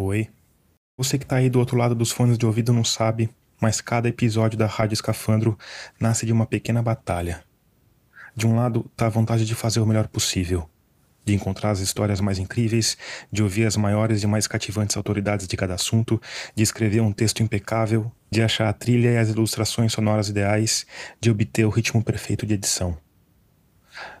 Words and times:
Oi. 0.00 0.28
Você 0.96 1.18
que 1.18 1.26
tá 1.26 1.34
aí 1.34 1.50
do 1.50 1.58
outro 1.58 1.76
lado 1.76 1.92
dos 1.92 2.12
fones 2.12 2.38
de 2.38 2.46
ouvido 2.46 2.72
não 2.72 2.84
sabe, 2.84 3.28
mas 3.60 3.80
cada 3.80 4.08
episódio 4.08 4.56
da 4.56 4.64
Rádio 4.64 4.94
Escafandro 4.94 5.58
nasce 5.98 6.24
de 6.24 6.32
uma 6.32 6.46
pequena 6.46 6.80
batalha. 6.80 7.42
De 8.32 8.46
um 8.46 8.54
lado 8.54 8.88
tá 8.96 9.06
a 9.06 9.08
vontade 9.08 9.44
de 9.44 9.56
fazer 9.56 9.80
o 9.80 9.86
melhor 9.86 10.06
possível, 10.06 10.70
de 11.24 11.34
encontrar 11.34 11.72
as 11.72 11.80
histórias 11.80 12.20
mais 12.20 12.38
incríveis, 12.38 12.96
de 13.32 13.42
ouvir 13.42 13.66
as 13.66 13.76
maiores 13.76 14.22
e 14.22 14.26
mais 14.28 14.46
cativantes 14.46 14.96
autoridades 14.96 15.48
de 15.48 15.56
cada 15.56 15.74
assunto, 15.74 16.22
de 16.54 16.62
escrever 16.62 17.00
um 17.00 17.10
texto 17.10 17.42
impecável, 17.42 18.08
de 18.30 18.40
achar 18.40 18.68
a 18.68 18.72
trilha 18.72 19.10
e 19.10 19.18
as 19.18 19.30
ilustrações 19.30 19.92
sonoras 19.92 20.28
ideais, 20.28 20.86
de 21.20 21.28
obter 21.28 21.64
o 21.64 21.70
ritmo 21.70 22.04
perfeito 22.04 22.46
de 22.46 22.54
edição. 22.54 22.96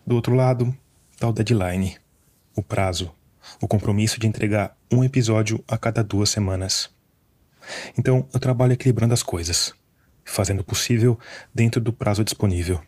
Do 0.04 0.16
outro 0.16 0.34
lado, 0.34 0.76
tá 1.20 1.28
o 1.28 1.32
deadline, 1.32 1.96
o 2.56 2.64
prazo, 2.64 3.14
o 3.60 3.68
compromisso 3.68 4.18
de 4.20 4.26
entregar 4.26 4.76
um 4.90 5.04
episódio 5.04 5.62
a 5.66 5.76
cada 5.76 6.02
duas 6.02 6.30
semanas. 6.30 6.90
Então, 7.98 8.26
eu 8.32 8.40
trabalho 8.40 8.72
equilibrando 8.72 9.14
as 9.14 9.22
coisas, 9.22 9.74
fazendo 10.24 10.60
o 10.60 10.64
possível 10.64 11.18
dentro 11.54 11.80
do 11.80 11.92
prazo 11.92 12.24
disponível. 12.24 12.80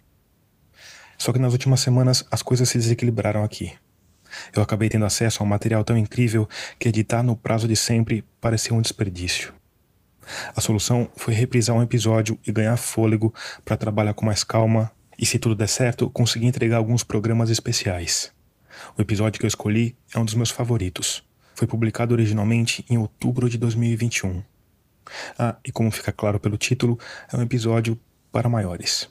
Só 1.19 1.33
que 1.33 1.39
nas 1.39 1.53
últimas 1.53 1.81
semanas 1.81 2.25
as 2.31 2.43
coisas 2.43 2.69
se 2.69 2.79
desequilibraram 2.79 3.45
aqui. 3.45 3.73
Eu 4.55 4.63
acabei 4.63 4.89
tendo 4.89 5.05
acesso 5.05 5.43
a 5.43 5.47
um 5.47 5.49
material 5.49 5.85
tão 5.85 5.97
incrível 5.97 6.49
que 6.79 6.89
editar 6.89 7.23
no 7.23 7.37
prazo 7.37 7.69
de 7.69 7.77
sempre 7.77 8.25
parecia 8.41 8.75
um 8.75 8.81
desperdício. 8.81 9.53
A 10.55 10.61
solução 10.61 11.11
foi 11.17 11.35
reprisar 11.35 11.77
um 11.77 11.83
episódio 11.83 12.39
e 12.47 12.53
ganhar 12.53 12.77
fôlego 12.77 13.35
para 13.65 13.77
trabalhar 13.77 14.15
com 14.15 14.25
mais 14.25 14.45
calma 14.45 14.91
e, 15.19 15.27
se 15.27 15.39
tudo 15.39 15.55
der 15.55 15.69
certo, 15.69 16.09
conseguir 16.09 16.47
entregar 16.47 16.77
alguns 16.77 17.03
programas 17.03 17.51
especiais. 17.51 18.33
O 18.97 19.03
episódio 19.03 19.39
que 19.39 19.47
eu 19.47 19.49
escolhi 19.49 19.97
é 20.15 20.19
um 20.19 20.25
dos 20.25 20.35
meus 20.35 20.51
favoritos. 20.51 21.23
Foi 21.55 21.67
publicado 21.67 22.15
originalmente 22.15 22.85
em 22.89 22.99
outubro 22.99 23.49
de 23.49 23.59
2021. 23.59 24.43
Ah, 25.39 25.57
e 25.65 25.73
como 25.73 25.91
fica 25.91 26.13
claro 26.13 26.39
pelo 26.39 26.57
título, 26.57 26.99
é 27.33 27.37
um 27.37 27.43
episódio 27.43 27.99
para 28.33 28.49
maiores. 28.49 29.09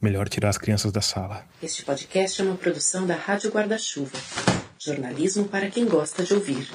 Melhor 0.00 0.28
tirar 0.28 0.48
as 0.48 0.58
crianças 0.58 0.90
da 0.90 1.00
sala. 1.00 1.44
Este 1.62 1.84
podcast 1.84 2.40
é 2.40 2.44
uma 2.44 2.56
produção 2.56 3.06
da 3.06 3.14
Rádio 3.14 3.50
Guarda-Chuva. 3.50 4.18
Jornalismo 4.78 5.44
para 5.44 5.70
quem 5.70 5.86
gosta 5.86 6.24
de 6.24 6.34
ouvir. 6.34 6.68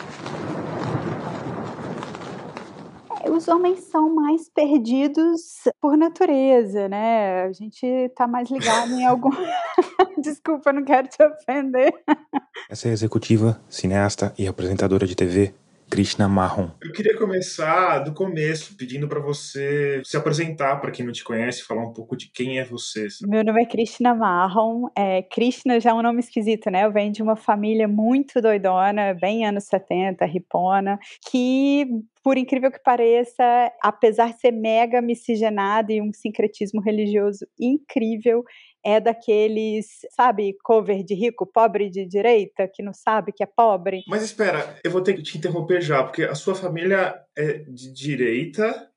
Os 3.29 3.47
homens 3.49 3.81
são 3.91 4.15
mais 4.15 4.49
perdidos 4.49 5.41
por 5.81 5.97
natureza, 5.97 6.87
né? 6.87 7.43
A 7.43 7.51
gente 7.51 8.09
tá 8.15 8.25
mais 8.25 8.49
ligado 8.49 8.91
em 8.93 9.05
algum. 9.05 9.29
Desculpa, 10.21 10.73
não 10.73 10.83
quero 10.83 11.07
te 11.07 11.23
ofender. 11.23 11.93
Essa 12.69 12.87
é 12.87 12.91
a 12.91 12.93
executiva, 12.93 13.59
cineasta 13.69 14.33
e 14.37 14.47
apresentadora 14.47 15.05
de 15.05 15.15
TV 15.15 15.53
Krishna 15.89 16.27
Marron. 16.27 16.69
Eu 16.83 16.91
queria 16.91 17.17
começar 17.17 17.99
do 17.99 18.13
começo, 18.13 18.75
pedindo 18.75 19.07
para 19.07 19.21
você 19.21 20.01
se 20.03 20.17
apresentar 20.17 20.81
para 20.81 20.91
quem 20.91 21.05
não 21.05 21.13
te 21.13 21.23
conhece, 21.23 21.63
falar 21.63 21.83
um 21.83 21.93
pouco 21.93 22.17
de 22.17 22.29
quem 22.29 22.59
é 22.59 22.65
você. 22.65 23.07
Meu 23.21 23.43
nome 23.43 23.61
é 23.61 23.65
Krishna 23.65 24.13
Marron. 24.13 24.89
É, 24.95 25.21
Krishna 25.21 25.79
já 25.79 25.91
é 25.91 25.93
um 25.93 26.01
nome 26.01 26.19
esquisito, 26.19 26.69
né? 26.69 26.83
Eu 26.83 26.91
venho 26.91 27.13
de 27.13 27.23
uma 27.23 27.37
família 27.37 27.87
muito 27.87 28.41
doidona, 28.41 29.13
bem 29.13 29.45
anos 29.45 29.63
70, 29.65 30.25
ripona, 30.25 30.99
que 31.29 31.87
por 32.21 32.37
incrível 32.37 32.69
que 32.69 32.83
pareça, 32.83 33.71
apesar 33.81 34.33
de 34.33 34.41
ser 34.41 34.51
mega 34.51 35.01
miscigenada 35.01 35.93
e 35.93 36.01
um 36.01 36.11
sincretismo 36.11 36.81
religioso 36.81 37.47
incrível, 37.57 38.43
é 38.85 38.99
daqueles, 38.99 39.87
sabe, 40.11 40.55
cover 40.63 41.03
de 41.03 41.13
rico, 41.13 41.45
pobre 41.45 41.89
de 41.89 42.05
direita, 42.05 42.67
que 42.67 42.81
não 42.81 42.93
sabe 42.93 43.31
que 43.31 43.43
é 43.43 43.47
pobre. 43.47 44.03
Mas 44.07 44.23
espera, 44.23 44.79
eu 44.83 44.91
vou 44.91 45.01
ter 45.01 45.13
que 45.13 45.23
te 45.23 45.37
interromper 45.37 45.81
já, 45.81 46.03
porque 46.03 46.23
a 46.23 46.35
sua 46.35 46.55
família 46.55 47.21
é 47.37 47.59
de 47.59 47.91
direita 47.91 48.89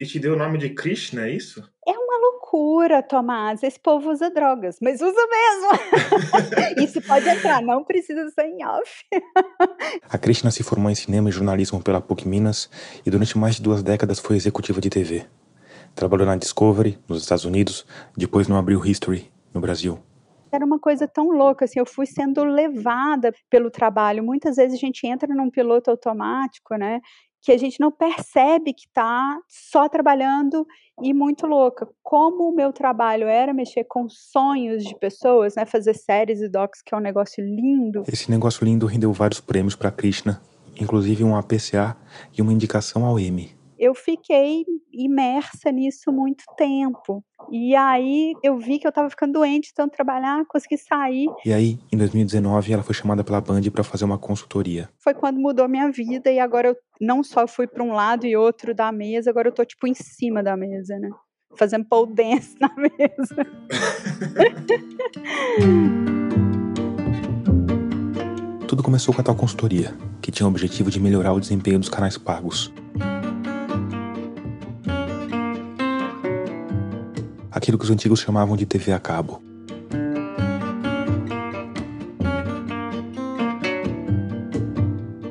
e 0.00 0.04
te 0.04 0.18
deu 0.18 0.34
o 0.34 0.36
nome 0.36 0.58
de 0.58 0.70
Krishna, 0.70 1.26
é 1.26 1.30
isso? 1.30 1.62
É 1.86 1.92
uma 1.92 2.18
loucura, 2.18 3.02
Tomás. 3.02 3.62
Esse 3.62 3.80
povo 3.80 4.10
usa 4.10 4.30
drogas, 4.30 4.76
mas 4.82 5.00
usa 5.00 5.12
mesmo. 5.14 6.82
isso 6.84 7.00
pode 7.02 7.28
entrar, 7.28 7.62
não 7.62 7.82
precisa 7.82 8.28
ser 8.30 8.46
em 8.46 8.64
off. 8.66 9.04
a 10.08 10.18
Krishna 10.18 10.50
se 10.50 10.62
formou 10.62 10.90
em 10.90 10.94
cinema 10.94 11.28
e 11.28 11.32
jornalismo 11.32 11.82
pela 11.82 12.00
PUC 12.00 12.28
Minas 12.28 12.68
e 13.04 13.10
durante 13.10 13.38
mais 13.38 13.56
de 13.56 13.62
duas 13.62 13.82
décadas 13.82 14.18
foi 14.18 14.36
executiva 14.36 14.80
de 14.80 14.90
TV. 14.90 15.26
Trabalhou 15.96 16.26
na 16.26 16.36
Discovery, 16.36 16.98
nos 17.08 17.22
Estados 17.22 17.46
Unidos, 17.46 17.86
depois 18.14 18.46
no 18.46 18.56
Abril 18.58 18.84
History, 18.84 19.32
no 19.54 19.62
Brasil. 19.62 19.98
Era 20.52 20.62
uma 20.62 20.78
coisa 20.78 21.08
tão 21.08 21.30
louca, 21.30 21.64
assim, 21.64 21.78
eu 21.78 21.86
fui 21.86 22.04
sendo 22.04 22.44
levada 22.44 23.32
pelo 23.48 23.70
trabalho. 23.70 24.22
Muitas 24.22 24.56
vezes 24.56 24.76
a 24.76 24.78
gente 24.78 25.06
entra 25.06 25.34
num 25.34 25.50
piloto 25.50 25.90
automático, 25.90 26.76
né? 26.76 27.00
Que 27.40 27.50
a 27.50 27.56
gente 27.56 27.80
não 27.80 27.90
percebe 27.90 28.74
que 28.74 28.86
está 28.86 29.38
só 29.48 29.88
trabalhando 29.88 30.66
e 31.02 31.14
muito 31.14 31.46
louca. 31.46 31.88
Como 32.02 32.50
o 32.50 32.54
meu 32.54 32.74
trabalho 32.74 33.26
era 33.26 33.54
mexer 33.54 33.84
com 33.84 34.06
sonhos 34.06 34.84
de 34.84 34.94
pessoas, 34.98 35.54
né? 35.54 35.64
Fazer 35.64 35.94
séries 35.94 36.42
e 36.42 36.48
docs, 36.48 36.82
que 36.82 36.94
é 36.94 36.98
um 36.98 37.00
negócio 37.00 37.42
lindo. 37.42 38.02
Esse 38.06 38.30
negócio 38.30 38.66
lindo 38.66 38.84
rendeu 38.84 39.14
vários 39.14 39.40
prêmios 39.40 39.74
para 39.74 39.90
Krishna, 39.90 40.42
inclusive 40.78 41.24
um 41.24 41.34
APCA 41.34 41.96
e 42.36 42.42
uma 42.42 42.52
indicação 42.52 43.06
ao 43.06 43.18
Emmy 43.18 43.56
eu 43.78 43.94
fiquei 43.94 44.64
imersa 44.92 45.70
nisso 45.70 46.10
muito 46.10 46.44
tempo. 46.56 47.22
E 47.50 47.76
aí 47.76 48.32
eu 48.42 48.58
vi 48.58 48.78
que 48.78 48.86
eu 48.86 48.90
estava 48.90 49.08
ficando 49.10 49.34
doente, 49.34 49.72
tanto 49.74 49.92
trabalhar, 49.92 50.44
consegui 50.46 50.78
sair. 50.78 51.28
E 51.44 51.52
aí, 51.52 51.78
em 51.92 51.96
2019, 51.96 52.72
ela 52.72 52.82
foi 52.82 52.94
chamada 52.94 53.22
pela 53.22 53.40
Band 53.40 53.62
para 53.72 53.84
fazer 53.84 54.04
uma 54.04 54.18
consultoria. 54.18 54.88
Foi 54.98 55.14
quando 55.14 55.38
mudou 55.38 55.68
minha 55.68 55.90
vida 55.90 56.30
e 56.30 56.40
agora 56.40 56.68
eu 56.68 56.76
não 57.00 57.22
só 57.22 57.46
fui 57.46 57.66
para 57.66 57.82
um 57.82 57.92
lado 57.92 58.26
e 58.26 58.36
outro 58.36 58.74
da 58.74 58.90
mesa, 58.90 59.30
agora 59.30 59.48
eu 59.48 59.52
tô 59.52 59.64
tipo 59.64 59.86
em 59.86 59.94
cima 59.94 60.42
da 60.42 60.56
mesa, 60.56 60.98
né? 60.98 61.10
Fazendo 61.56 61.84
pole 61.84 62.12
dance 62.14 62.56
na 62.60 62.74
mesa. 62.76 63.46
Tudo 68.66 68.82
começou 68.82 69.14
com 69.14 69.20
a 69.20 69.24
tal 69.24 69.36
consultoria, 69.36 69.94
que 70.20 70.32
tinha 70.32 70.46
o 70.46 70.50
objetivo 70.50 70.90
de 70.90 70.98
melhorar 70.98 71.32
o 71.32 71.40
desempenho 71.40 71.78
dos 71.78 71.88
canais 71.88 72.18
pagos. 72.18 72.72
Aquilo 77.56 77.78
que 77.78 77.84
os 77.84 77.90
antigos 77.90 78.20
chamavam 78.20 78.54
de 78.54 78.66
TV 78.66 78.92
a 78.92 78.98
cabo. 79.00 79.42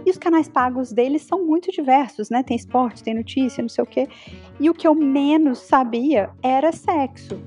E 0.03 0.09
os 0.09 0.17
canais 0.17 0.49
pagos 0.49 0.91
deles 0.91 1.21
são 1.21 1.45
muito 1.45 1.71
diversos, 1.71 2.31
né? 2.31 2.41
Tem 2.41 2.57
esporte, 2.57 3.03
tem 3.03 3.13
notícia, 3.13 3.61
não 3.61 3.69
sei 3.69 3.83
o 3.83 3.87
quê. 3.87 4.07
E 4.59 4.69
o 4.69 4.73
que 4.73 4.87
eu 4.87 4.95
menos 4.95 5.59
sabia 5.59 6.31
era 6.41 6.71
sexo. 6.71 7.39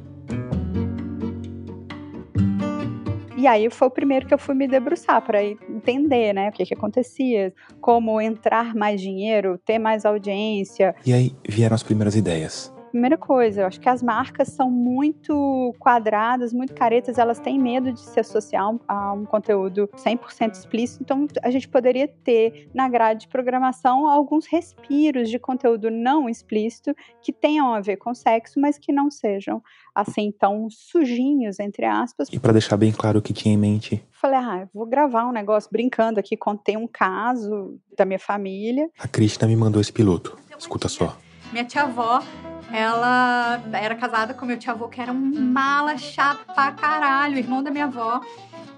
E 3.36 3.46
aí 3.46 3.68
foi 3.70 3.88
o 3.88 3.90
primeiro 3.90 4.26
que 4.26 4.34
eu 4.34 4.38
fui 4.38 4.54
me 4.54 4.66
debruçar 4.66 5.24
para 5.24 5.42
entender, 5.44 6.32
né, 6.32 6.48
o 6.48 6.52
que 6.52 6.66
que 6.66 6.74
acontecia, 6.74 7.54
como 7.80 8.20
entrar 8.20 8.74
mais 8.74 9.00
dinheiro, 9.00 9.56
ter 9.64 9.78
mais 9.78 10.04
audiência. 10.04 10.92
E 11.06 11.12
aí 11.12 11.32
vieram 11.48 11.76
as 11.76 11.84
primeiras 11.84 12.16
ideias. 12.16 12.76
Primeira 12.90 13.18
coisa, 13.18 13.62
eu 13.62 13.66
acho 13.66 13.80
que 13.80 13.88
as 13.88 14.02
marcas 14.02 14.48
são 14.48 14.70
muito 14.70 15.74
quadradas, 15.78 16.52
muito 16.52 16.74
caretas, 16.74 17.18
elas 17.18 17.38
têm 17.38 17.58
medo 17.58 17.92
de 17.92 18.00
se 18.00 18.18
associar 18.18 18.74
a 18.86 19.12
um 19.12 19.24
conteúdo 19.24 19.88
100% 19.96 20.54
explícito, 20.54 21.02
então 21.02 21.26
a 21.42 21.50
gente 21.50 21.68
poderia 21.68 22.08
ter 22.08 22.68
na 22.74 22.88
grade 22.88 23.22
de 23.22 23.28
programação 23.28 24.08
alguns 24.08 24.46
respiros 24.46 25.28
de 25.28 25.38
conteúdo 25.38 25.90
não 25.90 26.28
explícito 26.28 26.94
que 27.20 27.32
tenham 27.32 27.72
a 27.74 27.80
ver 27.80 27.96
com 27.96 28.14
sexo, 28.14 28.58
mas 28.58 28.78
que 28.78 28.92
não 28.92 29.10
sejam 29.10 29.62
assim 29.94 30.32
tão 30.32 30.68
sujinhos, 30.70 31.58
entre 31.58 31.84
aspas. 31.84 32.28
E 32.32 32.38
para 32.38 32.52
deixar 32.52 32.76
bem 32.76 32.92
claro 32.92 33.18
o 33.18 33.22
que 33.22 33.32
tinha 33.32 33.54
em 33.54 33.58
mente, 33.58 34.02
falei, 34.12 34.38
ah, 34.38 34.68
vou 34.72 34.86
gravar 34.86 35.26
um 35.26 35.32
negócio 35.32 35.68
brincando 35.70 36.18
aqui, 36.18 36.36
contei 36.36 36.76
um 36.76 36.86
caso 36.86 37.78
da 37.96 38.04
minha 38.04 38.18
família. 38.18 38.88
A 38.98 39.08
Cristina 39.08 39.48
me 39.48 39.56
mandou 39.56 39.80
esse 39.80 39.92
piloto. 39.92 40.38
Escuta 40.56 40.88
só. 40.88 41.16
Minha 41.52 41.64
tia-avó 41.64 42.22
ela 42.70 43.62
era 43.72 43.94
casada 43.94 44.34
com 44.34 44.44
meu 44.44 44.58
tio-avô, 44.58 44.88
que 44.88 45.00
era 45.00 45.10
um 45.10 45.16
mala 45.16 45.96
chato 45.96 46.44
pra 46.54 46.70
caralho, 46.72 47.38
irmão 47.38 47.62
da 47.62 47.70
minha 47.70 47.86
avó. 47.86 48.20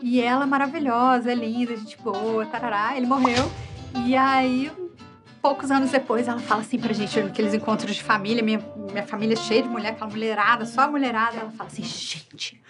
E 0.00 0.20
ela 0.20 0.46
maravilhosa, 0.46 1.34
linda, 1.34 1.76
gente 1.76 1.98
boa, 1.98 2.46
tarará. 2.46 2.96
Ele 2.96 3.06
morreu. 3.06 3.50
E 4.06 4.16
aí, 4.16 4.70
poucos 5.42 5.70
anos 5.70 5.90
depois, 5.90 6.28
ela 6.28 6.38
fala 6.38 6.60
assim 6.60 6.78
pra 6.78 6.92
gente, 6.92 7.20
naqueles 7.20 7.52
encontros 7.52 7.96
de 7.96 8.02
família, 8.02 8.42
minha, 8.42 8.60
minha 8.90 9.06
família 9.06 9.36
cheia 9.36 9.62
de 9.62 9.68
mulher, 9.68 9.90
aquela 9.90 10.10
mulherada, 10.10 10.64
só 10.64 10.88
mulherada. 10.88 11.36
Ela 11.36 11.50
fala 11.50 11.68
assim, 11.68 11.82
gente, 11.82 12.62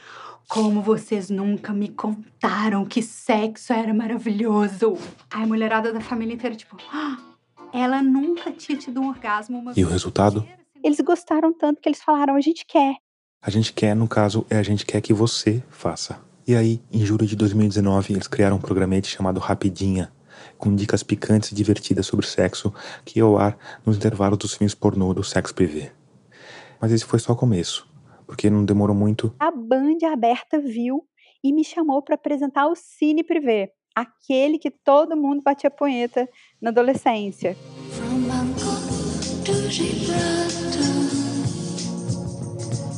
como 0.49 0.81
vocês 0.81 1.29
nunca 1.29 1.73
me 1.73 1.89
contaram 1.89 2.85
que 2.87 3.03
sexo 3.03 3.75
era 3.75 3.93
maravilhoso. 3.93 4.97
Aí 5.31 5.43
a 5.43 5.47
mulherada 5.47 5.93
da 5.93 6.01
família 6.01 6.35
inteira, 6.35 6.57
tipo, 6.57 6.79
ah, 6.93 7.19
ela 7.73 8.03
nunca 8.03 8.53
tinha 8.53 8.79
tido 8.79 9.01
um 9.01 9.09
orgasmo. 9.09 9.59
Uma 9.59 9.73
e 9.77 9.85
o 9.85 9.89
resultado? 9.89 10.47
eles 10.83 11.01
gostaram 11.01 11.53
tanto 11.53 11.81
que 11.81 11.89
eles 11.89 12.03
falaram: 12.03 12.35
a 12.35 12.41
gente 12.41 12.65
quer. 12.67 12.97
A 13.43 13.51
gente 13.51 13.73
quer, 13.73 13.95
no 13.97 14.07
caso, 14.07 14.45
é 14.51 14.57
a 14.57 14.63
gente 14.63 14.85
quer 14.85 15.01
que 15.01 15.15
você 15.15 15.63
faça. 15.71 16.21
E 16.47 16.55
aí, 16.55 16.81
em 16.93 17.05
julho 17.05 17.27
de 17.27 17.37
2019, 17.37 18.13
eles 18.13 18.27
criaram 18.27 18.57
um 18.57 18.61
programete 18.61 19.09
chamado 19.09 19.41
Rapidinha, 19.41 20.13
com 20.59 20.75
dicas 20.75 21.03
picantes 21.03 21.53
e 21.53 21.55
divertidas 21.55 22.07
sobre 22.07 22.27
sexo 22.27 22.73
que 23.05 23.19
ia 23.19 23.25
ao 23.25 23.39
ar 23.39 23.57
nos 23.85 23.97
intervalos 23.97 24.39
dos 24.39 24.55
filmes 24.55 24.75
pornô 24.75 25.15
do 25.15 25.25
sexo 25.25 25.55
privê. 25.55 25.91
Mas 26.81 26.93
esse 26.93 27.05
foi 27.05 27.19
só 27.19 27.33
o 27.33 27.37
começo, 27.37 27.89
porque 28.27 28.51
não 28.51 28.65
demorou 28.65 28.97
muito. 28.97 29.35
A 29.39 29.51
Band 29.51 29.99
aberta 30.13 30.59
viu 30.59 31.05
e 31.43 31.53
me 31.53 31.65
chamou 31.65 32.03
para 32.03 32.17
apresentar 32.17 32.67
o 32.67 32.75
Cine 32.75 33.25
Privé, 33.25 33.73
aquele 34.01 34.59
que 34.59 34.71
todo 34.71 35.17
mundo 35.17 35.43
batia 35.43 35.71
punheta 35.71 36.29
na 36.61 36.71
adolescência. 36.71 37.57
From 37.91 38.29
Bangkok 38.29 39.45
to 39.45 39.71
Gibraltar, 39.71 41.11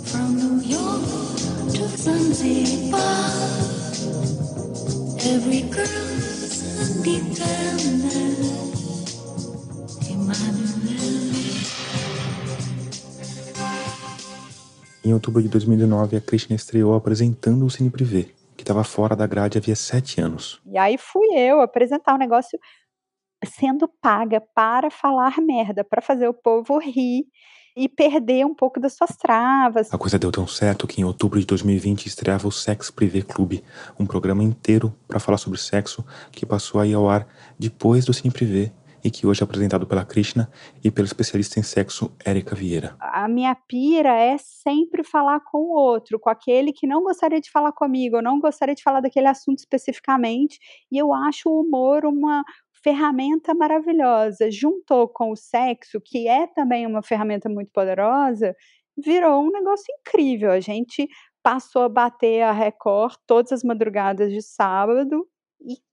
from 0.05 0.37
New 0.37 0.63
York 0.63 1.05
to 1.75 1.87
Zanzibar, 1.97 3.01
every 5.25 5.63
girl's 5.71 6.13
Em 15.05 15.13
outubro 15.13 15.43
de 15.43 15.49
2009, 15.49 16.17
a 16.17 16.21
Krishna 16.21 16.55
estreou 16.55 16.95
apresentando 16.95 17.67
o 17.67 17.71
Cine 17.71 17.91
Privé, 17.91 18.29
que 18.63 18.65
estava 18.65 18.85
fora 18.85 19.17
da 19.17 19.27
grade 19.27 19.59
havia 19.59 19.75
sete 19.75 20.21
anos. 20.21 20.63
E 20.65 20.79
aí 20.79 20.97
fui 20.97 21.27
eu 21.35 21.61
apresentar 21.61 22.13
o 22.13 22.15
um 22.15 22.19
negócio 22.19 22.57
sendo 23.45 23.89
paga 24.01 24.41
para 24.55 24.89
falar 24.89 25.41
merda, 25.41 25.83
para 25.83 26.01
fazer 26.01 26.29
o 26.29 26.35
povo 26.35 26.79
rir 26.79 27.25
e 27.77 27.89
perder 27.89 28.47
um 28.47 28.55
pouco 28.55 28.79
das 28.79 28.93
suas 28.93 29.17
travas. 29.17 29.93
A 29.93 29.99
coisa 29.99 30.17
deu 30.17 30.31
tão 30.31 30.47
certo 30.47 30.87
que 30.87 31.01
em 31.01 31.05
outubro 31.05 31.41
de 31.41 31.47
2020 31.47 32.07
estreava 32.07 32.47
o 32.47 32.53
Sex 32.53 32.89
Privé 32.89 33.23
Clube, 33.23 33.65
um 33.99 34.07
programa 34.07 34.45
inteiro 34.45 34.95
para 35.09 35.19
falar 35.19 35.39
sobre 35.39 35.59
sexo 35.59 36.05
que 36.31 36.47
passou 36.47 36.81
aí 36.81 36.95
ao 36.95 37.11
ar 37.11 37.27
depois 37.59 38.05
do 38.05 38.15
Cine 38.15 38.33
Privé 38.33 38.71
e 39.05 39.11
que 39.11 39.27
hoje 39.27 39.43
é 39.43 39.45
apresentado 39.45 39.87
pela 39.87 40.05
Krishna 40.05 40.51
e 40.83 40.91
pela 40.91 41.07
especialista 41.07 41.59
em 41.59 41.63
sexo 41.63 42.15
Érica 42.25 42.55
Vieira. 42.55 42.97
A 43.01 43.29
minha 43.29 43.55
pira 43.55 44.17
é 44.17 44.37
sempre 44.39 45.03
falar 45.03 45.41
com 45.41 45.59
o 45.59 45.75
outro, 45.75 46.19
com 46.19 46.31
aquele 46.31 46.73
que 46.73 46.87
não 46.87 47.03
gostaria 47.03 47.41
de 47.41 47.51
falar 47.51 47.73
comigo, 47.73 48.17
ou 48.17 48.23
não 48.23 48.41
gostaria 48.41 48.75
de 48.75 48.83
falar 48.83 49.01
daquele 49.01 49.27
assunto 49.27 49.59
especificamente, 49.59 50.59
e 50.91 50.99
eu 50.99 51.13
acho 51.13 51.49
o 51.49 51.61
humor 51.61 52.05
uma 52.05 52.43
ferramenta 52.83 53.55
maravilhosa. 53.55 54.51
Juntou 54.51 55.09
com 55.09 55.31
o 55.31 55.37
sexo, 55.37 56.01
que 56.05 56.29
é 56.29 56.47
também 56.47 56.87
uma 56.87 57.03
ferramenta 57.03 57.49
muito 57.49 57.71
poderosa, 57.73 58.55
virou 58.97 59.43
um 59.43 59.51
negócio 59.51 59.85
incrível. 60.01 60.51
A 60.51 60.61
gente 60.61 61.09
passou 61.43 61.83
a 61.83 61.89
bater 61.89 62.43
a 62.43 62.53
Record 62.53 63.17
todas 63.27 63.53
as 63.53 63.63
madrugadas 63.63 64.31
de 64.31 64.43
sábado 64.43 65.27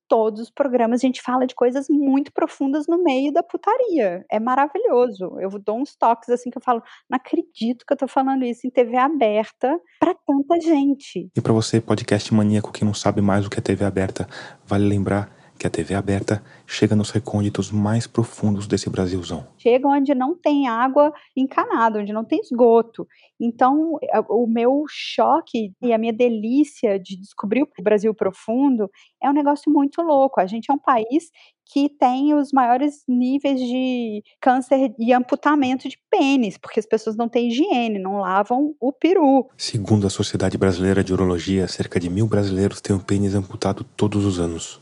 todos 0.09 0.41
os 0.41 0.49
programas 0.49 0.99
a 0.99 1.05
gente 1.05 1.21
fala 1.21 1.45
de 1.45 1.53
coisas 1.53 1.87
muito 1.87 2.33
profundas 2.33 2.87
no 2.87 3.01
meio 3.01 3.31
da 3.31 3.43
putaria. 3.43 4.25
É 4.29 4.39
maravilhoso. 4.39 5.37
Eu 5.39 5.51
dou 5.51 5.79
uns 5.79 5.95
toques 5.95 6.29
assim 6.29 6.49
que 6.49 6.57
eu 6.57 6.61
falo, 6.61 6.81
não 7.07 7.15
acredito 7.15 7.85
que 7.85 7.93
eu 7.93 7.97
tô 7.97 8.07
falando 8.07 8.43
isso 8.43 8.65
em 8.65 8.71
TV 8.71 8.97
aberta 8.97 9.79
para 9.99 10.15
tanta 10.15 10.59
gente. 10.59 11.29
E 11.35 11.39
para 11.39 11.53
você, 11.53 11.79
podcast 11.79 12.33
maníaco 12.33 12.71
que 12.71 12.83
não 12.83 12.93
sabe 12.93 13.21
mais 13.21 13.45
o 13.45 13.49
que 13.49 13.59
é 13.59 13.61
TV 13.61 13.85
aberta, 13.85 14.27
vale 14.65 14.87
lembrar 14.87 15.38
que 15.59 15.67
a 15.67 15.69
TV 15.69 15.93
aberta 15.93 16.41
chega 16.65 16.95
nos 16.95 17.11
recônditos 17.11 17.69
mais 17.69 18.07
profundos 18.07 18.65
desse 18.65 18.89
Brasilzão. 18.89 19.45
Chega 19.57 19.89
onde 19.89 20.15
não 20.15 20.33
tem 20.33 20.69
água 20.69 21.13
encanada, 21.35 21.99
onde 21.99 22.13
não 22.13 22.23
tem 22.23 22.39
esgoto. 22.39 23.05
Então, 23.37 23.99
o 24.29 24.47
meu 24.47 24.85
choque 24.87 25.73
e 25.81 25.91
a 25.91 25.97
minha 25.97 26.13
delícia 26.13 26.97
de 26.97 27.17
descobrir 27.17 27.63
o 27.63 27.83
Brasil 27.83 28.13
profundo 28.13 28.89
é 29.21 29.29
um 29.29 29.33
negócio 29.33 29.71
muito 29.71 30.01
louco. 30.01 30.39
A 30.39 30.47
gente 30.47 30.71
é 30.71 30.73
um 30.73 30.79
país 30.79 31.29
que 31.71 31.87
tem 31.87 32.33
os 32.33 32.51
maiores 32.51 33.03
níveis 33.07 33.59
de 33.59 34.23
câncer 34.41 34.93
e 34.97 35.13
amputamento 35.13 35.87
de 35.87 35.99
pênis, 36.09 36.57
porque 36.57 36.79
as 36.79 36.85
pessoas 36.85 37.15
não 37.15 37.29
têm 37.29 37.49
higiene, 37.49 37.99
não 37.99 38.17
lavam 38.17 38.73
o 38.79 38.91
peru. 38.91 39.47
Segundo 39.55 40.07
a 40.07 40.09
Sociedade 40.09 40.57
Brasileira 40.57 41.03
de 41.03 41.13
Urologia, 41.13 41.67
cerca 41.67 41.99
de 41.99 42.09
mil 42.09 42.27
brasileiros 42.27 42.81
têm 42.81 42.95
o 42.95 43.03
pênis 43.03 43.35
amputado 43.35 43.83
todos 43.95 44.25
os 44.25 44.39
anos. 44.39 44.81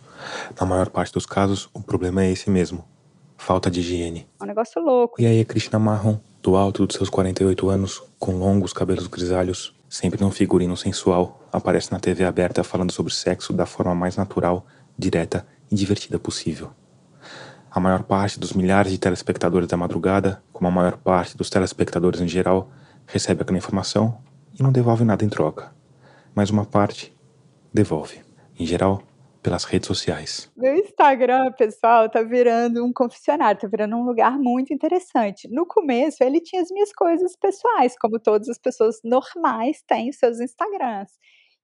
Na 0.59 0.65
maior 0.65 0.89
parte 0.89 1.13
dos 1.13 1.25
casos, 1.25 1.69
o 1.73 1.81
problema 1.81 2.23
é 2.23 2.31
esse 2.31 2.49
mesmo: 2.49 2.85
falta 3.37 3.69
de 3.69 3.79
higiene. 3.79 4.27
É 4.39 4.43
um 4.43 4.47
negócio 4.47 4.81
louco. 4.81 5.21
E 5.21 5.25
aí, 5.25 5.39
a 5.39 5.45
Krishna 5.45 5.79
Marron, 5.79 6.19
do 6.41 6.55
alto 6.55 6.85
dos 6.85 6.95
seus 6.95 7.09
48 7.09 7.69
anos, 7.69 8.03
com 8.19 8.37
longos 8.37 8.73
cabelos 8.73 9.07
grisalhos, 9.07 9.75
sempre 9.89 10.21
num 10.21 10.31
figurino 10.31 10.75
sensual, 10.75 11.41
aparece 11.51 11.91
na 11.91 11.99
TV 11.99 12.23
aberta 12.23 12.63
falando 12.63 12.91
sobre 12.91 13.13
sexo 13.13 13.53
da 13.53 13.65
forma 13.65 13.95
mais 13.95 14.15
natural, 14.15 14.65
direta 14.97 15.45
e 15.71 15.75
divertida 15.75 16.19
possível. 16.19 16.71
A 17.69 17.79
maior 17.79 18.03
parte 18.03 18.39
dos 18.39 18.53
milhares 18.53 18.91
de 18.91 18.97
telespectadores 18.97 19.67
da 19.67 19.77
madrugada, 19.77 20.41
como 20.51 20.67
a 20.67 20.71
maior 20.71 20.97
parte 20.97 21.37
dos 21.37 21.49
telespectadores 21.49 22.19
em 22.21 22.27
geral, 22.27 22.71
recebe 23.05 23.41
aquela 23.41 23.57
informação 23.57 24.17
e 24.57 24.63
não 24.63 24.71
devolve 24.71 25.03
nada 25.03 25.23
em 25.23 25.29
troca. 25.29 25.71
Mas 26.33 26.49
uma 26.49 26.65
parte 26.65 27.15
devolve. 27.73 28.19
Em 28.59 28.65
geral, 28.65 29.03
pelas 29.41 29.63
redes 29.63 29.87
sociais. 29.87 30.51
Meu 30.55 30.75
Instagram, 30.75 31.51
pessoal, 31.53 32.09
tá 32.09 32.21
virando 32.23 32.83
um 32.85 32.91
confessionário, 32.93 33.59
tá 33.59 33.67
virando 33.67 33.95
um 33.95 34.05
lugar 34.05 34.37
muito 34.37 34.73
interessante. 34.73 35.47
No 35.49 35.65
começo, 35.65 36.23
ele 36.23 36.41
tinha 36.41 36.61
as 36.61 36.69
minhas 36.69 36.91
coisas 36.93 37.35
pessoais, 37.35 37.95
como 37.99 38.19
todas 38.19 38.49
as 38.49 38.57
pessoas 38.57 38.99
normais 39.03 39.81
têm 39.87 40.09
os 40.09 40.17
seus 40.17 40.39
Instagrams. 40.39 41.11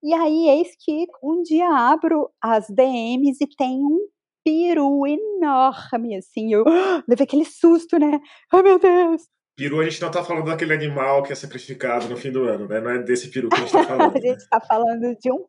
E 0.03 0.13
aí, 0.13 0.49
eis 0.49 0.69
que 0.79 1.05
um 1.23 1.41
dia 1.41 1.69
abro 1.69 2.29
as 2.41 2.67
DMs 2.69 3.37
e 3.41 3.47
tem 3.55 3.79
um 3.79 4.07
peru 4.43 5.07
enorme, 5.07 6.17
assim. 6.17 6.53
Eu 6.53 6.63
levei 7.07 7.23
aquele 7.23 7.45
susto, 7.45 7.97
né? 7.97 8.19
Ai, 8.51 8.61
meu 8.61 8.77
Deus! 8.77 9.23
Peru, 9.55 9.79
a 9.79 9.83
gente 9.83 10.01
não 10.01 10.09
tá 10.09 10.23
falando 10.23 10.45
daquele 10.45 10.73
animal 10.73 11.21
que 11.21 11.31
é 11.31 11.35
sacrificado 11.35 12.09
no 12.09 12.17
fim 12.17 12.31
do 12.31 12.43
ano, 12.43 12.67
né? 12.67 12.81
Não 12.81 12.89
é 12.89 12.99
desse 13.03 13.29
peru 13.29 13.49
que 13.49 13.55
a 13.55 13.59
gente 13.59 13.71
tá 13.71 13.83
falando. 13.85 14.17
a 14.17 14.19
gente 14.19 14.41
né? 14.41 14.47
tá 14.49 14.59
falando 14.59 15.15
de 15.17 15.31
um 15.31 15.45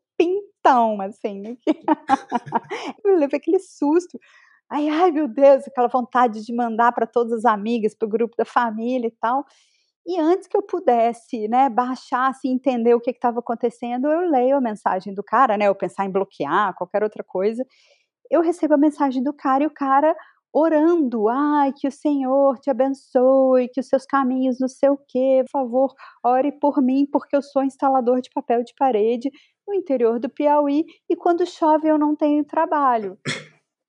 pintão, 0.64 1.00
assim. 1.02 1.40
Né? 1.40 1.56
eu 3.04 3.16
levei 3.16 3.38
aquele 3.38 3.58
susto. 3.58 4.18
Ai, 4.70 4.88
ai, 4.88 5.10
meu 5.10 5.28
Deus, 5.28 5.68
aquela 5.68 5.88
vontade 5.88 6.44
de 6.44 6.54
mandar 6.54 6.92
para 6.92 7.06
todas 7.06 7.32
as 7.32 7.44
amigas, 7.44 7.94
para 7.94 8.06
o 8.06 8.10
grupo 8.10 8.34
da 8.36 8.44
família 8.44 9.08
e 9.08 9.10
tal. 9.20 9.44
E 10.06 10.18
antes 10.18 10.48
que 10.48 10.56
eu 10.56 10.62
pudesse, 10.62 11.48
né, 11.48 11.68
baixar, 11.70 12.28
assim, 12.30 12.50
entender 12.52 12.94
o 12.94 13.00
que 13.00 13.10
estava 13.10 13.40
acontecendo, 13.40 14.06
eu 14.08 14.30
leio 14.30 14.56
a 14.56 14.60
mensagem 14.60 15.14
do 15.14 15.22
cara, 15.22 15.56
né, 15.56 15.68
ou 15.68 15.74
pensar 15.74 16.04
em 16.06 16.10
bloquear, 16.10 16.74
qualquer 16.76 17.02
outra 17.02 17.24
coisa. 17.24 17.64
Eu 18.30 18.42
recebo 18.42 18.74
a 18.74 18.78
mensagem 18.78 19.22
do 19.22 19.32
cara 19.32 19.64
e 19.64 19.66
o 19.66 19.70
cara 19.70 20.14
orando, 20.52 21.28
ai, 21.28 21.72
que 21.72 21.88
o 21.88 21.92
Senhor 21.92 22.58
te 22.60 22.70
abençoe, 22.70 23.68
que 23.68 23.80
os 23.80 23.88
seus 23.88 24.06
caminhos 24.06 24.58
não 24.60 24.68
sei 24.68 24.88
o 24.88 24.98
quê, 25.08 25.42
por 25.46 25.50
favor, 25.50 25.94
ore 26.22 26.52
por 26.52 26.80
mim, 26.80 27.06
porque 27.10 27.34
eu 27.36 27.42
sou 27.42 27.64
instalador 27.64 28.20
de 28.20 28.30
papel 28.30 28.62
de 28.62 28.72
parede 28.78 29.30
no 29.66 29.74
interior 29.74 30.18
do 30.18 30.28
Piauí 30.28 30.84
e 31.08 31.16
quando 31.16 31.46
chove 31.46 31.88
eu 31.88 31.98
não 31.98 32.14
tenho 32.16 32.44
trabalho. 32.44 33.18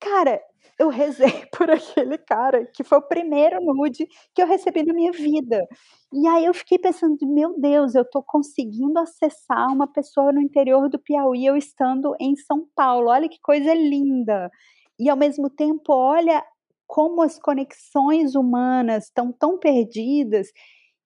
Cara, 0.00 0.40
eu 0.78 0.88
rezei 0.88 1.30
por 1.56 1.70
aquele 1.70 2.18
cara, 2.18 2.66
que 2.66 2.84
foi 2.84 2.98
o 2.98 3.08
primeiro 3.08 3.58
nude 3.62 4.06
que 4.34 4.42
eu 4.42 4.46
recebi 4.46 4.84
na 4.84 4.94
minha 4.94 5.12
vida. 5.12 5.66
E 6.12 6.26
aí 6.28 6.44
eu 6.44 6.54
fiquei 6.54 6.78
pensando, 6.78 7.16
meu 7.22 7.58
Deus, 7.58 7.94
eu 7.94 8.04
tô 8.08 8.22
conseguindo 8.22 8.98
acessar 8.98 9.68
uma 9.72 9.86
pessoa 9.86 10.32
no 10.32 10.40
interior 10.40 10.88
do 10.88 10.98
Piauí, 10.98 11.46
eu 11.46 11.56
estando 11.56 12.14
em 12.20 12.36
São 12.36 12.66
Paulo. 12.74 13.08
Olha 13.08 13.28
que 13.28 13.40
coisa 13.40 13.74
linda. 13.74 14.50
E 14.98 15.08
ao 15.10 15.16
mesmo 15.16 15.50
tempo, 15.50 15.92
olha 15.92 16.44
como 16.86 17.22
as 17.22 17.38
conexões 17.38 18.34
humanas 18.34 19.04
estão 19.04 19.32
tão 19.32 19.58
perdidas 19.58 20.48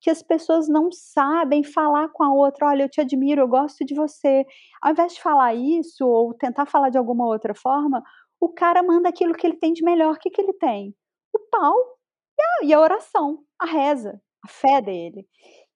que 0.00 0.10
as 0.10 0.22
pessoas 0.22 0.68
não 0.68 0.90
sabem 0.90 1.62
falar 1.62 2.08
com 2.08 2.22
a 2.24 2.32
outra, 2.32 2.68
olha, 2.68 2.84
eu 2.84 2.88
te 2.88 3.00
admiro, 3.00 3.42
eu 3.42 3.48
gosto 3.48 3.84
de 3.84 3.94
você. 3.94 4.46
Ao 4.82 4.92
invés 4.92 5.14
de 5.14 5.22
falar 5.22 5.54
isso 5.54 6.06
ou 6.06 6.32
tentar 6.34 6.66
falar 6.66 6.88
de 6.90 6.98
alguma 6.98 7.26
outra 7.26 7.54
forma, 7.54 8.02
o 8.40 8.48
cara 8.48 8.82
manda 8.82 9.08
aquilo 9.08 9.34
que 9.34 9.46
ele 9.46 9.56
tem 9.56 9.72
de 9.72 9.84
melhor. 9.84 10.14
O 10.14 10.18
que, 10.18 10.30
que 10.30 10.40
ele 10.40 10.54
tem? 10.54 10.94
O 11.34 11.38
pau 11.50 11.76
e 12.38 12.42
a, 12.42 12.66
e 12.68 12.72
a 12.72 12.80
oração, 12.80 13.40
a 13.58 13.66
reza, 13.66 14.20
a 14.44 14.48
fé 14.48 14.80
dele. 14.80 15.26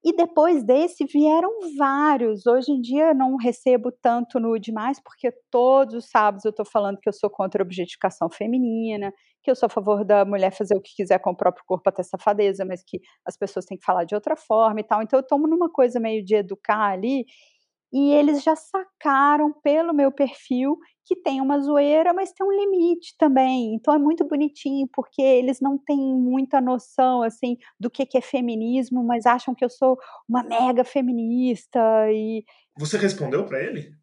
E 0.02 0.14
depois 0.14 0.62
desse 0.62 1.04
vieram 1.06 1.50
vários. 1.78 2.46
Hoje 2.46 2.72
em 2.72 2.80
dia 2.80 3.14
não 3.14 3.36
recebo 3.36 3.90
tanto 3.90 4.38
nude 4.38 4.72
mais, 4.72 5.00
porque 5.00 5.32
todos 5.50 5.94
os 5.94 6.10
sábados 6.10 6.44
eu 6.44 6.50
estou 6.50 6.66
falando 6.66 6.98
que 7.00 7.08
eu 7.08 7.12
sou 7.12 7.30
contra 7.30 7.62
a 7.62 7.64
objetificação 7.64 8.28
feminina, 8.30 9.12
que 9.44 9.50
eu 9.50 9.54
sou 9.54 9.66
a 9.66 9.70
favor 9.70 10.04
da 10.04 10.24
mulher 10.24 10.50
fazer 10.50 10.74
o 10.74 10.80
que 10.80 10.94
quiser 10.96 11.18
com 11.18 11.30
o 11.30 11.36
próprio 11.36 11.64
corpo 11.66 11.88
até 11.88 12.02
safadeza, 12.02 12.64
mas 12.64 12.82
que 12.82 13.00
as 13.24 13.36
pessoas 13.36 13.66
têm 13.66 13.76
que 13.76 13.84
falar 13.84 14.04
de 14.04 14.14
outra 14.14 14.34
forma 14.34 14.80
e 14.80 14.84
tal. 14.84 15.02
Então 15.02 15.18
eu 15.18 15.22
tomo 15.22 15.46
numa 15.46 15.70
coisa 15.70 16.00
meio 16.00 16.24
de 16.24 16.34
educar 16.34 16.92
ali 16.92 17.26
e 17.92 18.10
eles 18.10 18.42
já 18.42 18.56
sacaram 18.56 19.52
pelo 19.62 19.92
meu 19.92 20.10
perfil 20.10 20.76
que 21.04 21.14
tem 21.14 21.40
uma 21.40 21.60
zoeira, 21.60 22.12
mas 22.12 22.32
tem 22.32 22.44
um 22.44 22.50
limite 22.50 23.14
também. 23.18 23.74
Então 23.74 23.94
é 23.94 23.98
muito 23.98 24.26
bonitinho, 24.26 24.88
porque 24.92 25.22
eles 25.22 25.60
não 25.60 25.78
têm 25.78 25.98
muita 25.98 26.60
noção 26.60 27.22
assim 27.22 27.56
do 27.78 27.88
que, 27.88 28.04
que 28.06 28.18
é 28.18 28.20
feminismo, 28.20 29.04
mas 29.04 29.26
acham 29.26 29.54
que 29.54 29.64
eu 29.64 29.68
sou 29.68 29.96
uma 30.28 30.42
mega 30.42 30.82
feminista 30.82 31.78
e 32.10 32.42
Você 32.78 32.98
respondeu 32.98 33.46
para 33.46 33.62
ele? 33.62 33.94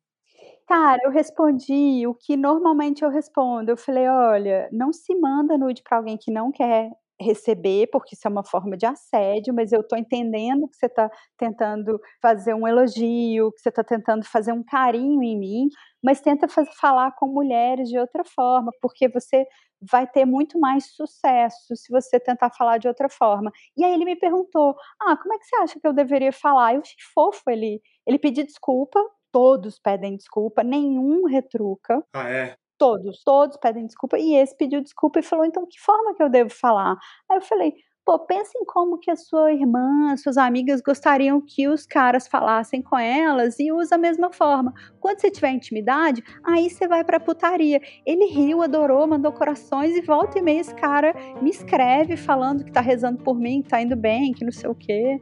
Cara, 0.72 1.02
eu 1.04 1.12
respondi 1.12 2.08
o 2.08 2.14
que 2.16 2.38
normalmente 2.38 3.04
eu 3.04 3.10
respondo. 3.10 3.70
Eu 3.72 3.78
falei: 3.78 4.08
"Olha, 4.08 4.70
não 4.72 4.94
se 4.94 5.14
manda 5.16 5.58
nude 5.58 5.82
para 5.84 5.98
alguém 5.98 6.18
que 6.18 6.32
não 6.32 6.50
quer 6.52 6.90
receber, 7.20 7.88
porque 7.92 8.16
isso 8.16 8.26
é 8.28 8.32
uma 8.32 8.44
forma 8.44 8.78
de 8.78 8.86
assédio, 8.86 9.54
mas 9.54 9.72
eu 9.74 9.82
estou 9.82 9.98
entendendo 9.98 10.68
que 10.70 10.76
você 10.78 10.86
está 10.88 11.10
tentando 11.38 12.00
fazer 12.22 12.54
um 12.56 12.68
elogio, 12.68 13.52
que 13.52 13.60
você 13.62 13.70
está 13.70 13.84
tentando 13.84 14.24
fazer 14.26 14.54
um 14.54 14.64
carinho 14.64 15.22
em 15.22 15.38
mim, 15.38 15.68
mas 16.02 16.22
tenta 16.22 16.48
falar 16.80 17.12
com 17.16 17.28
mulheres 17.28 17.90
de 17.90 18.00
outra 18.00 18.24
forma, 18.24 18.72
porque 18.82 19.08
você 19.10 19.46
vai 19.82 20.08
ter 20.08 20.26
muito 20.26 20.60
mais 20.60 20.96
sucesso 20.96 21.76
se 21.76 21.92
você 21.92 22.20
tentar 22.20 22.50
falar 22.52 22.78
de 22.80 22.88
outra 22.88 23.10
forma. 23.10 23.52
E 23.78 23.84
aí 23.84 23.94
ele 23.94 24.06
me 24.06 24.16
perguntou: 24.16 24.76
"Ah, 25.02 25.18
como 25.18 25.34
é 25.34 25.38
que 25.40 25.46
você 25.46 25.56
acha 25.58 25.80
que 25.80 25.88
eu 25.88 25.94
deveria 25.94 26.32
falar?" 26.32 26.76
Eu 26.76 26.82
achei 26.82 26.96
fofo 27.14 27.50
ele, 27.50 27.82
ele 28.08 28.18
pedir 28.20 28.46
desculpa, 28.46 29.00
todos 29.32 29.80
pedem 29.80 30.16
desculpa, 30.16 30.64
nenhum 30.64 31.26
retruca. 31.26 32.04
Ah, 32.14 32.30
é? 32.30 32.56
Todos, 32.78 33.24
todos 33.24 33.58
pedem 33.58 33.86
desculpa. 33.86 34.18
E 34.18 34.36
esse 34.36 34.56
pediu 34.56 34.82
desculpa 34.82 35.20
e 35.20 35.24
falou: 35.24 35.46
então, 35.46 35.68
que 35.70 35.80
forma 35.80 36.16
que 36.16 36.24
eu 36.24 36.30
devo 36.30 36.50
falar? 36.50 36.98
Aí 37.30 37.38
eu 37.38 37.42
falei: 37.42 37.74
pô, 38.06 38.18
pensa 38.20 38.52
em 38.58 38.66
como 38.66 38.98
que 38.98 39.12
a 39.12 39.16
sua 39.16 39.54
irmã, 39.54 40.16
suas 40.18 40.38
amigas 40.38 40.82
gostariam 40.82 41.40
que 41.40 41.68
os 41.68 41.86
caras 41.86 42.28
falassem 42.28 42.82
com 42.82 42.98
elas 42.98 43.60
e 43.60 43.72
usa 43.72 43.96
a 43.96 43.98
mesma 43.98 44.32
forma. 44.32 44.74
Quando 45.00 45.20
você 45.20 45.30
tiver 45.30 45.52
intimidade, 45.52 46.24
aí 46.44 46.70
você 46.70 46.88
vai 46.88 47.04
pra 47.04 47.20
putaria. 47.20 47.80
Ele 48.06 48.26
riu, 48.26 48.62
adorou, 48.62 49.08
mandou 49.08 49.32
corações 49.32 49.96
e 49.96 50.02
volta 50.02 50.40
e 50.40 50.42
meia 50.42 50.62
esse 50.62 50.76
cara 50.76 51.14
me 51.42 51.50
escreve 51.50 52.18
falando 52.18 52.64
que 52.64 52.72
tá 52.72 52.82
rezando 52.82 53.24
por 53.24 53.38
mim, 53.38 53.62
que 53.62 53.70
tá 53.70 53.82
indo 53.82 53.96
bem, 53.96 54.34
que 54.34 54.44
não 54.44 54.52
sei 54.52 54.70
o 54.70 54.76
quê. 54.76 55.20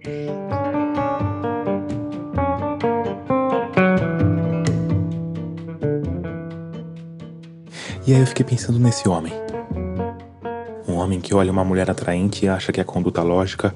E 8.09 8.13
aí 8.15 8.21
eu 8.21 8.25
fiquei 8.25 8.43
pensando 8.43 8.79
nesse 8.79 9.07
homem. 9.07 9.31
Um 10.87 10.95
homem 10.95 11.21
que 11.21 11.31
olha 11.35 11.51
uma 11.51 11.63
mulher 11.63 11.91
atraente 11.91 12.43
e 12.43 12.49
acha 12.49 12.71
que 12.71 12.81
a 12.81 12.83
conduta 12.83 13.21
lógica 13.21 13.71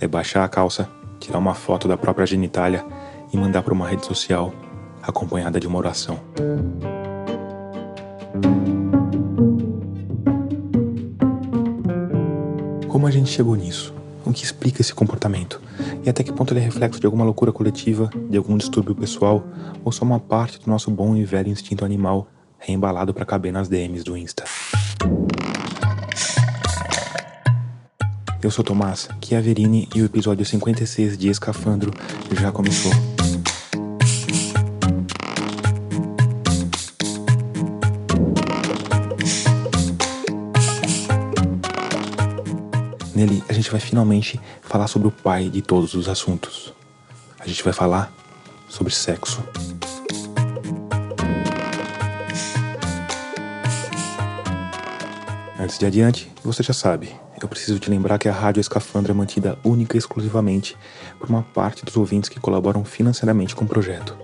é 0.00 0.08
baixar 0.08 0.42
a 0.42 0.48
calça, 0.48 0.90
tirar 1.20 1.38
uma 1.38 1.54
foto 1.54 1.86
da 1.86 1.96
própria 1.96 2.26
genitália 2.26 2.84
e 3.32 3.36
mandar 3.36 3.62
para 3.62 3.72
uma 3.72 3.88
rede 3.88 4.04
social, 4.04 4.52
acompanhada 5.00 5.60
de 5.60 5.68
uma 5.68 5.78
oração. 5.78 6.18
Como 12.88 13.06
a 13.06 13.10
gente 13.12 13.30
chegou 13.30 13.54
nisso? 13.54 13.94
O 14.24 14.32
que 14.32 14.42
explica 14.42 14.80
esse 14.80 14.92
comportamento? 14.92 15.62
E 16.04 16.10
até 16.10 16.24
que 16.24 16.32
ponto 16.32 16.52
ele 16.52 16.58
é 16.58 16.64
reflexo 16.64 16.98
de 16.98 17.06
alguma 17.06 17.24
loucura 17.24 17.52
coletiva, 17.52 18.10
de 18.28 18.36
algum 18.36 18.56
distúrbio 18.56 18.96
pessoal, 18.96 19.44
ou 19.84 19.92
só 19.92 20.04
uma 20.04 20.18
parte 20.18 20.58
do 20.58 20.68
nosso 20.68 20.90
bom 20.90 21.14
e 21.14 21.24
velho 21.24 21.50
instinto 21.50 21.84
animal 21.84 22.26
reembalado 22.66 23.14
para 23.14 23.24
caber 23.24 23.52
nas 23.52 23.68
DMs 23.68 24.02
do 24.02 24.16
Insta. 24.16 24.44
Eu 28.42 28.50
sou 28.50 28.64
Tomás 28.64 29.08
Chiaverini 29.24 29.88
e 29.94 30.02
o 30.02 30.04
episódio 30.04 30.44
56 30.44 31.16
de 31.16 31.28
Escafandro 31.28 31.92
já 32.32 32.50
começou. 32.50 32.92
Nele, 43.14 43.42
a 43.48 43.52
gente 43.52 43.70
vai 43.70 43.80
finalmente 43.80 44.40
falar 44.60 44.88
sobre 44.88 45.06
o 45.06 45.12
pai 45.12 45.48
de 45.48 45.62
todos 45.62 45.94
os 45.94 46.08
assuntos. 46.08 46.74
A 47.38 47.46
gente 47.46 47.62
vai 47.62 47.72
falar 47.72 48.12
sobre 48.68 48.92
sexo. 48.92 49.42
Antes 55.66 55.80
de 55.80 55.86
adiante, 55.86 56.30
você 56.44 56.62
já 56.62 56.72
sabe, 56.72 57.10
eu 57.42 57.48
preciso 57.48 57.80
te 57.80 57.90
lembrar 57.90 58.20
que 58.20 58.28
a 58.28 58.32
Rádio 58.32 58.60
Escafandra 58.60 59.10
é 59.10 59.14
mantida 59.16 59.58
única 59.64 59.96
e 59.96 59.98
exclusivamente 59.98 60.76
por 61.18 61.28
uma 61.28 61.42
parte 61.42 61.84
dos 61.84 61.96
ouvintes 61.96 62.30
que 62.30 62.38
colaboram 62.38 62.84
financeiramente 62.84 63.56
com 63.56 63.64
o 63.64 63.68
projeto. 63.68 64.16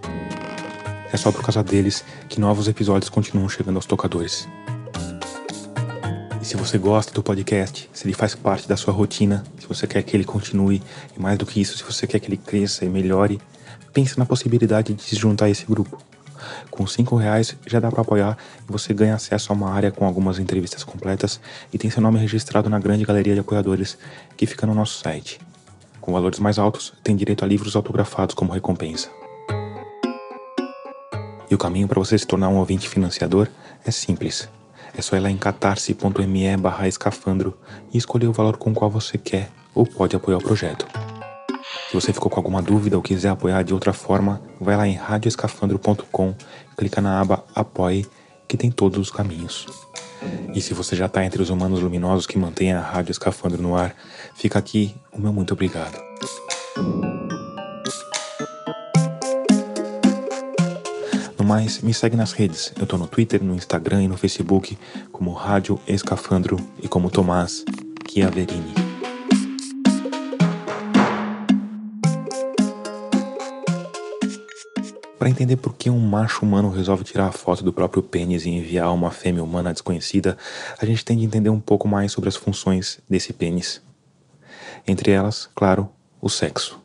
É 1.12 1.16
só 1.16 1.32
por 1.32 1.42
causa 1.42 1.60
deles 1.60 2.04
que 2.28 2.38
novos 2.40 2.68
episódios 2.68 3.08
continuam 3.08 3.48
chegando 3.48 3.74
aos 3.74 3.86
tocadores. 3.86 4.48
E 6.40 6.44
se 6.44 6.56
você 6.56 6.78
gosta 6.78 7.12
do 7.12 7.24
podcast, 7.24 7.90
se 7.92 8.06
ele 8.06 8.14
faz 8.14 8.36
parte 8.36 8.68
da 8.68 8.76
sua 8.76 8.94
rotina, 8.94 9.42
se 9.58 9.66
você 9.66 9.84
quer 9.84 10.04
que 10.04 10.16
ele 10.16 10.24
continue, 10.24 10.80
e 11.16 11.20
mais 11.20 11.36
do 11.36 11.44
que 11.44 11.60
isso, 11.60 11.76
se 11.76 11.82
você 11.82 12.06
quer 12.06 12.20
que 12.20 12.28
ele 12.28 12.36
cresça 12.36 12.84
e 12.84 12.88
melhore, 12.88 13.40
pense 13.92 14.16
na 14.16 14.24
possibilidade 14.24 14.94
de 14.94 15.02
se 15.02 15.16
juntar 15.16 15.46
a 15.46 15.50
esse 15.50 15.66
grupo. 15.66 16.00
Com 16.70 16.86
cinco 16.86 17.16
reais 17.16 17.56
já 17.66 17.80
dá 17.80 17.90
para 17.90 18.02
apoiar 18.02 18.36
e 18.68 18.72
você 18.72 18.92
ganha 18.94 19.14
acesso 19.14 19.52
a 19.52 19.56
uma 19.56 19.70
área 19.70 19.90
com 19.90 20.04
algumas 20.04 20.38
entrevistas 20.38 20.84
completas 20.84 21.40
e 21.72 21.78
tem 21.78 21.90
seu 21.90 22.02
nome 22.02 22.18
registrado 22.18 22.68
na 22.68 22.78
grande 22.78 23.04
galeria 23.04 23.34
de 23.34 23.40
apoiadores 23.40 23.98
que 24.36 24.46
fica 24.46 24.66
no 24.66 24.74
nosso 24.74 24.98
site. 24.98 25.40
Com 26.00 26.12
valores 26.12 26.38
mais 26.38 26.58
altos, 26.58 26.92
tem 27.02 27.14
direito 27.14 27.44
a 27.44 27.48
livros 27.48 27.76
autografados 27.76 28.34
como 28.34 28.52
recompensa. 28.52 29.08
E 31.50 31.54
o 31.54 31.58
caminho 31.58 31.86
para 31.86 32.00
você 32.00 32.18
se 32.18 32.26
tornar 32.26 32.48
um 32.48 32.56
ouvinte 32.56 32.88
financiador 32.88 33.46
é 33.84 33.90
simples. 33.90 34.48
É 34.96 35.02
só 35.02 35.16
ir 35.16 35.20
lá 35.20 35.30
em 35.30 35.36
catarse.me 35.36 36.44
escafandro 36.88 37.56
e 37.92 37.98
escolher 37.98 38.26
o 38.26 38.32
valor 38.32 38.56
com 38.56 38.70
o 38.70 38.74
qual 38.74 38.90
você 38.90 39.16
quer 39.16 39.50
ou 39.74 39.86
pode 39.86 40.16
apoiar 40.16 40.38
o 40.38 40.42
projeto. 40.42 40.86
Se 41.92 41.96
você 42.00 42.10
ficou 42.10 42.30
com 42.30 42.40
alguma 42.40 42.62
dúvida 42.62 42.96
ou 42.96 43.02
quiser 43.02 43.28
apoiar 43.28 43.62
de 43.62 43.74
outra 43.74 43.92
forma, 43.92 44.40
vai 44.58 44.78
lá 44.78 44.88
em 44.88 44.94
radioescafandro.com, 44.94 46.34
clica 46.74 47.02
na 47.02 47.20
aba 47.20 47.44
Apoie, 47.54 48.06
que 48.48 48.56
tem 48.56 48.70
todos 48.70 48.98
os 48.98 49.10
caminhos. 49.10 49.66
E 50.54 50.60
se 50.62 50.72
você 50.72 50.96
já 50.96 51.04
está 51.04 51.22
entre 51.22 51.42
os 51.42 51.50
humanos 51.50 51.80
luminosos 51.80 52.26
que 52.26 52.38
mantêm 52.38 52.72
a 52.72 52.80
Rádio 52.80 53.10
Escafandro 53.10 53.60
no 53.60 53.76
ar, 53.76 53.94
fica 54.34 54.58
aqui 54.58 54.94
o 55.12 55.20
meu 55.20 55.34
muito 55.34 55.52
obrigado. 55.52 56.00
No 61.38 61.44
mais, 61.44 61.82
me 61.82 61.92
segue 61.92 62.16
nas 62.16 62.32
redes. 62.32 62.72
Eu 62.80 62.86
tô 62.86 62.96
no 62.96 63.06
Twitter, 63.06 63.44
no 63.44 63.54
Instagram 63.54 64.04
e 64.04 64.08
no 64.08 64.16
Facebook 64.16 64.78
como 65.12 65.34
Rádio 65.34 65.78
Escafandro 65.86 66.56
e 66.82 66.88
como 66.88 67.10
Tomás 67.10 67.66
Chiaverini. 68.10 68.81
Para 75.22 75.30
entender 75.30 75.54
por 75.54 75.74
que 75.74 75.88
um 75.88 76.00
macho 76.00 76.44
humano 76.44 76.68
resolve 76.68 77.04
tirar 77.04 77.28
a 77.28 77.30
foto 77.30 77.62
do 77.62 77.72
próprio 77.72 78.02
pênis 78.02 78.44
e 78.44 78.50
enviar 78.50 78.86
a 78.86 78.92
uma 78.92 79.12
fêmea 79.12 79.44
humana 79.44 79.72
desconhecida, 79.72 80.36
a 80.80 80.84
gente 80.84 81.04
tem 81.04 81.16
de 81.16 81.24
entender 81.24 81.48
um 81.48 81.60
pouco 81.60 81.86
mais 81.86 82.10
sobre 82.10 82.28
as 82.28 82.34
funções 82.34 82.98
desse 83.08 83.32
pênis. 83.32 83.80
Entre 84.84 85.12
elas, 85.12 85.48
claro, 85.54 85.88
o 86.20 86.28
sexo. 86.28 86.80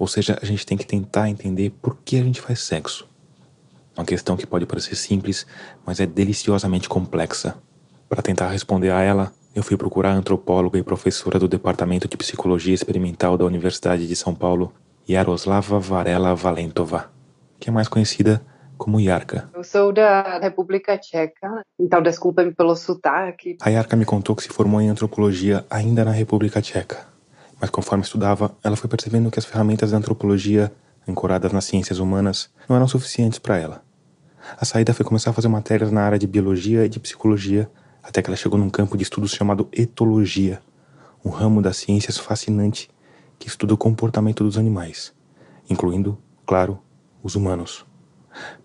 Ou 0.00 0.08
seja, 0.08 0.36
a 0.42 0.44
gente 0.44 0.66
tem 0.66 0.76
que 0.76 0.84
tentar 0.84 1.30
entender 1.30 1.70
por 1.80 1.96
que 2.04 2.16
a 2.16 2.24
gente 2.24 2.40
faz 2.40 2.58
sexo. 2.58 3.06
Uma 3.96 4.04
questão 4.04 4.36
que 4.36 4.48
pode 4.48 4.66
parecer 4.66 4.96
simples, 4.96 5.46
mas 5.86 6.00
é 6.00 6.06
deliciosamente 6.06 6.88
complexa. 6.88 7.56
Para 8.08 8.20
tentar 8.20 8.48
responder 8.48 8.90
a 8.90 9.00
ela, 9.00 9.32
eu 9.54 9.62
fui 9.62 9.76
procurar 9.76 10.10
a 10.10 10.16
antropóloga 10.16 10.76
e 10.76 10.82
professora 10.82 11.38
do 11.38 11.46
Departamento 11.46 12.08
de 12.08 12.16
Psicologia 12.16 12.74
Experimental 12.74 13.38
da 13.38 13.44
Universidade 13.44 14.08
de 14.08 14.16
São 14.16 14.34
Paulo, 14.34 14.72
Yaroslava 15.08 15.78
Varela 15.78 16.34
Valentova 16.34 17.19
que 17.60 17.68
é 17.68 17.72
mais 17.72 17.86
conhecida 17.86 18.42
como 18.78 18.98
Yarka. 18.98 19.50
Eu 19.54 19.62
sou 19.62 19.92
da 19.92 20.38
República 20.38 20.96
Tcheca, 20.96 21.62
então 21.78 22.02
desculpem 22.02 22.50
pelo 22.50 22.74
sotaque. 22.74 23.58
A 23.60 23.68
Yarka 23.68 23.94
me 23.94 24.06
contou 24.06 24.34
que 24.34 24.42
se 24.42 24.48
formou 24.48 24.80
em 24.80 24.88
antropologia 24.88 25.66
ainda 25.68 26.02
na 26.02 26.10
República 26.10 26.62
Tcheca, 26.62 27.06
mas 27.60 27.68
conforme 27.68 28.02
estudava, 28.02 28.56
ela 28.64 28.76
foi 28.76 28.88
percebendo 28.88 29.30
que 29.30 29.38
as 29.38 29.44
ferramentas 29.44 29.90
da 29.90 29.98
antropologia, 29.98 30.72
ancoradas 31.06 31.52
nas 31.52 31.66
ciências 31.66 31.98
humanas, 31.98 32.50
não 32.66 32.74
eram 32.74 32.88
suficientes 32.88 33.38
para 33.38 33.58
ela. 33.58 33.82
A 34.58 34.64
saída 34.64 34.94
foi 34.94 35.04
começar 35.04 35.30
a 35.30 35.34
fazer 35.34 35.48
matérias 35.48 35.92
na 35.92 36.00
área 36.00 36.18
de 36.18 36.26
biologia 36.26 36.86
e 36.86 36.88
de 36.88 36.98
psicologia, 36.98 37.70
até 38.02 38.22
que 38.22 38.30
ela 38.30 38.36
chegou 38.36 38.58
num 38.58 38.70
campo 38.70 38.96
de 38.96 39.02
estudos 39.02 39.32
chamado 39.32 39.68
etologia, 39.72 40.58
um 41.22 41.28
ramo 41.28 41.60
das 41.60 41.76
ciências 41.76 42.16
fascinante 42.16 42.90
que 43.38 43.46
estuda 43.46 43.74
o 43.74 43.76
comportamento 43.76 44.42
dos 44.42 44.56
animais, 44.56 45.12
incluindo, 45.68 46.18
claro, 46.46 46.80
os 47.22 47.34
humanos. 47.34 47.86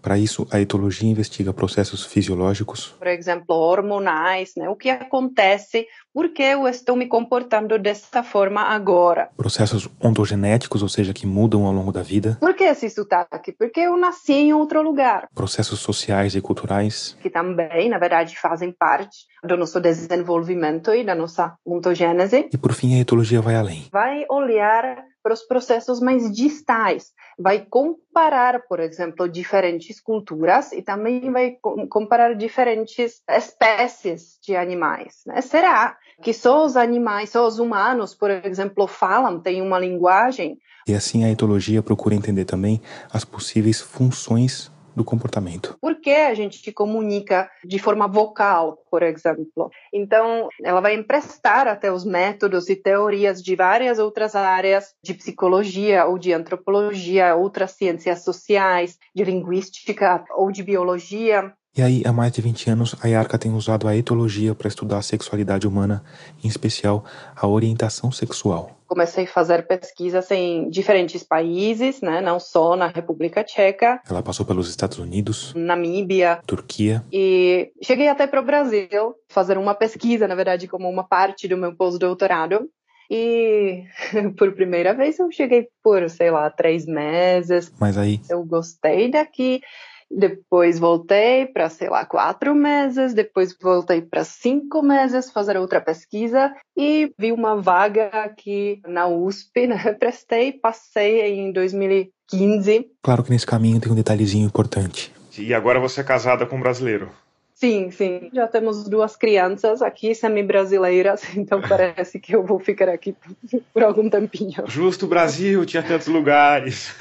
Para 0.01 0.17
isso, 0.17 0.47
a 0.51 0.59
etologia 0.59 1.09
investiga 1.09 1.53
processos 1.53 2.05
fisiológicos, 2.05 2.95
por 2.99 3.07
exemplo, 3.07 3.55
hormonais, 3.55 4.53
né? 4.55 4.69
O 4.69 4.75
que 4.75 4.89
acontece 4.89 5.87
por 6.13 6.29
que 6.29 6.43
eu 6.43 6.67
estou 6.67 6.95
me 6.95 7.07
comportando 7.07 7.77
dessa 7.77 8.23
forma 8.23 8.61
agora? 8.61 9.29
Processos 9.35 9.89
ontogenéticos, 10.01 10.81
ou 10.81 10.87
seja, 10.87 11.13
que 11.13 11.27
mudam 11.27 11.65
ao 11.65 11.73
longo 11.73 11.91
da 11.91 12.01
vida. 12.01 12.37
Por 12.39 12.53
que 12.53 12.63
esse 12.63 12.89
sotaque? 12.89 13.51
Porque 13.51 13.81
eu 13.81 13.97
nasci 13.97 14.33
em 14.33 14.53
outro 14.53 14.81
lugar. 14.81 15.27
Processos 15.33 15.79
sociais 15.79 16.35
e 16.35 16.41
culturais. 16.41 17.17
Que 17.21 17.29
também, 17.29 17.89
na 17.89 17.97
verdade, 17.97 18.37
fazem 18.39 18.71
parte 18.71 19.25
do 19.43 19.57
nosso 19.57 19.81
desenvolvimento 19.81 20.93
e 20.93 21.03
da 21.03 21.15
nossa 21.15 21.55
ontogênese. 21.65 22.49
E 22.53 22.57
por 22.57 22.73
fim, 22.73 22.95
a 22.95 23.01
etologia 23.01 23.41
vai 23.41 23.55
além. 23.55 23.87
Vai 23.91 24.25
olhar 24.29 25.03
para 25.25 25.33
os 25.33 25.41
processos 25.41 25.99
mais 25.99 26.31
distais, 26.31 27.11
vai 27.39 27.65
comparar, 27.65 28.61
por 28.67 28.79
exemplo, 28.79 29.27
diferentes 29.27 29.99
culturas 29.99 30.71
e 30.71 30.83
também 30.83 31.31
vai 31.31 31.57
comparar 31.89 32.35
diferentes 32.35 33.23
espécies 33.27 34.37
de 34.39 34.55
animais. 34.55 35.23
Né? 35.25 35.41
Será 35.41 35.97
que 36.21 36.31
só 36.31 36.63
os 36.63 36.77
animais, 36.77 37.31
só 37.31 37.47
os 37.47 37.57
humanos, 37.57 38.13
por 38.13 38.29
exemplo, 38.29 38.85
falam, 38.85 39.39
têm 39.39 39.63
uma 39.63 39.79
linguagem? 39.79 40.59
E 40.87 40.93
assim 40.93 41.25
a 41.25 41.31
etologia 41.31 41.81
procura 41.81 42.13
entender 42.13 42.45
também 42.45 42.79
as 43.11 43.25
possíveis 43.25 43.81
funções 43.81 44.71
do 44.95 45.03
comportamento. 45.03 45.77
Por 45.81 45.99
que 45.99 46.11
a 46.11 46.33
gente 46.33 46.71
comunica 46.71 47.49
de 47.63 47.77
forma 47.77 48.07
vocal, 48.07 48.77
por 48.89 49.03
exemplo? 49.03 49.69
Então, 49.93 50.47
ela 50.63 50.81
vai 50.81 50.95
emprestar 50.95 51.67
até 51.67 51.91
os 51.91 52.05
métodos 52.05 52.69
e 52.69 52.75
teorias 52.75 53.41
de 53.41 53.55
várias 53.55 53.99
outras 53.99 54.35
áreas 54.35 54.93
de 55.03 55.13
psicologia 55.13 56.05
ou 56.05 56.17
de 56.17 56.33
antropologia, 56.33 57.35
outras 57.35 57.71
ciências 57.71 58.23
sociais, 58.23 58.97
de 59.13 59.23
linguística 59.23 60.23
ou 60.35 60.51
de 60.51 60.63
biologia, 60.63 61.53
e 61.77 61.81
aí, 61.81 62.03
há 62.05 62.13
mais 62.13 62.31
de 62.31 62.41
20 62.41 62.69
anos, 62.69 62.95
a 63.01 63.07
Yarka 63.07 63.37
tem 63.37 63.51
usado 63.51 63.85
a 63.85 63.97
etologia 63.97 64.55
para 64.55 64.69
estudar 64.69 64.99
a 64.99 65.01
sexualidade 65.01 65.67
humana, 65.67 66.05
em 66.41 66.47
especial 66.47 67.03
a 67.35 67.45
orientação 67.45 68.13
sexual. 68.13 68.74
Comecei 68.87 69.25
a 69.25 69.27
fazer 69.27 69.67
pesquisas 69.67 70.29
em 70.31 70.69
diferentes 70.69 71.23
países, 71.23 72.01
né, 72.01 72.21
não 72.21 72.39
só 72.39 72.75
na 72.75 72.87
República 72.87 73.43
Tcheca. 73.43 74.01
Ela 74.09 74.21
passou 74.21 74.45
pelos 74.45 74.69
Estados 74.69 74.97
Unidos, 74.99 75.53
Namíbia, 75.55 76.39
Turquia. 76.45 77.03
E 77.11 77.71
cheguei 77.81 78.07
até 78.07 78.27
para 78.27 78.41
o 78.41 78.45
Brasil, 78.45 79.15
fazer 79.29 79.57
uma 79.57 79.73
pesquisa, 79.73 80.27
na 80.27 80.35
verdade, 80.35 80.67
como 80.67 80.89
uma 80.89 81.03
parte 81.03 81.47
do 81.47 81.57
meu 81.57 81.75
pós-doutorado. 81.75 82.69
E 83.09 83.83
por 84.37 84.53
primeira 84.53 84.93
vez 84.93 85.19
eu 85.19 85.31
cheguei 85.31 85.67
por, 85.83 86.09
sei 86.09 86.31
lá, 86.31 86.49
três 86.49 86.85
meses. 86.85 87.71
Mas 87.79 87.97
aí. 87.97 88.19
Eu 88.29 88.43
gostei 88.43 89.09
daqui 89.09 89.61
depois 90.09 90.79
voltei 90.79 91.45
para, 91.45 91.69
sei 91.69 91.89
lá, 91.89 92.05
quatro 92.05 92.53
meses, 92.55 93.13
depois 93.13 93.55
voltei 93.59 94.01
para 94.01 94.23
cinco 94.23 94.81
meses 94.81 95.31
fazer 95.31 95.57
outra 95.57 95.81
pesquisa 95.81 96.53
e 96.75 97.13
vi 97.17 97.31
uma 97.31 97.61
vaga 97.61 98.07
aqui 98.07 98.81
na 98.87 99.07
USP, 99.07 99.67
né? 99.67 99.93
Prestei, 99.99 100.51
passei 100.51 101.39
em 101.39 101.51
2015. 101.51 102.89
Claro 103.01 103.23
que 103.23 103.31
nesse 103.31 103.45
caminho 103.45 103.79
tem 103.79 103.91
um 103.91 103.95
detalhezinho 103.95 104.45
importante. 104.45 105.13
E 105.37 105.53
agora 105.53 105.79
você 105.79 106.01
é 106.01 106.03
casada 106.03 106.45
com 106.45 106.55
um 106.55 106.61
brasileiro? 106.61 107.11
Sim, 107.55 107.89
sim. 107.89 108.29
Já 108.33 108.47
temos 108.47 108.83
duas 108.87 109.15
crianças 109.15 109.81
aqui, 109.81 110.13
semi-brasileiras, 110.13 111.23
então 111.35 111.61
parece 111.61 112.19
que 112.19 112.35
eu 112.35 112.43
vou 112.43 112.59
ficar 112.59 112.89
aqui 112.89 113.15
por 113.73 113.81
algum 113.81 114.09
tempinho. 114.09 114.63
Justo 114.67 115.07
Brasil, 115.07 115.65
tinha 115.65 115.81
tantos 115.81 116.07
lugares. 116.07 116.93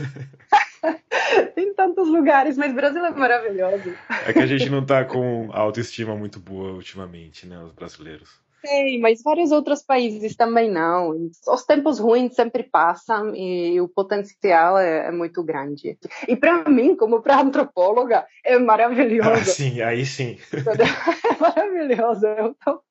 Tem 1.55 1.75
tantos 1.75 2.09
lugares, 2.09 2.57
mas 2.57 2.75
Brasil 2.75 3.05
é 3.05 3.11
maravilhoso. 3.11 3.95
É 4.27 4.33
que 4.33 4.39
a 4.39 4.47
gente 4.47 4.69
não 4.71 4.85
tá 4.85 5.05
com 5.05 5.49
autoestima 5.53 6.15
muito 6.15 6.39
boa 6.39 6.73
ultimamente, 6.73 7.47
né, 7.47 7.59
os 7.59 7.73
brasileiros. 7.73 8.45
Tem, 8.65 8.99
mas 8.99 9.23
vários 9.23 9.53
outros 9.53 9.83
países 9.83 10.35
também 10.35 10.71
não. 10.71 11.29
Os 11.47 11.65
tempos 11.67 11.99
ruins 11.99 12.35
sempre 12.35 12.63
passam 12.63 13.35
e 13.35 13.79
o 13.79 13.87
potencial 13.87 14.79
é, 14.79 15.09
é 15.09 15.11
muito 15.11 15.43
grande. 15.43 15.99
E 16.27 16.35
para 16.35 16.65
mim, 16.65 16.97
como 16.97 17.21
para 17.21 17.43
antropóloga, 17.43 18.25
é 18.43 18.59
maravilhoso. 18.59 19.31
Ah, 19.31 19.45
sim, 19.45 19.83
aí 19.83 20.07
sim. 20.07 20.39
É 21.35 21.39
maravilhoso. 21.39 22.27
Eu 22.27 22.55
tô, 22.55 22.83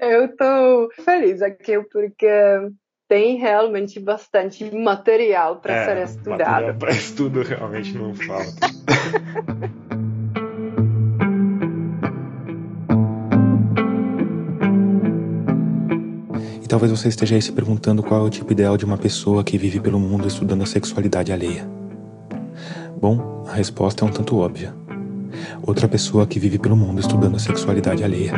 eu 0.00 0.36
tô 0.36 0.90
feliz 1.02 1.40
aqui 1.40 1.80
porque 1.90 2.28
tem 3.12 3.36
realmente 3.36 4.00
bastante 4.00 4.74
material 4.74 5.56
para 5.56 5.74
é, 5.74 5.84
ser 5.84 6.16
estudado. 6.16 6.78
Para 6.78 6.92
estudo 6.96 7.42
realmente 7.42 7.92
não 7.92 8.14
falta. 8.14 8.66
e 16.62 16.66
talvez 16.66 16.90
você 16.90 17.08
esteja 17.08 17.34
aí 17.34 17.42
se 17.42 17.52
perguntando 17.52 18.02
qual 18.02 18.22
é 18.22 18.24
o 18.24 18.30
tipo 18.30 18.50
ideal 18.50 18.78
de 18.78 18.86
uma 18.86 18.96
pessoa 18.96 19.44
que 19.44 19.58
vive 19.58 19.78
pelo 19.78 20.00
mundo 20.00 20.26
estudando 20.26 20.62
a 20.62 20.66
sexualidade 20.66 21.30
alheia. 21.30 21.68
Bom, 22.98 23.44
a 23.46 23.52
resposta 23.52 24.06
é 24.06 24.08
um 24.08 24.10
tanto 24.10 24.38
óbvia. 24.38 24.74
Outra 25.62 25.86
pessoa 25.86 26.26
que 26.26 26.38
vive 26.38 26.58
pelo 26.58 26.78
mundo 26.78 26.98
estudando 26.98 27.36
a 27.36 27.38
sexualidade 27.38 28.02
alheia. 28.02 28.32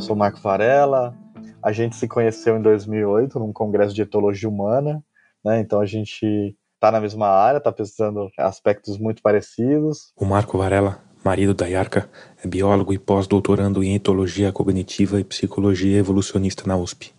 Eu 0.00 0.04
sou 0.04 0.16
Marco 0.16 0.40
Varela. 0.40 1.14
A 1.62 1.72
gente 1.72 1.94
se 1.94 2.08
conheceu 2.08 2.56
em 2.56 2.62
2008 2.62 3.38
num 3.38 3.52
congresso 3.52 3.94
de 3.94 4.00
etologia 4.00 4.48
humana, 4.48 5.04
né? 5.44 5.60
Então 5.60 5.78
a 5.78 5.84
gente 5.84 6.56
está 6.74 6.90
na 6.90 6.98
mesma 6.98 7.26
área, 7.26 7.58
está 7.58 7.70
pesquisando 7.70 8.30
aspectos 8.38 8.96
muito 8.96 9.20
parecidos. 9.20 10.10
O 10.16 10.24
Marco 10.24 10.56
Varela, 10.56 11.02
marido 11.22 11.52
da 11.52 11.66
Yarka, 11.66 12.08
é 12.42 12.48
biólogo 12.48 12.94
e 12.94 12.98
pós-doutorando 12.98 13.84
em 13.84 13.94
etologia 13.94 14.50
cognitiva 14.50 15.20
e 15.20 15.24
psicologia 15.24 15.98
evolucionista 15.98 16.66
na 16.66 16.78
USP. 16.78 17.12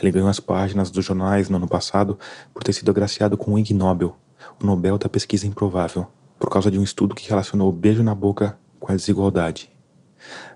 Ele 0.00 0.10
ganhou 0.10 0.30
as 0.30 0.40
páginas 0.40 0.90
dos 0.90 1.04
jornais 1.04 1.50
no 1.50 1.58
ano 1.58 1.68
passado 1.68 2.18
por 2.54 2.64
ter 2.64 2.72
sido 2.72 2.90
agraciado 2.90 3.36
com 3.36 3.52
o 3.52 3.58
Ig 3.58 3.74
Nobel, 3.74 4.16
o 4.58 4.64
Nobel 4.64 4.96
da 4.96 5.06
Pesquisa 5.06 5.46
Improvável, 5.46 6.06
por 6.40 6.48
causa 6.48 6.70
de 6.70 6.78
um 6.78 6.82
estudo 6.82 7.14
que 7.14 7.28
relacionou 7.28 7.68
o 7.68 7.72
beijo 7.72 8.02
na 8.02 8.14
boca 8.14 8.58
com 8.80 8.90
a 8.90 8.96
desigualdade. 8.96 9.71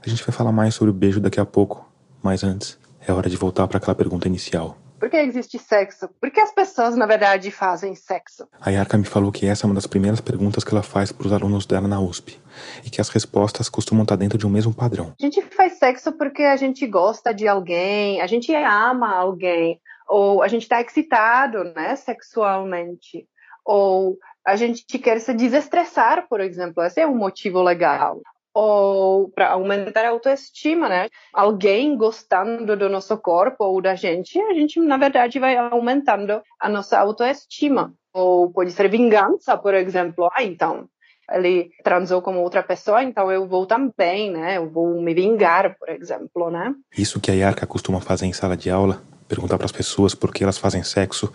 A 0.04 0.08
gente 0.08 0.22
vai 0.24 0.34
falar 0.34 0.52
mais 0.52 0.74
sobre 0.74 0.90
o 0.90 0.94
beijo 0.94 1.20
daqui 1.20 1.40
a 1.40 1.44
pouco, 1.46 1.90
mas 2.22 2.44
antes 2.44 2.78
é 3.06 3.12
hora 3.12 3.30
de 3.30 3.36
voltar 3.36 3.66
para 3.68 3.78
aquela 3.78 3.94
pergunta 3.94 4.26
inicial. 4.26 4.76
Por 4.98 5.10
que 5.10 5.16
existe 5.16 5.58
sexo? 5.58 6.08
Por 6.20 6.30
que 6.30 6.40
as 6.40 6.52
pessoas, 6.52 6.96
na 6.96 7.06
verdade, 7.06 7.50
fazem 7.50 7.94
sexo? 7.94 8.48
A 8.60 8.70
Yarka 8.70 8.96
me 8.96 9.04
falou 9.04 9.30
que 9.30 9.46
essa 9.46 9.64
é 9.64 9.66
uma 9.66 9.74
das 9.74 9.86
primeiras 9.86 10.20
perguntas 10.20 10.64
que 10.64 10.72
ela 10.72 10.82
faz 10.82 11.12
para 11.12 11.26
os 11.26 11.32
alunos 11.32 11.66
dela 11.66 11.86
na 11.86 12.00
USP 12.00 12.40
e 12.84 12.88
que 12.88 13.00
as 13.00 13.10
respostas 13.10 13.68
costumam 13.68 14.04
estar 14.04 14.16
dentro 14.16 14.38
de 14.38 14.46
um 14.46 14.50
mesmo 14.50 14.72
padrão. 14.72 15.12
A 15.20 15.22
gente 15.22 15.42
faz 15.42 15.78
sexo 15.78 16.12
porque 16.12 16.42
a 16.42 16.56
gente 16.56 16.86
gosta 16.86 17.34
de 17.34 17.46
alguém, 17.46 18.22
a 18.22 18.26
gente 18.26 18.54
ama 18.54 19.14
alguém, 19.14 19.78
ou 20.08 20.42
a 20.42 20.48
gente 20.48 20.62
está 20.62 20.80
excitado, 20.80 21.62
né, 21.64 21.94
sexualmente, 21.96 23.28
ou 23.64 24.16
a 24.46 24.56
gente 24.56 24.98
quer 24.98 25.20
se 25.20 25.34
desestressar, 25.34 26.26
por 26.26 26.40
exemplo. 26.40 26.82
Esse 26.82 27.00
é 27.00 27.06
um 27.06 27.16
motivo 27.16 27.60
legal 27.62 28.20
ou 28.56 29.28
para 29.28 29.50
aumentar 29.50 30.06
a 30.06 30.08
autoestima, 30.08 30.88
né? 30.88 31.08
Alguém 31.30 31.94
gostando 31.94 32.74
do 32.74 32.88
nosso 32.88 33.14
corpo 33.18 33.62
ou 33.64 33.82
da 33.82 33.94
gente, 33.94 34.40
a 34.40 34.54
gente 34.54 34.80
na 34.80 34.96
verdade 34.96 35.38
vai 35.38 35.58
aumentando 35.58 36.40
a 36.58 36.66
nossa 36.66 36.98
autoestima. 36.98 37.92
Ou 38.14 38.50
pode 38.50 38.72
ser 38.72 38.88
vingança, 38.88 39.58
por 39.58 39.74
exemplo. 39.74 40.30
Ah, 40.32 40.42
então 40.42 40.88
ele 41.30 41.68
transou 41.84 42.22
com 42.22 42.38
outra 42.38 42.62
pessoa, 42.62 43.02
então 43.02 43.30
eu 43.30 43.46
vou 43.46 43.66
também, 43.66 44.30
né? 44.30 44.56
Eu 44.56 44.70
vou 44.70 45.02
me 45.02 45.12
vingar, 45.12 45.76
por 45.78 45.90
exemplo, 45.90 46.50
né? 46.50 46.72
Isso 46.96 47.20
que 47.20 47.30
a 47.30 47.34
Yarka 47.34 47.66
costuma 47.66 48.00
fazer 48.00 48.24
em 48.24 48.32
sala 48.32 48.56
de 48.56 48.70
aula, 48.70 49.02
perguntar 49.28 49.58
para 49.58 49.66
as 49.66 49.72
pessoas 49.72 50.14
por 50.14 50.32
que 50.32 50.42
elas 50.42 50.56
fazem 50.56 50.82
sexo, 50.82 51.30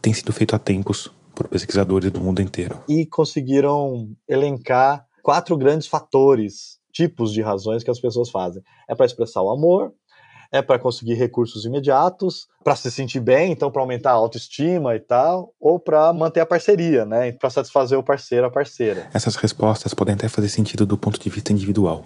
tem 0.00 0.12
sido 0.12 0.32
feito 0.32 0.54
há 0.54 0.58
tempos 0.58 1.10
por 1.34 1.48
pesquisadores 1.48 2.12
do 2.12 2.20
mundo 2.20 2.40
inteiro. 2.40 2.78
E 2.88 3.06
conseguiram 3.06 4.08
elencar 4.28 5.04
quatro 5.22 5.56
grandes 5.56 5.86
fatores, 5.86 6.78
tipos 6.92 7.32
de 7.32 7.42
razões 7.42 7.82
que 7.82 7.90
as 7.90 8.00
pessoas 8.00 8.30
fazem. 8.30 8.62
É 8.88 8.94
para 8.94 9.06
expressar 9.06 9.42
o 9.42 9.50
amor, 9.50 9.92
é 10.52 10.60
para 10.60 10.78
conseguir 10.78 11.14
recursos 11.14 11.64
imediatos, 11.64 12.48
para 12.64 12.74
se 12.74 12.90
sentir 12.90 13.20
bem, 13.20 13.52
então 13.52 13.70
para 13.70 13.80
aumentar 13.80 14.10
a 14.10 14.14
autoestima 14.14 14.94
e 14.96 15.00
tal, 15.00 15.54
ou 15.60 15.78
para 15.78 16.12
manter 16.12 16.40
a 16.40 16.46
parceria, 16.46 17.04
né, 17.04 17.32
para 17.32 17.50
satisfazer 17.50 17.98
o 17.98 18.02
parceiro, 18.02 18.46
a 18.46 18.50
parceira. 18.50 19.08
Essas 19.14 19.36
respostas 19.36 19.94
podem 19.94 20.14
até 20.14 20.28
fazer 20.28 20.48
sentido 20.48 20.84
do 20.84 20.98
ponto 20.98 21.20
de 21.20 21.30
vista 21.30 21.52
individual. 21.52 22.04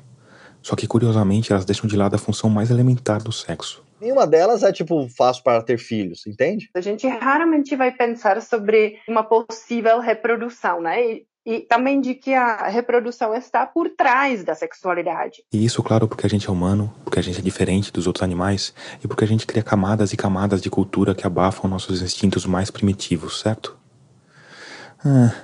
Só 0.63 0.75
que 0.75 0.87
curiosamente 0.87 1.53
elas 1.53 1.65
deixam 1.65 1.87
de 1.87 1.97
lado 1.97 2.15
a 2.15 2.19
função 2.19 2.49
mais 2.49 2.71
elementar 2.71 3.23
do 3.23 3.33
sexo. 3.33 3.85
Nenhuma 4.01 4.27
delas 4.27 4.63
é 4.63 4.73
tipo 4.73 5.09
fácil 5.09 5.43
para 5.43 5.63
ter 5.63 5.79
filhos, 5.79 6.27
entende? 6.27 6.69
A 6.75 6.81
gente 6.81 7.07
raramente 7.07 7.77
vai 7.77 7.91
pensar 7.91 8.41
sobre 8.43 8.99
uma 9.09 9.23
possível 9.23 10.01
reprodução, 10.01 10.81
né? 10.81 11.03
e 11.03 11.27
também 11.69 12.01
de 12.01 12.15
que 12.15 12.33
a 12.33 12.69
reprodução 12.69 13.35
está 13.35 13.67
por 13.67 13.91
trás 13.91 14.43
da 14.43 14.55
sexualidade. 14.55 15.45
E 15.53 15.65
isso, 15.65 15.83
claro, 15.83 16.09
porque 16.09 16.27
a 16.27 16.31
gente 16.31 16.49
é 16.49 16.53
humano, 16.53 16.93
porque 17.05 17.19
a 17.19 17.23
gente 17.23 17.39
é 17.39 17.43
diferente 17.43 17.93
dos 17.93 18.07
outros 18.07 18.23
animais 18.23 18.75
e 19.03 19.07
porque 19.09 19.25
a 19.25 19.27
gente 19.27 19.47
cria 19.47 19.63
camadas 19.63 20.13
e 20.13 20.17
camadas 20.17 20.63
de 20.63 20.71
cultura 20.71 21.15
que 21.15 21.27
abafam 21.27 21.69
nossos 21.69 22.01
instintos 22.01 22.47
mais 22.47 22.71
primitivos, 22.71 23.41
certo? 23.41 23.77
Ah, 25.05 25.35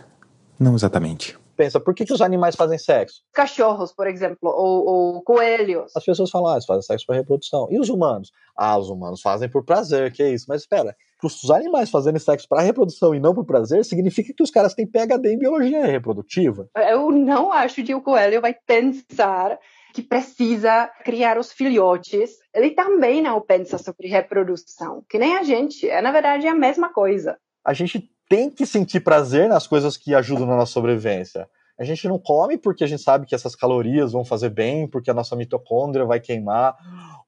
não 0.58 0.74
exatamente. 0.74 1.38
pensa, 1.54 1.78
por 1.78 1.94
que, 1.94 2.06
que 2.06 2.12
os 2.14 2.22
animais 2.22 2.56
fazem 2.56 2.78
sexo? 2.78 3.20
Cachorros, 3.34 3.92
por 3.92 4.06
exemplo, 4.06 4.48
ou, 4.48 4.86
ou 4.86 5.22
coelhos. 5.22 5.94
As 5.94 6.02
pessoas 6.02 6.30
falam, 6.30 6.48
ah, 6.48 6.54
eles 6.54 6.64
fazem 6.64 6.80
sexo 6.80 7.04
para 7.04 7.16
reprodução. 7.16 7.68
E 7.70 7.78
os 7.78 7.90
humanos? 7.90 8.32
Ah, 8.56 8.78
os 8.78 8.88
humanos 8.88 9.20
fazem 9.20 9.50
por 9.50 9.62
prazer, 9.62 10.10
que 10.10 10.22
é 10.22 10.30
isso. 10.32 10.46
Mas 10.48 10.62
espera, 10.62 10.96
os 11.26 11.50
animais 11.50 11.90
fazerem 11.90 12.18
sexo 12.18 12.48
para 12.48 12.62
reprodução 12.62 13.14
e 13.14 13.20
não 13.20 13.34
por 13.34 13.44
prazer, 13.44 13.84
significa 13.84 14.32
que 14.34 14.42
os 14.42 14.50
caras 14.50 14.74
têm 14.74 14.86
PhD 14.86 15.32
em 15.32 15.38
biologia 15.38 15.84
reprodutiva. 15.84 16.68
Eu 16.76 17.10
não 17.10 17.52
acho 17.52 17.82
que 17.82 17.94
o 17.94 18.02
coelho 18.02 18.40
vai 18.40 18.54
pensar 18.54 19.58
que 19.92 20.02
precisa 20.02 20.88
criar 21.04 21.38
os 21.38 21.52
filhotes. 21.52 22.38
Ele 22.54 22.70
também 22.70 23.20
não 23.20 23.40
pensa 23.40 23.78
sobre 23.78 24.08
reprodução, 24.08 25.04
que 25.08 25.18
nem 25.18 25.36
a 25.36 25.42
gente. 25.42 25.88
É, 25.88 26.00
na 26.00 26.12
verdade, 26.12 26.46
a 26.46 26.54
mesma 26.54 26.92
coisa. 26.92 27.36
A 27.64 27.72
gente 27.72 28.10
tem 28.28 28.48
que 28.48 28.64
sentir 28.64 29.00
prazer 29.00 29.48
nas 29.48 29.66
coisas 29.66 29.96
que 29.96 30.14
ajudam 30.14 30.46
na 30.46 30.56
nossa 30.56 30.72
sobrevivência. 30.72 31.48
A 31.78 31.84
gente 31.84 32.06
não 32.06 32.18
come 32.18 32.58
porque 32.58 32.84
a 32.84 32.86
gente 32.86 33.02
sabe 33.02 33.26
que 33.26 33.34
essas 33.34 33.56
calorias 33.56 34.12
vão 34.12 34.22
fazer 34.22 34.50
bem, 34.50 34.86
porque 34.86 35.10
a 35.10 35.14
nossa 35.14 35.34
mitocôndria 35.34 36.04
vai 36.04 36.20
queimar 36.20 36.76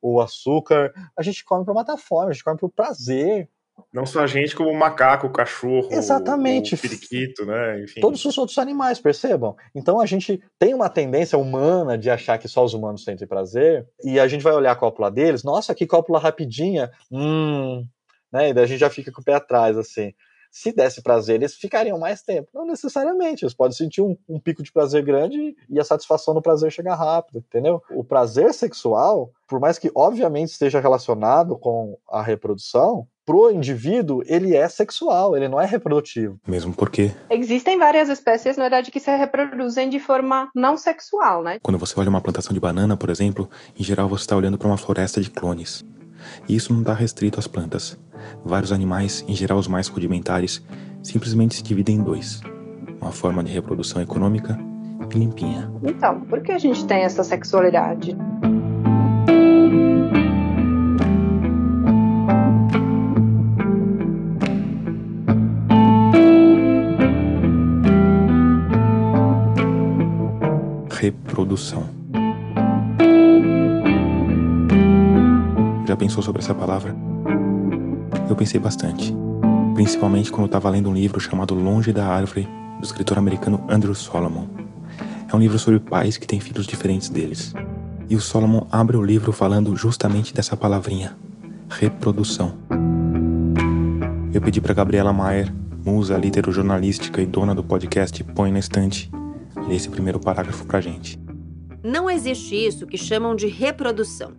o 0.00 0.20
açúcar. 0.20 0.92
A 1.16 1.22
gente 1.22 1.42
come 1.42 1.64
para 1.64 1.72
matar 1.72 1.96
fome, 1.96 2.30
a 2.30 2.32
gente 2.32 2.44
come 2.44 2.58
por 2.58 2.70
prazer. 2.70 3.48
Não 3.92 4.06
só 4.06 4.20
a 4.20 4.26
gente, 4.26 4.56
como 4.56 4.70
o 4.70 4.78
macaco, 4.78 5.26
o 5.26 5.32
cachorro, 5.32 5.88
Exatamente. 5.90 6.74
o 6.74 6.78
periquito, 6.78 7.44
né? 7.44 7.82
Enfim. 7.82 8.00
Todos 8.00 8.24
os 8.24 8.38
outros 8.38 8.58
animais, 8.58 8.98
percebam? 8.98 9.54
Então 9.74 10.00
a 10.00 10.06
gente 10.06 10.42
tem 10.58 10.72
uma 10.74 10.88
tendência 10.88 11.38
humana 11.38 11.98
de 11.98 12.10
achar 12.10 12.38
que 12.38 12.48
só 12.48 12.64
os 12.64 12.74
humanos 12.74 13.04
sentem 13.04 13.28
prazer, 13.28 13.86
e 14.02 14.18
a 14.18 14.26
gente 14.26 14.42
vai 14.42 14.54
olhar 14.54 14.72
a 14.72 14.76
cópula 14.76 15.10
deles, 15.10 15.42
nossa, 15.44 15.74
que 15.74 15.86
cópula 15.86 16.18
rapidinha, 16.18 16.90
hum, 17.10 17.86
né? 18.32 18.50
E 18.50 18.54
daí 18.54 18.64
a 18.64 18.66
gente 18.66 18.80
já 18.80 18.90
fica 18.90 19.12
com 19.12 19.20
o 19.20 19.24
pé 19.24 19.34
atrás, 19.34 19.76
assim 19.76 20.14
se 20.52 20.70
desse 20.70 21.00
prazer, 21.00 21.36
eles 21.36 21.54
ficariam 21.54 21.98
mais 21.98 22.22
tempo. 22.22 22.50
Não 22.52 22.66
necessariamente, 22.66 23.42
eles 23.42 23.54
podem 23.54 23.74
sentir 23.74 24.02
um, 24.02 24.14
um 24.28 24.38
pico 24.38 24.62
de 24.62 24.70
prazer 24.70 25.02
grande 25.02 25.56
e 25.68 25.80
a 25.80 25.84
satisfação 25.84 26.34
no 26.34 26.42
prazer 26.42 26.70
chegar 26.70 26.94
rápido, 26.94 27.38
entendeu? 27.38 27.82
O 27.90 28.04
prazer 28.04 28.52
sexual, 28.52 29.32
por 29.48 29.58
mais 29.58 29.78
que 29.78 29.90
obviamente 29.94 30.50
esteja 30.50 30.78
relacionado 30.78 31.56
com 31.56 31.96
a 32.06 32.22
reprodução, 32.22 33.08
pro 33.24 33.50
indivíduo, 33.50 34.22
ele 34.26 34.54
é 34.54 34.68
sexual, 34.68 35.36
ele 35.36 35.48
não 35.48 35.60
é 35.60 35.66
reprodutivo. 35.66 36.38
Mesmo 36.46 36.72
porque. 36.74 37.12
Existem 37.30 37.78
várias 37.78 38.08
espécies, 38.08 38.56
na 38.56 38.64
verdade, 38.64 38.90
que 38.90 39.00
se 39.00 39.14
reproduzem 39.16 39.88
de 39.88 39.98
forma 39.98 40.50
não 40.54 40.76
sexual, 40.76 41.42
né? 41.42 41.58
Quando 41.62 41.78
você 41.78 41.98
olha 41.98 42.08
uma 42.08 42.20
plantação 42.20 42.52
de 42.52 42.60
banana, 42.60 42.96
por 42.96 43.10
exemplo, 43.10 43.48
em 43.78 43.82
geral 43.84 44.08
você 44.08 44.22
está 44.22 44.36
olhando 44.36 44.58
para 44.58 44.68
uma 44.68 44.76
floresta 44.76 45.20
de 45.20 45.30
clones. 45.30 45.84
E 46.48 46.54
isso 46.54 46.72
não 46.72 46.80
está 46.80 46.94
restrito 46.94 47.38
às 47.38 47.46
plantas. 47.46 47.98
Vários 48.44 48.72
animais, 48.72 49.24
em 49.26 49.34
geral 49.34 49.58
os 49.58 49.68
mais 49.68 49.88
rudimentares, 49.88 50.62
simplesmente 51.02 51.56
se 51.56 51.62
dividem 51.62 51.96
em 51.96 52.02
dois: 52.02 52.40
uma 53.00 53.12
forma 53.12 53.42
de 53.42 53.52
reprodução 53.52 54.00
econômica 54.00 54.58
e 55.14 55.18
limpinha. 55.18 55.70
Então, 55.82 56.20
por 56.22 56.42
que 56.42 56.52
a 56.52 56.58
gente 56.58 56.86
tem 56.86 57.02
essa 57.02 57.24
sexualidade? 57.24 58.16
Reprodução. 71.52 71.84
Já 75.86 75.94
pensou 75.94 76.22
sobre 76.22 76.40
essa 76.40 76.54
palavra? 76.54 76.96
Eu 78.26 78.34
pensei 78.34 78.58
bastante, 78.58 79.14
principalmente 79.74 80.32
quando 80.32 80.46
estava 80.46 80.70
lendo 80.70 80.88
um 80.88 80.94
livro 80.94 81.20
chamado 81.20 81.54
Longe 81.54 81.92
da 81.92 82.06
Árvore, 82.06 82.48
do 82.78 82.84
escritor 82.84 83.18
americano 83.18 83.62
Andrew 83.68 83.94
Solomon. 83.94 84.46
É 85.30 85.36
um 85.36 85.38
livro 85.38 85.58
sobre 85.58 85.78
pais 85.78 86.16
que 86.16 86.26
têm 86.26 86.40
filhos 86.40 86.66
diferentes 86.66 87.10
deles. 87.10 87.52
E 88.08 88.16
o 88.16 88.20
Solomon 88.20 88.66
abre 88.72 88.96
o 88.96 89.04
livro 89.04 89.30
falando 89.30 89.76
justamente 89.76 90.32
dessa 90.32 90.56
palavrinha, 90.56 91.14
reprodução. 91.68 92.54
Eu 94.32 94.40
pedi 94.40 94.58
para 94.58 94.72
Gabriela 94.72 95.12
Maier, 95.12 95.52
musa 95.84 96.16
litero-jornalística 96.16 97.20
e 97.20 97.26
dona 97.26 97.54
do 97.54 97.62
podcast 97.62 98.24
Põe 98.24 98.50
na 98.50 98.58
Estante, 98.58 99.10
ler 99.68 99.76
esse 99.76 99.90
primeiro 99.90 100.18
parágrafo 100.18 100.64
pra 100.64 100.80
gente. 100.80 101.21
Não 101.84 102.08
existe 102.08 102.54
isso 102.54 102.86
que 102.86 102.96
chamam 102.96 103.34
de 103.34 103.48
reprodução. 103.48 104.36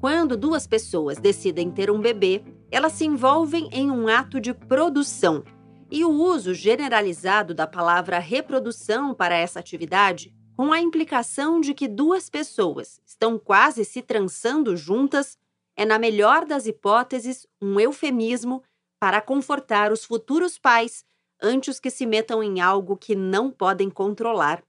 Quando 0.00 0.38
duas 0.38 0.66
pessoas 0.66 1.18
decidem 1.18 1.70
ter 1.70 1.90
um 1.90 2.00
bebê, 2.00 2.42
elas 2.70 2.92
se 2.92 3.04
envolvem 3.04 3.68
em 3.70 3.90
um 3.90 4.08
ato 4.08 4.40
de 4.40 4.54
produção. 4.54 5.44
E 5.90 6.02
o 6.02 6.10
uso 6.10 6.54
generalizado 6.54 7.52
da 7.52 7.66
palavra 7.66 8.18
reprodução 8.18 9.12
para 9.12 9.36
essa 9.36 9.60
atividade, 9.60 10.34
com 10.56 10.72
a 10.72 10.80
implicação 10.80 11.60
de 11.60 11.74
que 11.74 11.86
duas 11.86 12.30
pessoas 12.30 13.02
estão 13.04 13.38
quase 13.38 13.84
se 13.84 14.00
trançando 14.00 14.74
juntas, 14.78 15.36
é, 15.76 15.84
na 15.84 15.98
melhor 15.98 16.46
das 16.46 16.66
hipóteses, 16.66 17.46
um 17.60 17.78
eufemismo 17.78 18.62
para 18.98 19.20
confortar 19.20 19.92
os 19.92 20.06
futuros 20.06 20.58
pais 20.58 21.04
antes 21.42 21.78
que 21.78 21.90
se 21.90 22.06
metam 22.06 22.42
em 22.42 22.62
algo 22.62 22.96
que 22.96 23.14
não 23.14 23.50
podem 23.50 23.90
controlar. 23.90 24.62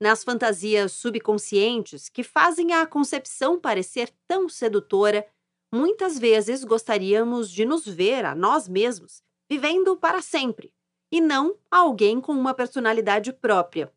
Nas 0.00 0.22
fantasias 0.22 0.92
subconscientes 0.92 2.08
que 2.08 2.22
fazem 2.22 2.72
a 2.72 2.86
concepção 2.86 3.58
parecer 3.58 4.12
tão 4.28 4.48
sedutora, 4.48 5.26
muitas 5.72 6.18
vezes 6.18 6.62
gostaríamos 6.62 7.50
de 7.50 7.64
nos 7.64 7.84
ver 7.84 8.24
a 8.24 8.34
nós 8.34 8.68
mesmos 8.68 9.22
vivendo 9.50 9.96
para 9.96 10.20
sempre, 10.20 10.72
e 11.10 11.20
não 11.20 11.56
alguém 11.70 12.20
com 12.20 12.32
uma 12.32 12.52
personalidade 12.52 13.32
própria. 13.32 13.90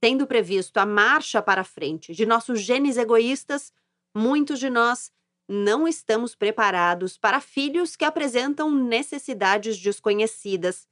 Tendo 0.00 0.26
previsto 0.26 0.78
a 0.78 0.86
marcha 0.86 1.42
para 1.42 1.64
frente 1.64 2.14
de 2.14 2.24
nossos 2.24 2.60
genes 2.60 2.96
egoístas, 2.96 3.72
muitos 4.14 4.60
de 4.60 4.70
nós 4.70 5.10
não 5.48 5.86
estamos 5.86 6.34
preparados 6.34 7.18
para 7.18 7.40
filhos 7.40 7.96
que 7.96 8.04
apresentam 8.04 8.70
necessidades 8.70 9.78
desconhecidas. 9.78 10.88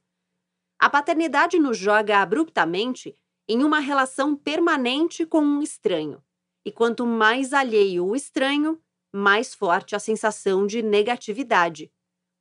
A 0.77 0.89
paternidade 0.89 1.57
nos 1.57 1.77
joga 1.77 2.19
abruptamente 2.21 3.15
em 3.47 3.63
uma 3.63 3.79
relação 3.79 4.35
permanente 4.35 5.25
com 5.25 5.41
um 5.41 5.61
estranho, 5.61 6.23
e 6.65 6.71
quanto 6.71 7.05
mais 7.05 7.53
alheio 7.53 8.05
o 8.05 8.15
estranho, 8.15 8.81
mais 9.13 9.53
forte 9.53 9.95
a 9.95 9.99
sensação 9.99 10.65
de 10.65 10.81
negatividade. 10.81 11.91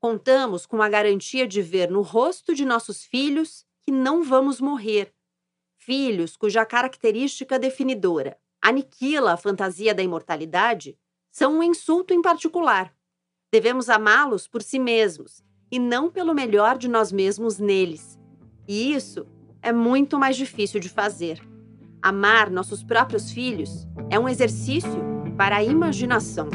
Contamos 0.00 0.66
com 0.66 0.82
a 0.82 0.88
garantia 0.88 1.46
de 1.46 1.62
ver 1.62 1.90
no 1.90 2.02
rosto 2.02 2.54
de 2.54 2.64
nossos 2.64 3.04
filhos 3.04 3.64
que 3.82 3.92
não 3.92 4.22
vamos 4.22 4.60
morrer. 4.60 5.14
Filhos 5.76 6.36
cuja 6.36 6.64
característica 6.64 7.58
definidora 7.58 8.38
aniquila 8.64 9.34
a 9.34 9.36
fantasia 9.36 9.94
da 9.94 10.02
imortalidade 10.02 10.98
são 11.30 11.58
um 11.58 11.62
insulto 11.62 12.14
em 12.14 12.22
particular. 12.22 12.96
Devemos 13.52 13.90
amá-los 13.90 14.48
por 14.48 14.62
si 14.62 14.78
mesmos 14.78 15.44
e 15.70 15.78
não 15.78 16.10
pelo 16.10 16.32
melhor 16.32 16.78
de 16.78 16.88
nós 16.88 17.12
mesmos 17.12 17.58
neles. 17.58 18.18
E 18.66 18.94
isso 18.94 19.26
é 19.64 19.72
muito 19.72 20.18
mais 20.18 20.37
difícil 20.37 20.79
de 20.79 20.90
fazer. 20.90 21.40
Amar 22.03 22.50
nossos 22.50 22.83
próprios 22.85 23.31
filhos 23.31 23.88
é 24.11 24.18
um 24.18 24.29
exercício 24.29 25.03
para 25.38 25.57
a 25.57 25.64
imaginação. 25.64 26.48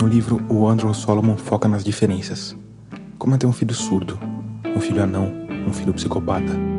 No 0.00 0.08
livro, 0.08 0.42
o 0.48 0.66
Andrew 0.66 0.94
Solomon 0.94 1.36
foca 1.36 1.68
nas 1.68 1.84
diferenças. 1.84 2.56
Como 3.18 3.34
é 3.34 3.38
ter 3.38 3.46
um 3.46 3.52
filho 3.52 3.74
surdo, 3.74 4.18
um 4.74 4.80
filho 4.80 5.02
anão, 5.02 5.30
um 5.68 5.72
filho 5.72 5.92
psicopata. 5.92 6.71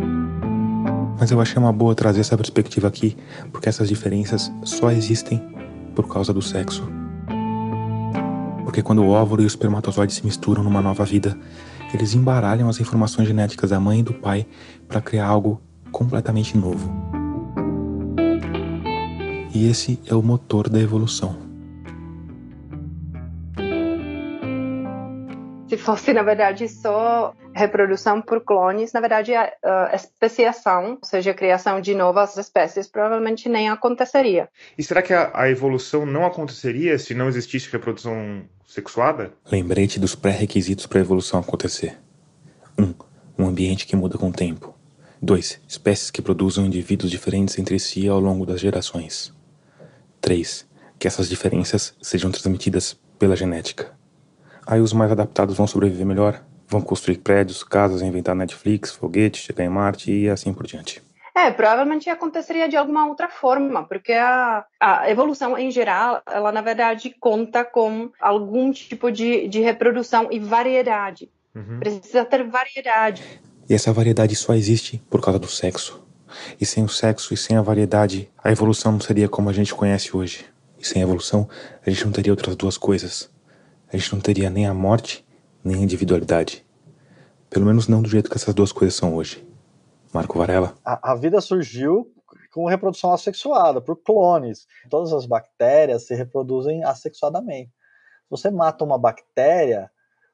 Mas 1.20 1.32
eu 1.32 1.40
achei 1.40 1.58
uma 1.58 1.72
boa 1.72 1.96
trazer 1.96 2.22
essa 2.22 2.38
perspectiva 2.38 2.88
aqui, 2.88 3.16
porque 3.52 3.70
essas 3.70 3.88
diferenças 3.88 4.52
só 4.64 4.92
existem 4.92 5.42
por 5.96 6.08
causa 6.08 6.34
do 6.34 6.42
sexo. 6.42 6.84
Porque 8.64 8.82
quando 8.82 9.04
o 9.04 9.10
óvulo 9.10 9.42
e 9.42 9.46
o 9.46 9.48
espermatozoide 9.48 10.14
se 10.14 10.26
misturam 10.26 10.64
numa 10.64 10.82
nova 10.82 11.06
vida, 11.06 11.38
eles 11.94 12.16
embaralham 12.16 12.68
as 12.68 12.80
informações 12.80 13.28
genéticas 13.28 13.70
da 13.70 13.80
mãe 13.80 14.00
e 14.00 14.04
do 14.04 14.14
pai 14.14 14.48
para 14.88 15.00
criar 15.00 15.28
algo 15.28 15.62
completamente 15.92 16.58
novo. 16.58 16.92
E 19.54 19.68
esse 19.68 20.00
é 20.08 20.16
o 20.16 20.24
motor 20.24 20.68
da 20.68 20.80
evolução. 20.80 21.43
Fosse, 25.84 26.14
na 26.14 26.24
verdade, 26.24 26.68
só 26.68 27.36
reprodução 27.54 28.22
por 28.22 28.42
clones, 28.42 28.94
na 28.94 29.02
verdade, 29.02 29.34
a, 29.34 29.52
a 29.64 29.96
especiação, 29.96 30.98
ou 31.02 31.08
seja, 31.08 31.32
a 31.32 31.34
criação 31.34 31.82
de 31.82 31.94
novas 31.94 32.38
espécies, 32.38 32.88
provavelmente 32.88 33.50
nem 33.50 33.70
aconteceria. 33.70 34.50
E 34.78 34.84
será 34.84 35.02
que 35.02 35.14
a, 35.14 35.32
a 35.34 35.50
evolução 35.50 36.06
não 36.06 36.26
aconteceria 36.26 36.98
se 36.98 37.14
não 37.14 37.28
existisse 37.28 37.70
reprodução 37.72 38.44
sexuada? 38.66 39.32
Lembrete 39.52 40.00
dos 40.00 40.16
pré-requisitos 40.16 40.88
para 40.88 41.00
a 41.00 41.02
evolução 41.02 41.40
acontecer. 41.40 42.00
1. 42.78 42.84
Um, 42.84 42.96
um 43.38 43.48
ambiente 43.48 43.86
que 43.86 43.96
muda 43.96 44.18
com 44.18 44.30
o 44.30 44.34
tempo. 44.34 44.74
2. 45.22 45.62
Espécies 45.68 46.10
que 46.10 46.22
produzam 46.22 46.66
indivíduos 46.66 47.12
diferentes 47.12 47.58
entre 47.60 47.78
si 47.78 48.08
ao 48.08 48.20
longo 48.20 48.46
das 48.46 48.60
gerações. 48.60 49.34
3. 50.22 50.66
que 50.98 51.08
essas 51.08 51.28
diferenças 51.28 51.94
sejam 52.02 52.32
transmitidas 52.32 52.98
pela 53.20 53.36
genética. 53.36 53.92
Aí 54.66 54.82
os 54.82 54.94
mais 54.94 55.12
adaptados 55.12 55.58
vão 55.58 55.68
sobreviver 55.68 56.06
melhor, 56.06 56.42
vão 56.68 56.82
construir 56.82 57.18
prédios, 57.18 57.64
casas, 57.64 58.02
inventar 58.02 58.36
Netflix, 58.36 58.92
foguete, 58.92 59.42
chegar 59.42 59.64
em 59.64 59.70
Marte 59.70 60.12
e 60.12 60.30
assim 60.30 60.54
por 60.54 60.66
diante. 60.66 61.02
É, 61.36 61.50
provavelmente 61.50 62.10
aconteceria 62.10 62.70
de 62.70 62.78
alguma 62.78 63.08
outra 63.08 63.28
forma, 63.28 63.84
porque 63.84 64.14
a, 64.14 64.64
a 64.80 65.10
evolução 65.10 65.58
em 65.58 65.72
geral, 65.72 66.22
ela 66.32 66.52
na 66.52 66.62
verdade 66.62 67.16
conta 67.20 67.66
com 67.66 68.12
algum 68.22 68.72
tipo 68.72 69.12
de, 69.12 69.48
de 69.48 69.60
reprodução 69.60 70.28
e 70.32 70.38
variedade. 70.38 71.32
Uhum. 71.56 71.80
Precisa 71.80 72.24
ter 72.24 72.44
variedade. 72.44 73.42
E 73.68 73.74
essa 73.74 73.92
variedade 73.92 74.36
só 74.36 74.54
existe 74.54 75.02
por 75.10 75.22
causa 75.22 75.40
do 75.40 75.48
sexo. 75.48 76.06
E 76.60 76.66
sem 76.66 76.84
o 76.84 76.90
sexo 76.90 77.34
e 77.34 77.38
sem 77.38 77.58
a 77.58 77.62
variedade, 77.62 78.30
a 78.44 78.52
evolução 78.52 78.92
não 78.92 79.00
seria 79.00 79.28
como 79.28 79.50
a 79.50 79.54
gente 79.54 79.74
conhece 79.74 80.16
hoje. 80.16 80.46
E 80.80 80.86
sem 80.86 81.02
a 81.02 81.06
evolução, 81.06 81.48
a 81.86 81.90
gente 81.90 82.06
não 82.06 82.12
teria 82.12 82.34
outras 82.34 82.56
duas 82.56 82.78
coisas. 82.78 83.33
A 83.94 83.98
gente 83.98 84.12
não 84.12 84.20
teria 84.20 84.50
nem 84.50 84.66
a 84.66 84.74
morte, 84.74 85.24
nem 85.64 85.78
a 85.78 85.84
individualidade. 85.84 86.66
Pelo 87.48 87.64
menos 87.64 87.88
não 87.88 88.02
do 88.02 88.10
jeito 88.10 88.28
que 88.28 88.36
essas 88.36 88.54
duas 88.56 88.72
coisas 88.72 88.96
são 88.96 89.14
hoje. 89.14 89.48
Marco 90.12 90.40
Varela. 90.40 90.74
A, 90.84 91.12
a 91.12 91.16
vida 91.16 91.40
surgiu 91.40 92.12
com 92.52 92.66
reprodução 92.66 93.14
assexuada, 93.14 93.80
por 93.80 93.96
clones. 93.98 94.66
Todas 94.90 95.14
as 95.14 95.28
bactérias 95.28 96.08
se 96.08 96.16
reproduzem 96.16 96.84
assexuadamente. 96.84 97.70
Se 97.70 98.30
você 98.32 98.50
mata 98.50 98.84
uma 98.84 98.98
bactéria, 98.98 99.92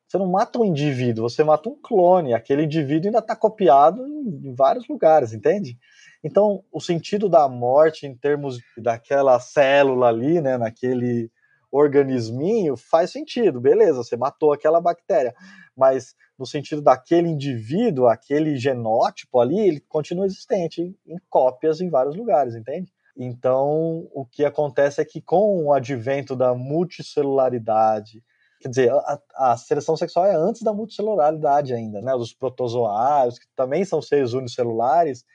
você 0.08 0.17
não 0.17 0.28
mata 0.28 0.58
um 0.58 0.63
indivíduo, 0.63 1.30
você 1.30 1.43
mata 1.43 1.67
um 1.67 1.76
clone. 1.76 2.34
Aquele 2.34 2.63
indivíduo 2.63 3.08
ainda 3.08 3.19
está 3.19 3.36
copiado 3.36 4.08
em, 4.08 4.52
em 4.52 4.56
vários 4.56 4.88
lugares, 4.88 5.34
entende? 5.34 5.78
Então, 6.24 6.63
o 6.72 6.80
sentido 6.80 7.28
da 7.28 7.48
morte 7.50 8.08
em 8.08 8.15
termos 8.15 8.58
daquela 8.78 9.38
célula 9.38 10.08
ali, 10.08 10.39
né, 10.39 10.58
naquele 10.58 11.30
organisminho, 11.72 12.76
faz 12.76 13.12
sentido, 13.12 13.62
beleza, 13.62 14.04
você 14.04 14.18
matou 14.18 14.52
aquela 14.52 14.82
bactéria, 14.82 15.34
mas 15.76 16.16
no 16.38 16.46
sentido 16.46 16.82
daquele 16.82 17.28
indivíduo, 17.28 18.08
aquele 18.08 18.58
genótipo 18.58 19.40
ali, 19.40 19.60
ele 19.60 19.80
continua 19.82 20.26
existente 20.26 20.82
em 20.82 21.18
cópias 21.30 21.82
em 21.82 21.90
vários 21.90 22.16
lugares, 22.16 22.56
entende? 22.56 22.92
Então, 23.16 24.08
o 24.14 24.26
que 24.26 24.46
acontece 24.46 25.02
é 25.02 25.06
que 25.06 25.22
com 25.22 25.66
o 25.66 25.74
advento 25.74 26.36
da 26.36 26.56
multicelularidade, 26.56 28.24
quer 28.62 28.70
dizer, 28.70 28.92
a, 28.92 29.20
a 29.36 29.58
seleção 29.58 29.98
sexual 29.98 30.26
é 30.26 30.36
antes 30.36 30.62
da 30.62 30.74
multicelularidade 30.74 31.74
ainda, 31.74 32.02
né? 32.02 32.16
Os 32.16 32.34
protozoários, 32.34 33.38
que 33.38 33.46
também 33.56 33.84
são 33.84 34.02
seres 34.02 34.32
unicelulares, 34.32 35.26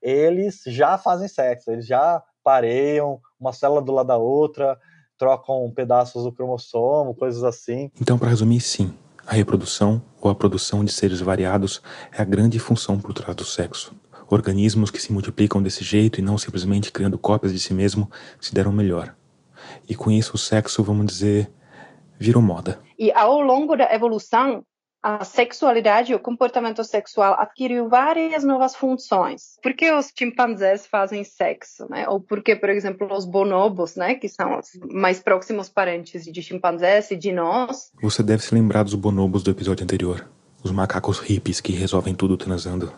eles 0.00 0.62
já 0.66 0.96
fazem 0.96 1.28
sexo, 1.28 1.70
eles 1.70 1.86
já 1.86 2.22
pareiam 2.42 3.20
uma 3.38 3.52
célula 3.52 3.82
do 3.82 3.92
lado 3.92 4.06
da 4.06 4.16
outra, 4.16 4.78
trocam 5.18 5.70
pedaços 5.74 6.24
do 6.24 6.32
cromossomo, 6.32 7.14
coisas 7.14 7.42
assim. 7.44 7.90
Então, 8.00 8.18
para 8.18 8.28
resumir, 8.28 8.60
sim, 8.60 8.92
a 9.26 9.34
reprodução 9.34 10.00
ou 10.20 10.30
a 10.30 10.34
produção 10.34 10.84
de 10.84 10.92
seres 10.92 11.20
variados 11.20 11.82
é 12.12 12.22
a 12.22 12.24
grande 12.24 12.58
função 12.58 12.98
por 12.98 13.12
trás 13.12 13.34
do 13.34 13.44
sexo. 13.44 13.94
Organismos 14.28 14.90
que 14.90 15.00
se 15.00 15.12
multiplicam 15.12 15.62
desse 15.62 15.84
jeito 15.84 16.18
e 16.18 16.22
não 16.22 16.36
simplesmente 16.36 16.90
criando 16.90 17.18
cópias 17.18 17.52
de 17.52 17.58
si 17.58 17.72
mesmo 17.72 18.10
se 18.40 18.54
deram 18.54 18.72
melhor. 18.72 19.14
E 19.88 19.94
com 19.94 20.10
isso 20.10 20.34
o 20.34 20.38
sexo, 20.38 20.82
vamos 20.82 21.06
dizer, 21.06 21.50
virou 22.18 22.42
moda. 22.42 22.80
E 22.98 23.12
ao 23.12 23.40
longo 23.40 23.76
da 23.76 23.92
evolução, 23.92 24.64
a 25.02 25.24
sexualidade, 25.24 26.14
o 26.14 26.18
comportamento 26.18 26.82
sexual 26.82 27.34
adquiriu 27.38 27.88
várias 27.88 28.42
novas 28.42 28.74
funções. 28.74 29.56
Por 29.62 29.72
que 29.74 29.90
os 29.92 30.12
chimpanzés 30.16 30.86
fazem 30.86 31.22
sexo, 31.22 31.86
né? 31.88 32.08
Ou 32.08 32.20
por 32.20 32.42
que, 32.42 32.56
por 32.56 32.68
exemplo, 32.68 33.08
os 33.12 33.24
bonobos, 33.24 33.94
né, 33.94 34.14
que 34.14 34.28
são 34.28 34.58
os 34.58 34.70
mais 34.92 35.20
próximos 35.20 35.68
parentes 35.68 36.24
de 36.24 36.42
chimpanzés 36.42 37.10
e 37.10 37.16
de 37.16 37.32
nós? 37.32 37.92
Você 38.02 38.22
deve 38.22 38.42
se 38.42 38.54
lembrar 38.54 38.82
dos 38.82 38.94
bonobos 38.94 39.42
do 39.42 39.50
episódio 39.50 39.84
anterior, 39.84 40.28
os 40.62 40.72
macacos 40.72 41.18
hippies 41.18 41.60
que 41.60 41.72
resolvem 41.72 42.14
tudo 42.14 42.36
transando. 42.36 42.92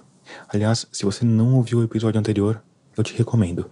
Aliás, 0.49 0.87
se 0.93 1.05
você 1.05 1.25
não 1.25 1.57
ouviu 1.57 1.79
o 1.79 1.85
episódio 1.85 2.19
anterior, 2.19 2.63
eu 2.97 3.05
te 3.05 3.15
recomendo 3.15 3.71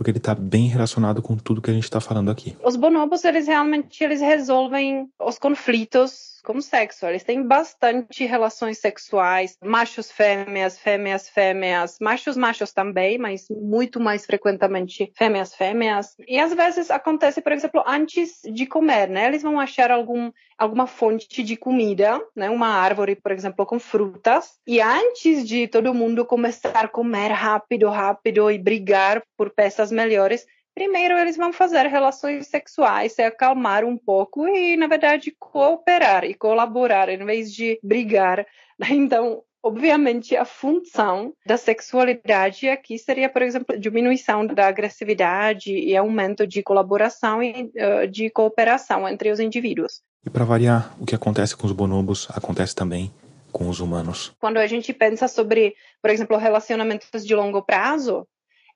porque 0.00 0.12
ele 0.12 0.16
está 0.16 0.34
bem 0.34 0.66
relacionado 0.66 1.20
com 1.20 1.36
tudo 1.36 1.60
que 1.60 1.70
a 1.70 1.74
gente 1.74 1.84
está 1.84 2.00
falando 2.00 2.30
aqui. 2.30 2.56
Os 2.64 2.74
bonobos, 2.74 3.22
eles 3.22 3.46
realmente 3.46 4.02
eles 4.02 4.22
resolvem 4.22 5.06
os 5.20 5.38
conflitos 5.38 6.30
como 6.42 6.62
sexo. 6.62 7.06
Eles 7.06 7.22
têm 7.22 7.46
bastante 7.46 8.24
relações 8.24 8.78
sexuais, 8.78 9.56
machos, 9.62 10.10
fêmeas, 10.10 10.78
fêmeas, 10.78 11.28
fêmeas, 11.28 11.98
machos, 12.00 12.36
machos 12.36 12.72
também, 12.72 13.18
mas 13.18 13.46
muito 13.50 14.00
mais 14.00 14.26
frequentemente 14.26 15.12
fêmeas, 15.14 15.54
fêmeas. 15.54 16.16
E 16.26 16.38
às 16.38 16.54
vezes 16.54 16.90
acontece, 16.90 17.40
por 17.40 17.52
exemplo, 17.52 17.82
antes 17.86 18.40
de 18.52 18.66
comer, 18.66 19.08
né? 19.08 19.26
Eles 19.26 19.42
vão 19.42 19.60
achar 19.60 19.90
algum, 19.90 20.30
alguma 20.58 20.86
fonte 20.86 21.42
de 21.42 21.56
comida, 21.56 22.20
né? 22.34 22.50
Uma 22.50 22.68
árvore, 22.68 23.16
por 23.16 23.32
exemplo, 23.32 23.66
com 23.66 23.78
frutas. 23.78 24.58
E 24.66 24.80
antes 24.80 25.46
de 25.46 25.68
todo 25.68 25.94
mundo 25.94 26.24
começar 26.24 26.84
a 26.84 26.88
comer 26.88 27.32
rápido, 27.32 27.88
rápido 27.88 28.50
e 28.50 28.58
brigar 28.58 29.22
por 29.36 29.50
peças 29.50 29.89
melhores, 29.90 30.46
primeiro 30.74 31.18
eles 31.18 31.36
vão 31.36 31.52
fazer 31.52 31.86
relações 31.86 32.46
sexuais, 32.46 33.12
se 33.12 33.22
acalmar 33.22 33.84
um 33.84 33.96
pouco 33.96 34.46
e, 34.48 34.76
na 34.76 34.86
verdade, 34.86 35.34
cooperar 35.38 36.24
e 36.24 36.34
colaborar 36.34 37.08
em 37.08 37.24
vez 37.24 37.52
de 37.52 37.78
brigar. 37.82 38.46
Então, 38.90 39.42
obviamente, 39.62 40.34
a 40.34 40.46
função 40.46 41.34
da 41.44 41.58
sexualidade 41.58 42.66
aqui 42.66 42.98
seria, 42.98 43.28
por 43.28 43.42
exemplo, 43.42 43.78
diminuição 43.78 44.46
da 44.46 44.66
agressividade 44.66 45.70
e 45.70 45.94
aumento 45.94 46.46
de 46.46 46.62
colaboração 46.62 47.42
e 47.42 47.70
uh, 47.76 48.08
de 48.08 48.30
cooperação 48.30 49.06
entre 49.06 49.30
os 49.30 49.38
indivíduos. 49.38 50.00
E 50.24 50.30
para 50.30 50.46
variar, 50.46 50.94
o 50.98 51.04
que 51.04 51.14
acontece 51.14 51.54
com 51.54 51.66
os 51.66 51.72
bonobos 51.72 52.26
acontece 52.30 52.74
também 52.74 53.12
com 53.52 53.68
os 53.68 53.80
humanos. 53.80 54.32
Quando 54.38 54.58
a 54.58 54.66
gente 54.66 54.92
pensa 54.92 55.28
sobre, 55.28 55.74
por 56.00 56.10
exemplo, 56.10 56.36
relacionamentos 56.36 57.24
de 57.24 57.34
longo 57.34 57.62
prazo, 57.62 58.26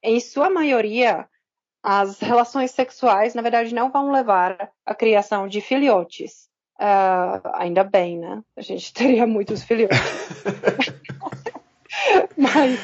em 0.04 0.20
sua 0.20 0.50
maioria, 0.50 1.26
as 1.82 2.20
relações 2.20 2.70
sexuais, 2.70 3.34
na 3.34 3.42
verdade, 3.42 3.74
não 3.74 3.90
vão 3.90 4.12
levar 4.12 4.70
à 4.86 4.94
criação 4.94 5.48
de 5.48 5.60
filhotes. 5.60 6.48
Uh, 6.78 7.40
ainda 7.54 7.84
bem, 7.84 8.18
né? 8.18 8.42
A 8.56 8.62
gente 8.62 8.92
teria 8.92 9.26
muitos 9.26 9.64
filhotes. 9.64 9.98
Mas 12.36 12.78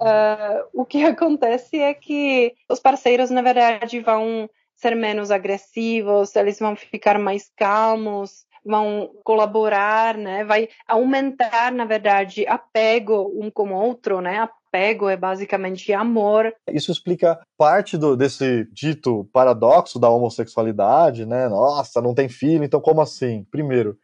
uh, 0.00 0.68
o 0.72 0.84
que 0.84 1.04
acontece 1.04 1.78
é 1.78 1.92
que 1.92 2.54
os 2.68 2.80
parceiros, 2.80 3.30
na 3.30 3.42
verdade, 3.42 4.00
vão 4.00 4.48
ser 4.74 4.96
menos 4.96 5.30
agressivos, 5.30 6.34
eles 6.34 6.58
vão 6.58 6.74
ficar 6.74 7.18
mais 7.18 7.50
calmos, 7.56 8.46
vão 8.64 9.10
colaborar, 9.24 10.16
né? 10.16 10.44
Vai 10.44 10.68
aumentar, 10.86 11.72
na 11.72 11.84
verdade, 11.84 12.46
apego 12.46 13.30
um 13.34 13.50
com 13.50 13.70
o 13.70 13.74
outro, 13.74 14.20
né? 14.20 14.48
Apego, 14.72 15.08
é 15.08 15.16
basicamente 15.16 15.92
amor. 15.92 16.52
Isso 16.72 16.90
explica 16.90 17.38
parte 17.58 17.98
do, 17.98 18.16
desse 18.16 18.66
dito 18.72 19.28
paradoxo 19.32 19.98
da 19.98 20.08
homossexualidade, 20.08 21.26
né? 21.26 21.48
Nossa, 21.48 22.00
não 22.00 22.14
tem 22.14 22.28
filho, 22.28 22.64
então 22.64 22.80
como 22.80 23.02
assim? 23.02 23.44
Primeiro, 23.50 23.98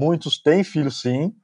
Muitos 0.00 0.40
têm 0.40 0.64
filhos, 0.64 1.02
sim. 1.02 1.34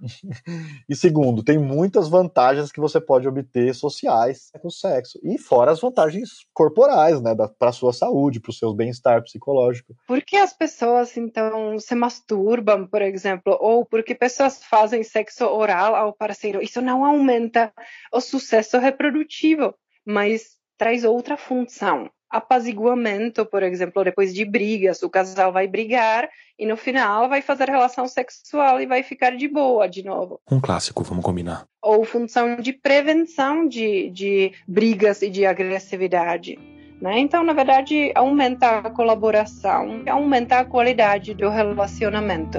e 0.88 0.96
segundo, 0.96 1.42
tem 1.42 1.58
muitas 1.58 2.08
vantagens 2.08 2.72
que 2.72 2.80
você 2.80 2.98
pode 2.98 3.28
obter 3.28 3.74
sociais 3.74 4.50
com 4.62 4.68
o 4.68 4.70
sexo. 4.70 5.20
E 5.22 5.36
fora 5.36 5.72
as 5.72 5.78
vantagens 5.78 6.46
corporais, 6.54 7.20
né? 7.20 7.34
Para 7.58 7.68
a 7.68 7.72
sua 7.72 7.92
saúde, 7.92 8.40
para 8.40 8.48
o 8.48 8.54
seu 8.54 8.72
bem-estar 8.72 9.22
psicológico. 9.22 9.94
Por 10.06 10.22
que 10.22 10.38
as 10.38 10.54
pessoas, 10.54 11.18
então, 11.18 11.78
se 11.78 11.94
masturbam, 11.94 12.86
por 12.86 13.02
exemplo? 13.02 13.58
Ou 13.60 13.84
porque 13.84 14.14
pessoas 14.14 14.64
fazem 14.64 15.02
sexo 15.02 15.44
oral 15.44 15.94
ao 15.94 16.14
parceiro? 16.14 16.62
Isso 16.62 16.80
não 16.80 17.04
aumenta 17.04 17.70
o 18.10 18.22
sucesso 18.22 18.78
reprodutivo, 18.78 19.74
mas 20.02 20.56
traz 20.78 21.04
outra 21.04 21.36
função 21.36 22.10
apaziguamento, 22.30 23.46
por 23.46 23.62
exemplo, 23.62 24.04
depois 24.04 24.34
de 24.34 24.44
brigas, 24.44 25.02
o 25.02 25.10
casal 25.10 25.52
vai 25.52 25.66
brigar 25.66 26.28
e 26.58 26.66
no 26.66 26.76
final 26.76 27.28
vai 27.28 27.42
fazer 27.42 27.68
relação 27.68 28.06
sexual 28.08 28.80
e 28.80 28.86
vai 28.86 29.02
ficar 29.02 29.36
de 29.36 29.48
boa 29.48 29.86
de 29.86 30.04
novo. 30.04 30.40
Um 30.50 30.60
clássico, 30.60 31.04
vamos 31.04 31.24
combinar. 31.24 31.66
Ou 31.82 32.04
função 32.04 32.56
de 32.56 32.72
prevenção 32.72 33.68
de, 33.68 34.10
de 34.10 34.52
brigas 34.66 35.22
e 35.22 35.30
de 35.30 35.46
agressividade. 35.46 36.58
Né? 37.00 37.18
Então, 37.18 37.42
na 37.42 37.52
verdade, 37.52 38.10
aumenta 38.14 38.78
a 38.78 38.90
colaboração, 38.90 40.02
aumenta 40.08 40.60
a 40.60 40.64
qualidade 40.64 41.34
do 41.34 41.50
relacionamento. 41.50 42.58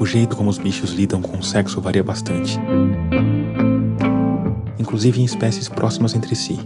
O 0.00 0.06
jeito 0.06 0.34
como 0.34 0.48
os 0.48 0.56
bichos 0.56 0.92
lidam 0.92 1.20
com 1.20 1.36
o 1.36 1.42
sexo 1.42 1.78
varia 1.78 2.02
bastante. 2.02 2.58
Inclusive 4.78 5.20
em 5.20 5.24
espécies 5.26 5.68
próximas 5.68 6.14
entre 6.14 6.34
si. 6.34 6.58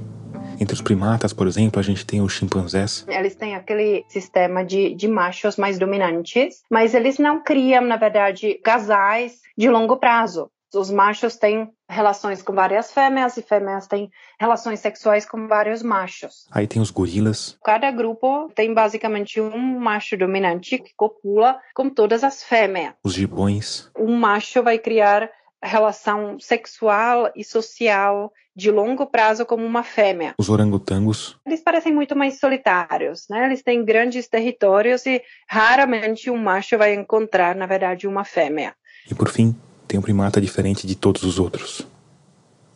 Entre 0.61 0.73
os 0.73 0.81
primatas, 0.81 1.33
por 1.33 1.49
exemplo, 1.49 1.81
a 1.81 1.83
gente 1.83 2.07
tem 2.07 2.21
os 2.21 2.33
chimpanzés. 2.33 3.05
Eles 3.09 3.35
têm 3.35 3.57
aquele 3.57 4.05
sistema 4.09 4.65
de, 4.65 4.95
de 4.95 5.09
machos 5.09 5.57
mais 5.57 5.81
dominantes, 5.81 6.63
mas 6.71 6.95
eles 6.95 7.19
não 7.19 7.43
criam, 7.43 7.85
na 7.85 7.97
verdade, 7.97 8.55
casais 8.63 9.41
de 9.59 9.69
longo 9.69 9.97
prazo. 9.97 10.49
Os 10.75 10.91
machos 10.91 11.37
têm 11.37 11.71
relações 11.89 12.43
com 12.43 12.53
várias 12.53 12.93
fêmeas 12.93 13.37
e 13.37 13.43
fêmeas 13.43 13.87
têm 13.87 14.11
relações 14.41 14.81
sexuais 14.81 15.25
com 15.25 15.47
vários 15.47 15.83
machos. 15.83 16.47
Aí 16.51 16.67
tem 16.67 16.81
os 16.83 16.91
gorilas. 16.91 17.59
Cada 17.65 17.91
grupo 17.91 18.51
tem 18.55 18.75
basicamente 18.75 19.41
um 19.41 19.79
macho 19.79 20.17
dominante 20.17 20.79
que 20.79 20.93
copula 20.97 21.59
com 21.75 21.89
todas 21.89 22.25
as 22.25 22.43
fêmeas. 22.43 22.95
Os 23.03 23.15
gibões. 23.15 23.91
Um 23.99 24.17
macho 24.17 24.63
vai 24.63 24.79
criar 24.79 25.31
relação 25.63 26.39
sexual 26.39 27.31
e 27.35 27.43
social 27.43 28.33
de 28.55 28.71
longo 28.71 29.07
prazo 29.07 29.45
como 29.45 29.65
uma 29.65 29.83
fêmea. 29.83 30.35
Os 30.39 30.49
orangotangos. 30.49 31.39
Eles 31.45 31.61
parecem 31.61 31.93
muito 31.93 32.17
mais 32.17 32.39
solitários, 32.39 33.27
né? 33.29 33.47
Eles 33.47 33.63
têm 33.63 33.85
grandes 33.85 34.29
territórios 34.29 35.07
e 35.07 35.23
raramente 35.49 36.31
um 36.31 36.37
macho 36.37 36.79
vai 36.79 36.95
encontrar, 36.95 37.57
na 37.57 37.67
verdade, 37.67 38.07
uma 38.07 38.25
fêmea. 38.25 38.75
E 39.11 39.15
por 39.15 39.29
fim, 39.29 39.57
tem 39.87 39.99
um 39.99 40.03
primata 40.03 40.41
diferente 40.41 40.87
de 40.87 40.95
todos 40.95 41.23
os 41.23 41.39
outros, 41.39 41.87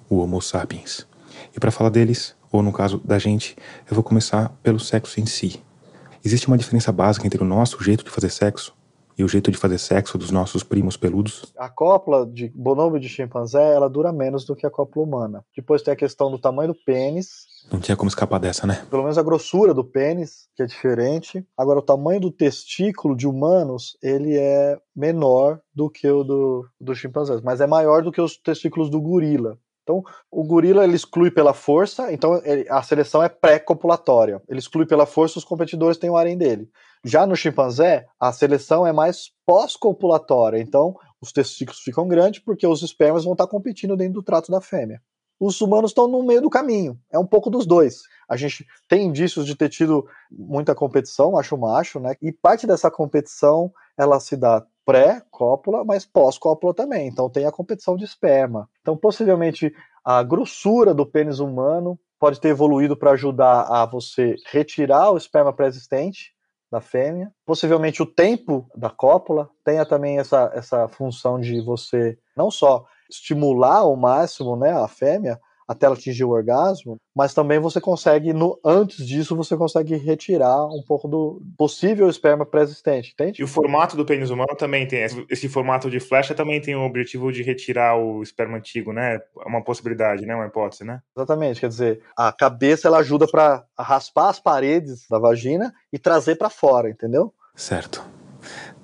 o 0.09 0.19
Homo 0.19 0.41
sapiens. 0.41 1.07
E 1.55 1.61
para 1.61 1.71
falar 1.71 1.91
deles, 1.91 2.35
ou 2.51 2.63
no 2.63 2.73
caso 2.73 3.01
da 3.05 3.19
gente, 3.19 3.57
eu 3.91 3.95
vou 3.95 4.05
começar 4.05 4.51
pelo 4.63 4.79
sexo 4.79 5.21
em 5.21 5.27
si. 5.27 5.63
Existe 6.25 6.47
uma 6.49 6.59
diferença 6.59 6.93
básica 6.93 7.27
entre 7.27 7.43
o 7.43 7.47
nosso 7.47 7.83
jeito 7.83 8.05
de 8.05 8.11
fazer 8.11 8.31
sexo 8.31 8.78
e 9.19 9.25
o 9.25 9.29
jeito 9.29 9.51
de 9.51 9.59
fazer 9.59 9.79
sexo 9.79 10.17
dos 10.17 10.31
nossos 10.31 10.63
primos 10.63 10.97
peludos? 10.97 11.53
A 11.59 11.69
cópula 11.69 12.25
de 12.25 12.49
bonobo 12.55 13.01
de 13.01 13.09
chimpanzé, 13.09 13.75
ela 13.75 13.91
dura 13.91 14.13
menos 14.13 14.45
do 14.45 14.55
que 14.55 14.65
a 14.65 14.71
cópula 14.71 15.05
humana. 15.05 15.45
Depois 15.57 15.83
tem 15.83 15.93
a 15.93 15.97
questão 15.97 16.31
do 16.31 16.39
tamanho 16.39 16.73
do 16.73 16.79
pênis. 16.85 17.47
Não 17.71 17.81
tinha 17.81 17.97
como 17.97 18.09
escapar 18.09 18.39
dessa, 18.39 18.67
né? 18.67 18.87
Pelo 18.89 19.03
menos 19.03 19.19
a 19.19 19.23
grossura 19.23 19.75
do 19.75 19.85
pênis, 19.85 20.49
que 20.55 20.63
é 20.63 20.67
diferente. 20.67 21.45
Agora, 21.57 21.81
o 21.81 21.83
tamanho 21.83 22.21
do 22.21 22.31
testículo 22.31 23.17
de 23.17 23.27
humanos, 23.27 23.99
ele 24.01 24.39
é 24.39 24.79
menor 24.95 25.61
do 25.75 25.91
que 25.91 26.09
o 26.09 26.23
do, 26.23 26.67
do 26.81 26.95
chimpanzé, 26.95 27.41
mas 27.43 27.61
é 27.61 27.67
maior 27.67 28.03
do 28.03 28.13
que 28.13 28.21
os 28.21 28.37
testículos 28.37 28.89
do 28.89 29.01
gorila. 29.01 29.59
Então, 29.89 30.05
o 30.31 30.45
gorila 30.45 30.85
ele 30.85 30.97
exclui 30.97 31.31
pela 31.31 31.55
força, 31.55 32.13
então 32.13 32.43
ele, 32.45 32.69
a 32.69 32.83
seleção 32.83 33.23
é 33.23 33.29
pré-copulatória. 33.31 34.43
Ele 34.47 34.59
exclui 34.59 34.85
pela 34.85 35.07
força, 35.07 35.39
os 35.39 35.47
competidores 35.47 35.97
têm 35.97 36.11
o 36.11 36.17
harém 36.17 36.37
dele. 36.37 36.69
Já 37.03 37.27
no 37.27 37.35
chimpanzé, 37.35 38.07
a 38.21 38.31
seleção 38.31 38.87
é 38.87 38.93
mais 38.93 39.31
pós-copulatória, 39.47 40.61
então 40.61 40.95
os 41.23 41.33
testículos 41.33 41.81
ficam 41.81 42.07
grandes 42.07 42.41
porque 42.41 42.67
os 42.67 42.83
espermas 42.83 43.25
vão 43.25 43.33
estar 43.33 43.47
competindo 43.47 43.97
dentro 43.97 44.15
do 44.15 44.23
trato 44.23 44.53
da 44.53 44.61
fêmea. 44.61 45.01
Os 45.41 45.59
humanos 45.63 45.93
estão 45.93 46.07
no 46.07 46.23
meio 46.23 46.43
do 46.43 46.51
caminho, 46.51 46.99
é 47.11 47.19
um 47.19 47.27
pouco 47.27 47.49
dos 47.49 47.65
dois. 47.65 48.03
A 48.29 48.37
gente 48.37 48.67
tem 48.87 49.07
indícios 49.07 49.47
de 49.47 49.55
ter 49.55 49.71
tido 49.71 50.05
muita 50.31 50.75
competição, 50.75 51.33
macho-macho, 51.33 51.99
né? 51.99 52.15
E 52.21 52.31
parte 52.31 52.67
dessa 52.67 52.91
competição 52.91 53.73
ela 53.97 54.21
se 54.21 54.37
dá 54.37 54.63
pré-cópula, 54.89 55.85
mas 55.85 56.07
pós-cópula 56.07 56.73
também. 56.73 57.09
Então 57.09 57.29
tem 57.29 57.45
a 57.45 57.53
competição 57.53 57.95
de 57.95 58.05
esperma. 58.05 58.71
Então 58.81 58.97
possivelmente 58.97 59.71
a 60.03 60.23
grossura 60.23 60.95
do 60.95 61.05
pênis 61.05 61.41
humano 61.41 62.01
pode 62.19 62.41
ter 62.41 62.49
evoluído 62.49 62.97
para 62.97 63.11
ajudar 63.11 63.65
a 63.65 63.85
você 63.85 64.37
retirar 64.47 65.11
o 65.11 65.19
esperma 65.19 65.53
pré-existente 65.53 66.33
da 66.73 66.81
fêmea. 66.81 67.31
Possivelmente 67.45 68.03
o 68.03 68.07
tempo 68.07 68.67
da 68.75 68.89
cópula 68.89 69.51
tenha 69.63 69.85
também 69.85 70.19
essa, 70.19 70.51
essa 70.55 70.89
função 70.89 71.39
de 71.39 71.61
você 71.61 72.17
não 72.35 72.51
só 72.51 72.87
estimular 73.11 73.81
ao 73.81 73.95
máximo 73.95 74.57
né, 74.57 74.73
a 74.73 74.89
fêmea 74.89 75.39
até 75.69 75.85
ela 75.85 75.95
atingir 75.95 76.25
o 76.25 76.31
orgasmo, 76.31 76.97
mas 77.15 77.35
também 77.35 77.59
você 77.59 77.79
consegue, 77.79 78.33
no, 78.33 78.59
antes 78.65 79.07
disso, 79.07 79.37
você 79.37 79.55
consegue 79.55 79.95
retirar 79.97 80.67
um 80.67 80.83
pouco 80.83 81.07
do 81.07 81.43
possível 81.59 82.09
esperma 82.09 82.47
pré-existente, 82.47 83.13
entende? 83.13 83.43
E 83.43 83.45
o 83.45 83.49
formato 83.49 83.95
do 83.95 84.05
pênis 84.05 84.31
humano 84.31 84.57
também 84.57 84.87
tem, 84.87 85.07
esse 85.29 85.49
formato 85.49 85.91
de 85.91 86.01
flecha 86.01 86.35
também 86.35 86.59
tem 86.59 86.75
o 86.75 86.87
objetivo 86.87 87.31
de 87.31 87.43
retirar 87.43 87.99
o 87.99 88.23
esperma 88.23 88.57
antigo, 88.57 88.95
né? 88.95 89.17
É 89.17 89.49
uma 89.49 89.63
possibilidade, 89.63 90.25
né? 90.25 90.35
Uma 90.35 90.47
hipótese, 90.47 90.85
né? 90.85 91.03
Exatamente, 91.15 91.61
quer 91.61 91.69
dizer, 91.69 92.01
a 92.17 92.33
cabeça 92.33 92.89
ela 92.89 92.99
ajuda 92.99 93.27
para 93.27 93.65
raspar 93.79 94.31
as 94.31 94.41
paredes 94.41 95.07
da 95.11 95.19
vagina 95.19 95.75
e 95.93 95.99
trazer 95.99 96.37
para 96.37 96.49
fora, 96.49 96.89
entendeu? 96.89 97.35
Certo. 97.55 98.03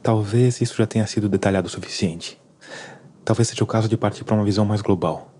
Talvez 0.02 0.60
isso 0.60 0.76
já 0.76 0.86
tenha 0.86 1.06
sido 1.06 1.30
detalhado 1.30 1.66
o 1.66 1.70
suficiente. 1.70 2.38
Talvez 3.24 3.48
seja 3.48 3.64
o 3.64 3.66
caso 3.66 3.88
de 3.88 3.96
partir 3.96 4.22
para 4.22 4.34
uma 4.34 4.44
visão 4.44 4.66
mais 4.66 4.82
global. 4.82 5.33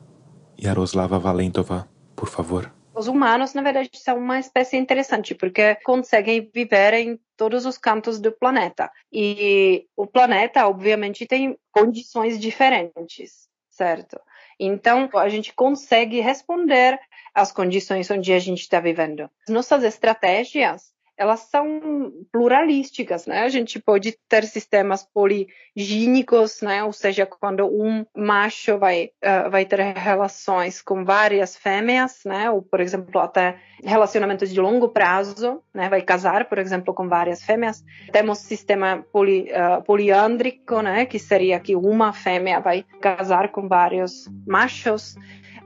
Yaroslava 0.62 1.18
Valentova, 1.18 1.88
por 2.16 2.28
favor. 2.28 2.72
Os 2.94 3.08
humanos, 3.08 3.54
na 3.54 3.62
verdade, 3.62 3.90
são 3.94 4.18
uma 4.18 4.38
espécie 4.38 4.76
interessante 4.76 5.34
porque 5.34 5.74
conseguem 5.84 6.48
viver 6.54 6.94
em 6.94 7.18
todos 7.36 7.66
os 7.66 7.76
cantos 7.76 8.20
do 8.20 8.30
planeta. 8.30 8.88
E 9.12 9.86
o 9.96 10.06
planeta, 10.06 10.68
obviamente, 10.68 11.26
tem 11.26 11.58
condições 11.72 12.38
diferentes, 12.38 13.48
certo? 13.68 14.20
Então, 14.60 15.10
a 15.14 15.28
gente 15.28 15.52
consegue 15.52 16.20
responder 16.20 17.00
às 17.34 17.50
condições 17.50 18.08
onde 18.10 18.32
a 18.32 18.38
gente 18.38 18.60
está 18.60 18.78
vivendo. 18.78 19.28
Nossas 19.48 19.82
estratégias 19.82 20.93
elas 21.16 21.40
são 21.40 22.12
pluralísticas, 22.32 23.26
né? 23.26 23.42
A 23.42 23.48
gente 23.48 23.78
pode 23.78 24.16
ter 24.28 24.44
sistemas 24.44 25.04
poligínicos, 25.04 26.60
né? 26.60 26.82
Ou 26.82 26.92
seja, 26.92 27.24
quando 27.24 27.66
um 27.66 28.04
macho 28.16 28.78
vai 28.78 29.10
uh, 29.24 29.50
vai 29.50 29.64
ter 29.64 29.80
relações 29.80 30.82
com 30.82 31.04
várias 31.04 31.56
fêmeas, 31.56 32.20
né? 32.24 32.50
Ou 32.50 32.62
por 32.62 32.80
exemplo 32.80 33.20
até 33.20 33.56
relacionamentos 33.82 34.50
de 34.50 34.60
longo 34.60 34.88
prazo, 34.88 35.62
né? 35.72 35.88
Vai 35.88 36.02
casar, 36.02 36.48
por 36.48 36.58
exemplo, 36.58 36.92
com 36.92 37.08
várias 37.08 37.42
fêmeas. 37.42 37.84
Temos 38.12 38.38
sistema 38.38 39.04
poli, 39.12 39.50
uh, 39.52 39.82
poliândrico, 39.82 40.80
né? 40.80 41.06
Que 41.06 41.18
seria 41.18 41.60
que 41.60 41.76
uma 41.76 42.12
fêmea 42.12 42.60
vai 42.60 42.84
casar 43.00 43.50
com 43.50 43.68
vários 43.68 44.28
machos. 44.46 45.16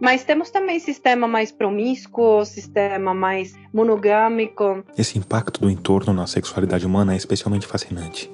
Mas 0.01 0.25
temos 0.25 0.51
também 0.51 0.79
sistema 0.79 1.27
mais 1.27 1.51
promíscuo, 1.51 2.45
sistema 2.45 3.13
mais 3.13 3.55
monogâmico. 3.73 4.85
Esse 4.97 5.19
impacto 5.19 5.61
do 5.61 5.69
entorno 5.69 6.13
na 6.13 6.27
sexualidade 6.27 6.87
humana 6.87 7.15
é 7.15 7.17
especialmente 7.17 7.67
fascinante. 7.67 8.31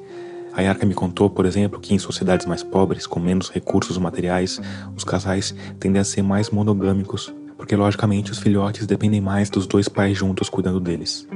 A 0.52 0.60
Yarka 0.60 0.86
me 0.86 0.94
contou, 0.94 1.28
por 1.28 1.46
exemplo, 1.46 1.80
que 1.80 1.94
em 1.94 1.98
sociedades 1.98 2.46
mais 2.46 2.62
pobres, 2.62 3.06
com 3.06 3.18
menos 3.18 3.50
recursos 3.50 3.98
materiais, 3.98 4.60
os 4.94 5.02
casais 5.02 5.54
tendem 5.80 6.00
a 6.00 6.04
ser 6.04 6.22
mais 6.22 6.50
monogâmicos, 6.50 7.34
porque 7.56 7.74
logicamente 7.74 8.30
os 8.30 8.38
filhotes 8.38 8.86
dependem 8.86 9.20
mais 9.20 9.50
dos 9.50 9.66
dois 9.66 9.88
pais 9.88 10.16
juntos 10.16 10.48
cuidando 10.48 10.78
deles. 10.78 11.26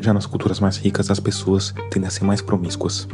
Já 0.00 0.14
nas 0.14 0.26
culturas 0.26 0.60
mais 0.60 0.76
ricas, 0.76 1.10
as 1.10 1.18
pessoas 1.18 1.74
tendem 1.90 2.06
a 2.06 2.10
ser 2.10 2.24
mais 2.24 2.40
promíscuas. 2.40 3.08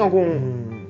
Algum 0.00 0.80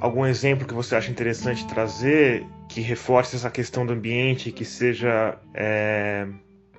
algum 0.00 0.26
exemplo 0.26 0.66
que 0.66 0.74
você 0.74 0.94
acha 0.94 1.10
interessante 1.10 1.66
trazer 1.66 2.46
que 2.68 2.80
reforce 2.80 3.36
essa 3.36 3.50
questão 3.50 3.86
do 3.86 3.92
ambiente, 3.92 4.52
que 4.52 4.64
seja 4.64 5.38
é... 5.54 6.26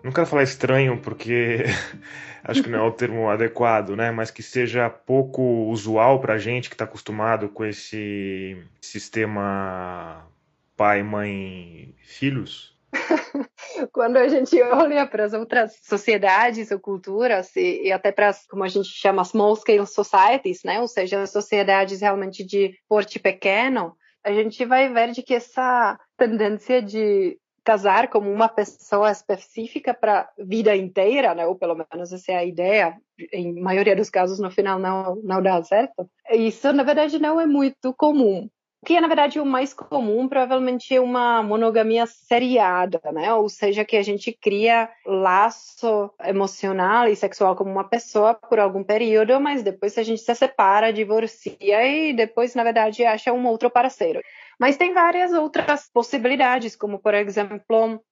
não 0.03 0.11
quero 0.11 0.27
falar 0.27 0.43
estranho 0.43 0.99
porque 0.99 1.63
acho 2.43 2.61
que 2.61 2.69
não 2.69 2.79
é 2.79 2.87
o 2.87 2.91
termo 2.91 3.29
adequado, 3.29 3.95
né? 3.95 4.11
Mas 4.11 4.29
que 4.29 4.43
seja 4.43 4.89
pouco 4.89 5.41
usual 5.69 6.19
para 6.19 6.37
gente 6.37 6.69
que 6.69 6.75
está 6.75 6.85
acostumado 6.85 7.49
com 7.49 7.65
esse 7.65 8.57
sistema 8.81 10.27
pai, 10.75 11.01
mãe, 11.01 11.95
filhos. 12.03 12.74
Quando 13.91 14.17
a 14.17 14.27
gente 14.27 14.61
olha 14.61 15.05
para 15.05 15.25
as 15.25 15.33
outras 15.33 15.73
sociedades 15.83 16.71
ou 16.71 16.79
culturas, 16.79 17.55
e, 17.55 17.83
e 17.87 17.91
até 17.91 18.11
para 18.11 18.29
as, 18.29 18.45
como 18.47 18.63
a 18.63 18.67
gente 18.67 18.89
chama, 18.89 19.23
small 19.23 19.55
scale 19.55 19.85
societies, 19.85 20.63
né? 20.63 20.79
ou 20.79 20.87
seja, 20.87 21.25
sociedades 21.27 22.01
realmente 22.01 22.43
de 22.43 22.77
porte 22.87 23.19
pequeno, 23.19 23.95
a 24.23 24.31
gente 24.31 24.65
vai 24.65 24.91
ver 24.91 25.11
de 25.11 25.21
que 25.21 25.35
essa 25.35 25.99
tendência 26.17 26.81
de 26.81 27.37
casar 27.63 28.09
como 28.09 28.31
uma 28.31 28.47
pessoa 28.47 29.11
específica 29.11 29.93
para 29.93 30.29
vida 30.37 30.75
inteira, 30.75 31.33
né? 31.33 31.45
ou 31.47 31.55
pelo 31.55 31.75
menos 31.75 32.13
essa 32.13 32.31
é 32.31 32.35
a 32.35 32.45
ideia, 32.45 32.95
em 33.33 33.59
maioria 33.59 33.95
dos 33.95 34.09
casos 34.09 34.39
no 34.39 34.51
final 34.51 34.77
não, 34.77 35.15
não 35.23 35.41
dá 35.41 35.61
certo. 35.63 36.07
Isso, 36.31 36.71
na 36.71 36.83
verdade, 36.83 37.19
não 37.19 37.41
é 37.41 37.45
muito 37.47 37.93
comum 37.93 38.49
que 38.85 38.95
é, 38.95 39.01
na 39.01 39.07
verdade, 39.07 39.39
o 39.39 39.45
mais 39.45 39.73
comum, 39.73 40.29
provavelmente 40.29 40.95
é 40.95 41.01
uma 41.01 41.41
monogamia 41.41 42.05
seriada, 42.05 43.01
né? 43.11 43.33
Ou 43.33 43.49
seja, 43.49 43.83
que 43.83 43.97
a 43.97 44.03
gente 44.03 44.31
cria 44.31 44.89
laço 45.05 46.11
emocional 46.23 47.07
e 47.07 47.15
sexual 47.15 47.55
com 47.55 47.63
uma 47.63 47.83
pessoa 47.83 48.35
por 48.35 48.59
algum 48.59 48.83
período, 48.83 49.39
mas 49.41 49.63
depois 49.63 49.97
a 49.97 50.03
gente 50.03 50.21
se 50.21 50.35
separa, 50.35 50.93
divorcia 50.93 51.83
e 51.83 52.13
depois, 52.13 52.53
na 52.53 52.63
verdade, 52.63 53.03
acha 53.03 53.33
um 53.33 53.47
outro 53.47 53.69
parceiro. 53.69 54.21
Mas 54.59 54.77
tem 54.77 54.93
várias 54.93 55.33
outras 55.33 55.89
possibilidades, 55.91 56.75
como, 56.75 56.99
por 56.99 57.13
exemplo, 57.15 57.59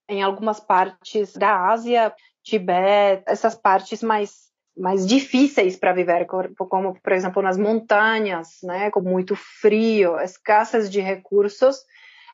em 0.09 0.23
algumas 0.23 0.59
partes 0.59 1.33
da 1.33 1.69
Ásia, 1.69 2.13
Tibete, 2.43 3.23
essas 3.27 3.55
partes 3.55 4.03
mais 4.03 4.51
mais 4.75 5.05
difíceis 5.05 5.75
para 5.75 5.93
viver, 5.93 6.25
como 6.25 6.99
por 7.01 7.13
exemplo 7.13 7.41
nas 7.41 7.57
montanhas, 7.57 8.57
né, 8.63 8.89
com 8.89 9.01
muito 9.01 9.35
frio, 9.35 10.19
escassas 10.19 10.89
de 10.89 10.99
recursos. 10.99 11.77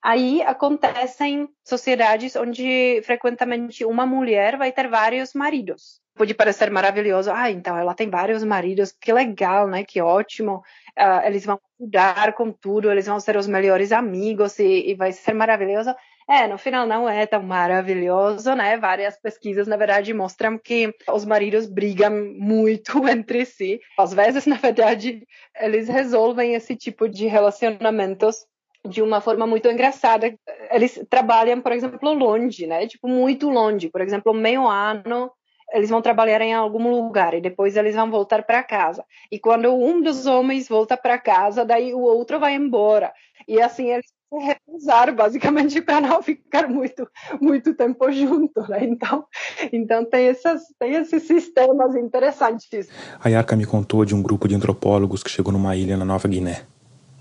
Aí 0.02 0.42
acontecem 0.44 1.50
sociedades 1.64 2.36
onde 2.36 3.02
frequentemente 3.04 3.84
uma 3.84 4.06
mulher 4.06 4.58
vai 4.58 4.72
ter 4.72 4.88
vários 4.88 5.34
maridos. 5.34 6.00
pode 6.16 6.34
parecer 6.34 6.70
maravilhoso. 6.72 7.32
Ah, 7.32 7.52
então 7.52 7.78
ela 7.78 7.94
tem 7.94 8.10
vários 8.10 8.44
maridos, 8.44 8.94
que 8.94 9.12
legal, 9.12 9.68
né? 9.68 9.84
Que 9.84 10.02
ótimo. 10.02 10.64
Uh, 10.98 11.26
eles 11.26 11.46
vão 11.46 11.60
ajudar 11.80 12.34
com 12.34 12.52
tudo, 12.52 12.92
eles 12.92 13.08
vão 13.08 13.20
ser 13.20 13.38
os 13.38 13.48
melhores 13.48 13.92
amigos 13.92 14.60
e, 14.60 14.90
e 14.90 14.96
vai 14.96 15.12
ser 15.12 15.34
maravilhoso. 15.34 15.94
É, 16.30 16.48
no 16.48 16.60
final 16.60 16.86
não 16.86 17.10
é 17.10 17.26
tão 17.26 17.42
maravilhoso, 17.42 18.54
né? 18.54 18.78
Várias 18.78 19.20
pesquisas, 19.20 19.68
na 19.68 19.76
verdade, 19.76 20.14
mostram 20.14 20.60
que 20.60 20.94
os 21.12 21.26
maridos 21.26 21.66
brigam 21.66 22.12
muito 22.38 22.92
entre 23.10 23.44
si. 23.46 23.80
Às 23.98 24.14
vezes, 24.14 24.46
na 24.46 24.58
verdade, 24.58 25.26
eles 25.60 25.90
resolvem 25.90 26.54
esse 26.54 26.76
tipo 26.76 27.10
de 27.10 27.26
relacionamentos 27.26 28.46
de 28.88 29.02
uma 29.02 29.22
forma 29.22 29.48
muito 29.48 29.68
engraçada. 29.68 30.32
Eles 30.72 31.04
trabalham, 31.10 31.62
por 31.62 31.72
exemplo, 31.72 32.14
longe, 32.14 32.68
né? 32.68 32.86
Tipo, 32.86 33.08
muito 33.08 33.50
longe. 33.50 33.90
Por 33.90 34.02
exemplo, 34.02 34.32
meio 34.32 34.68
ano 34.68 35.32
eles 35.72 35.90
vão 35.90 36.02
trabalhar 36.02 36.42
em 36.42 36.54
algum 36.54 36.90
lugar 36.90 37.34
e 37.36 37.42
depois 37.42 37.78
eles 37.78 37.96
vão 37.96 38.10
voltar 38.10 38.44
para 38.44 38.64
casa. 38.64 39.06
E 39.32 39.40
quando 39.40 39.72
um 39.74 40.02
dos 40.02 40.26
homens 40.26 40.68
volta 40.68 40.98
para 40.98 41.20
casa, 41.20 41.64
daí 41.66 41.94
o 41.94 42.00
outro 42.00 42.40
vai 42.40 42.56
embora. 42.56 43.14
E 43.48 43.62
assim 43.62 43.92
eles 43.92 44.12
se 44.30 44.46
repousar 44.46 45.14
basicamente 45.14 45.82
para 45.82 46.00
não 46.02 46.22
ficar 46.22 46.70
muito 46.70 47.08
muito 47.42 47.74
tempo 47.74 48.12
junto, 48.12 48.62
né? 48.70 48.86
Então, 48.86 49.26
então 49.74 50.06
tem 50.06 50.28
essas 50.28 50.62
tem 50.80 50.94
esses 50.94 51.24
sistemas 51.24 51.96
interessantes. 51.96 52.88
A 53.20 53.30
Yaka 53.30 53.56
me 53.56 53.66
contou 53.66 54.06
de 54.06 54.14
um 54.14 54.22
grupo 54.22 54.48
de 54.48 54.56
antropólogos 54.56 55.24
que 55.24 55.30
chegou 55.30 55.52
numa 55.52 55.76
ilha 55.76 55.98
na 55.98 56.06
Nova 56.06 56.28
Guiné. 56.28 56.64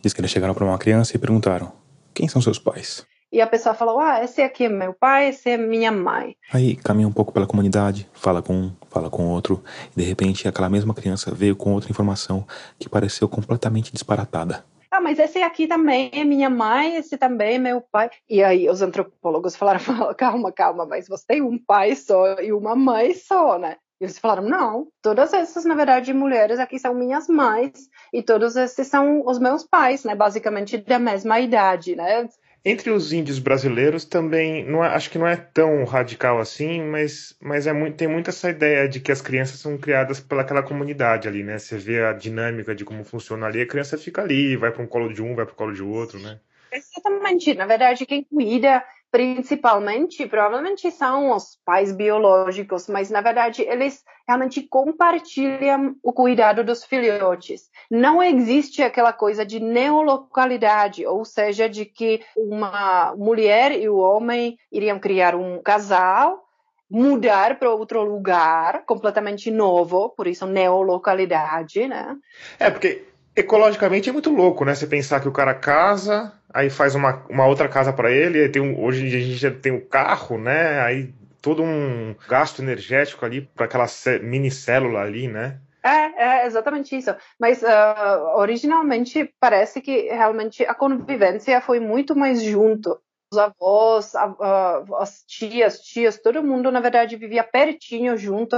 Diz 0.02 0.12
que 0.12 0.20
eles 0.20 0.30
chegaram 0.30 0.54
para 0.54 0.64
uma 0.64 0.78
criança 0.78 1.16
e 1.16 1.18
perguntaram: 1.18 1.72
"Quem 2.14 2.28
são 2.28 2.40
seus 2.40 2.58
pais?" 2.58 3.06
E 3.30 3.42
a 3.42 3.46
pessoa 3.46 3.74
falou: 3.74 4.00
Ah, 4.00 4.24
esse 4.24 4.40
aqui 4.40 4.64
é 4.64 4.68
meu 4.68 4.94
pai, 4.94 5.28
esse 5.28 5.50
é 5.50 5.58
minha 5.58 5.92
mãe. 5.92 6.34
Aí 6.50 6.76
caminha 6.76 7.06
um 7.06 7.12
pouco 7.12 7.30
pela 7.30 7.46
comunidade, 7.46 8.08
fala 8.14 8.40
com 8.40 8.54
um, 8.54 8.72
fala 8.88 9.10
com 9.10 9.26
outro, 9.26 9.62
e 9.94 10.00
de 10.00 10.06
repente 10.06 10.48
aquela 10.48 10.70
mesma 10.70 10.94
criança 10.94 11.34
veio 11.34 11.54
com 11.54 11.74
outra 11.74 11.90
informação 11.90 12.46
que 12.78 12.88
pareceu 12.88 13.28
completamente 13.28 13.92
disparatada. 13.92 14.64
Ah, 14.90 15.00
mas 15.00 15.18
esse 15.18 15.42
aqui 15.42 15.66
também 15.66 16.10
é 16.14 16.24
minha 16.24 16.48
mãe, 16.48 16.96
esse 16.96 17.18
também 17.18 17.56
é 17.56 17.58
meu 17.58 17.80
pai. 17.80 18.10
E 18.28 18.42
aí 18.42 18.68
os 18.68 18.80
antropólogos 18.80 19.54
falaram: 19.54 19.80
calma, 20.16 20.50
calma, 20.50 20.86
mas 20.86 21.06
você 21.06 21.24
tem 21.26 21.42
um 21.42 21.58
pai 21.58 21.94
só 21.94 22.40
e 22.40 22.52
uma 22.52 22.74
mãe 22.74 23.14
só, 23.14 23.58
né? 23.58 23.76
E 24.00 24.04
eles 24.04 24.18
falaram: 24.18 24.48
não, 24.48 24.88
todas 25.02 25.34
essas, 25.34 25.64
na 25.64 25.74
verdade, 25.74 26.14
mulheres 26.14 26.58
aqui 26.58 26.78
são 26.78 26.94
minhas 26.94 27.28
mães 27.28 27.88
e 28.12 28.22
todos 28.22 28.56
esses 28.56 28.86
são 28.86 29.22
os 29.26 29.38
meus 29.38 29.62
pais, 29.62 30.04
né? 30.04 30.14
Basicamente 30.14 30.78
da 30.78 30.98
mesma 30.98 31.38
idade, 31.38 31.94
né? 31.94 32.26
Entre 32.68 32.90
os 32.90 33.14
índios 33.14 33.38
brasileiros 33.38 34.04
também, 34.04 34.62
não 34.62 34.84
é, 34.84 34.88
acho 34.88 35.08
que 35.08 35.16
não 35.16 35.26
é 35.26 35.36
tão 35.36 35.84
radical 35.84 36.38
assim, 36.38 36.82
mas, 36.82 37.34
mas 37.40 37.66
é 37.66 37.72
muito, 37.72 37.96
tem 37.96 38.06
muito 38.06 38.28
essa 38.28 38.50
ideia 38.50 38.86
de 38.86 39.00
que 39.00 39.10
as 39.10 39.22
crianças 39.22 39.58
são 39.58 39.78
criadas 39.78 40.20
pelaquela 40.20 40.62
comunidade 40.62 41.26
ali, 41.26 41.42
né? 41.42 41.58
Você 41.58 41.78
vê 41.78 42.04
a 42.04 42.12
dinâmica 42.12 42.74
de 42.74 42.84
como 42.84 43.04
funciona 43.04 43.46
ali, 43.46 43.62
a 43.62 43.66
criança 43.66 43.96
fica 43.96 44.20
ali, 44.20 44.54
vai 44.54 44.70
para 44.70 44.82
um 44.82 44.86
colo 44.86 45.10
de 45.14 45.22
um, 45.22 45.34
vai 45.34 45.46
para 45.46 45.54
o 45.54 45.56
colo 45.56 45.72
de 45.72 45.82
outro, 45.82 46.18
né? 46.18 46.38
Exatamente. 46.70 47.54
Na 47.54 47.64
verdade, 47.64 48.04
quem 48.04 48.22
cuida 48.24 48.84
principalmente, 49.10 50.26
provavelmente 50.26 50.90
são 50.90 51.34
os 51.34 51.58
pais 51.64 51.92
biológicos, 51.92 52.88
mas 52.88 53.10
na 53.10 53.20
verdade 53.20 53.62
eles 53.62 54.04
realmente 54.26 54.62
compartilham 54.62 55.96
o 56.02 56.12
cuidado 56.12 56.62
dos 56.62 56.84
filhotes. 56.84 57.70
Não 57.90 58.22
existe 58.22 58.82
aquela 58.82 59.12
coisa 59.12 59.46
de 59.46 59.60
neolocalidade, 59.60 61.06
ou 61.06 61.24
seja, 61.24 61.68
de 61.68 61.86
que 61.86 62.20
uma 62.36 63.14
mulher 63.16 63.72
e 63.72 63.88
o 63.88 63.96
homem 63.96 64.58
iriam 64.70 64.98
criar 64.98 65.34
um 65.34 65.62
casal 65.62 66.44
mudar 66.90 67.58
para 67.58 67.70
outro 67.70 68.02
lugar 68.02 68.84
completamente 68.86 69.50
novo, 69.50 70.08
por 70.10 70.26
isso 70.26 70.46
neolocalidade, 70.46 71.86
né? 71.86 72.16
É, 72.58 72.70
porque 72.70 73.04
ecologicamente 73.38 74.08
é 74.08 74.12
muito 74.12 74.30
louco, 74.30 74.64
né? 74.64 74.74
Você 74.74 74.86
pensar 74.86 75.20
que 75.20 75.28
o 75.28 75.32
cara 75.32 75.54
casa, 75.54 76.32
aí 76.52 76.68
faz 76.68 76.94
uma, 76.94 77.24
uma 77.28 77.46
outra 77.46 77.68
casa 77.68 77.92
para 77.92 78.10
ele, 78.10 78.48
tem 78.48 78.60
um, 78.60 78.82
hoje 78.82 79.04
em 79.04 79.08
dia 79.08 79.18
a 79.18 79.22
gente 79.22 79.36
já 79.36 79.50
tem 79.50 79.72
o 79.72 79.76
um 79.76 79.80
carro, 79.80 80.38
né? 80.38 80.80
Aí 80.80 81.12
todo 81.40 81.62
um 81.62 82.14
gasto 82.28 82.60
energético 82.60 83.24
ali 83.24 83.42
para 83.42 83.66
aquela 83.66 83.86
mini 84.22 84.50
célula 84.50 85.00
ali, 85.00 85.28
né? 85.28 85.58
É, 85.82 86.42
é 86.42 86.46
exatamente 86.46 86.96
isso. 86.96 87.14
Mas 87.38 87.62
uh, 87.62 88.36
originalmente 88.36 89.32
parece 89.40 89.80
que 89.80 90.08
realmente 90.08 90.64
a 90.64 90.74
convivência 90.74 91.60
foi 91.60 91.78
muito 91.78 92.16
mais 92.16 92.42
junto. 92.42 93.00
Os 93.32 93.38
avós, 93.38 94.14
a, 94.14 94.24
a, 94.24 94.84
as 94.98 95.22
tias, 95.24 95.80
tias, 95.80 96.18
todo 96.18 96.42
mundo 96.42 96.72
na 96.72 96.80
verdade 96.80 97.16
vivia 97.16 97.44
pertinho 97.44 98.16
junto 98.16 98.56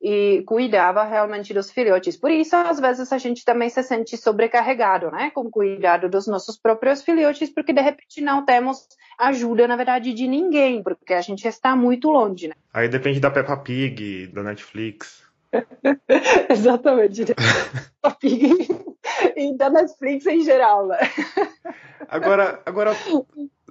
e 0.00 0.42
cuidava 0.46 1.02
realmente 1.04 1.52
dos 1.52 1.70
filhotes. 1.70 2.16
Por 2.16 2.30
isso, 2.30 2.54
às 2.54 2.78
vezes, 2.78 3.12
a 3.12 3.18
gente 3.18 3.44
também 3.44 3.68
se 3.68 3.82
sente 3.82 4.16
sobrecarregado, 4.16 5.10
né, 5.10 5.30
com 5.34 5.42
o 5.42 5.50
cuidado 5.50 6.08
dos 6.08 6.26
nossos 6.26 6.56
próprios 6.56 7.02
filhotes, 7.02 7.50
porque 7.50 7.72
de 7.72 7.80
repente 7.80 8.20
não 8.20 8.44
temos 8.44 8.86
ajuda, 9.18 9.66
na 9.66 9.76
verdade, 9.76 10.12
de 10.12 10.28
ninguém, 10.28 10.82
porque 10.82 11.14
a 11.14 11.20
gente 11.20 11.46
está 11.46 11.74
muito 11.74 12.10
longe, 12.10 12.48
né? 12.48 12.54
Aí 12.72 12.88
depende 12.88 13.18
da 13.18 13.30
Peppa 13.30 13.56
Pig, 13.56 14.28
da 14.28 14.42
Netflix. 14.42 15.22
Exatamente. 16.48 17.24
Peppa 17.24 18.16
Pig 18.20 18.68
e 19.36 19.56
da 19.56 19.70
Netflix 19.70 20.26
em 20.26 20.42
geral, 20.42 20.86
né? 20.86 20.98
Agora, 22.08 22.62
agora 22.64 22.92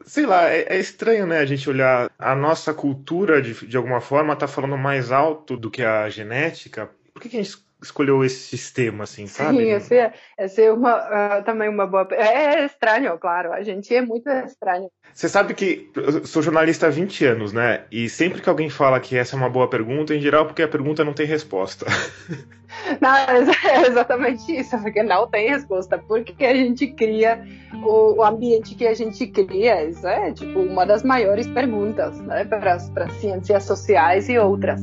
sei 0.06 0.26
lá, 0.26 0.50
é, 0.50 0.66
é, 0.70 0.80
estranho, 0.80 1.26
né, 1.26 1.39
a 1.39 1.45
gente 1.45 1.70
olhar 1.70 2.10
a 2.18 2.36
nossa 2.36 2.74
cultura, 2.74 3.41
de, 3.41 3.68
de 3.68 3.78
alguma 3.78 4.02
forma, 4.02 4.36
tá 4.36 4.48
falando 4.48 4.78
mais 4.78 5.12
alto 5.12 5.58
do 5.58 5.70
que 5.70 5.84
a 5.84 6.10
genética. 6.10 6.89
Por 7.14 7.22
que, 7.22 7.30
que 7.30 7.38
a 7.38 7.43
gente 7.43 7.58
escolheu 7.82 8.24
esse 8.24 8.58
sistema, 8.58 9.04
assim, 9.04 9.28
sabe? 9.28 9.58
Sim, 9.58 9.70
essa 9.70 9.96
é, 9.96 10.14
essa 10.38 10.62
é 10.62 10.72
uma, 10.72 10.96
uh, 10.98 11.44
também 11.44 11.70
uma 11.70 11.86
boa... 11.86 12.08
É, 12.12 12.62
é 12.62 12.66
estranho, 12.66 13.18
claro, 13.18 13.54
a 13.54 13.62
gente 13.62 13.94
é 13.94 14.02
muito 14.02 14.30
estranho. 14.30 14.90
Você 15.14 15.30
sabe 15.30 15.54
que 15.54 15.90
eu 15.96 16.26
sou 16.26 16.42
jornalista 16.42 16.88
há 16.88 16.90
20 16.90 17.26
anos, 17.26 17.54
né? 17.54 17.86
E 17.92 18.10
sempre 18.10 18.42
que 18.42 18.50
alguém 18.50 18.70
fala 18.70 19.00
que 19.00 19.18
essa 19.18 19.36
é 19.36 19.38
uma 19.38 19.50
boa 19.50 19.70
pergunta, 19.70 20.14
em 20.14 20.20
geral, 20.20 20.46
porque 20.46 20.62
a 20.62 20.68
pergunta 20.68 21.04
não 21.04 21.14
tem 21.14 21.26
resposta. 21.26 21.86
Não, 23.02 23.16
é 23.16 23.88
exatamente 23.88 24.52
isso, 24.52 24.78
porque 24.80 25.02
não 25.02 25.28
tem 25.28 25.50
resposta. 25.50 25.98
Porque 25.98 26.46
a 26.46 26.54
gente 26.54 26.88
cria 26.88 27.44
o, 27.84 28.18
o 28.18 28.24
ambiente 28.24 28.76
que 28.76 28.86
a 28.86 28.94
gente 28.94 29.26
cria? 29.28 29.86
Isso 29.86 30.06
é 30.06 30.32
tipo 30.32 30.60
uma 30.60 30.86
das 30.86 31.02
maiores 31.02 31.48
perguntas 31.48 32.20
né, 32.22 32.46
para 32.46 32.74
as 32.74 32.92
ciências 33.20 33.64
sociais 33.64 34.30
e 34.30 34.38
outras. 34.38 34.82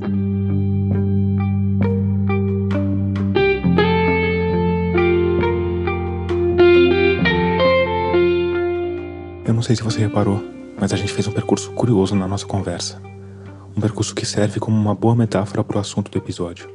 Eu 9.55 9.57
não 9.57 9.63
sei 9.63 9.77
se 9.77 9.83
você 9.85 10.01
reparou, 10.01 10.43
mas 10.77 10.93
a 10.93 10.97
gente 10.97 11.13
fez 11.13 11.29
um 11.29 11.33
percurso 11.33 11.71
curioso 11.73 12.17
na 12.17 12.27
nossa 12.27 12.45
conversa. 12.45 13.01
Um 13.77 13.81
percurso 13.81 14.13
que 14.13 14.27
serve 14.27 14.59
como 14.59 14.77
uma 14.77 14.95
boa 14.95 15.15
metáfora 15.15 15.63
para 15.63 15.77
o 15.77 15.81
assunto 15.81 16.11
do 16.11 16.19
episódio 16.19 16.75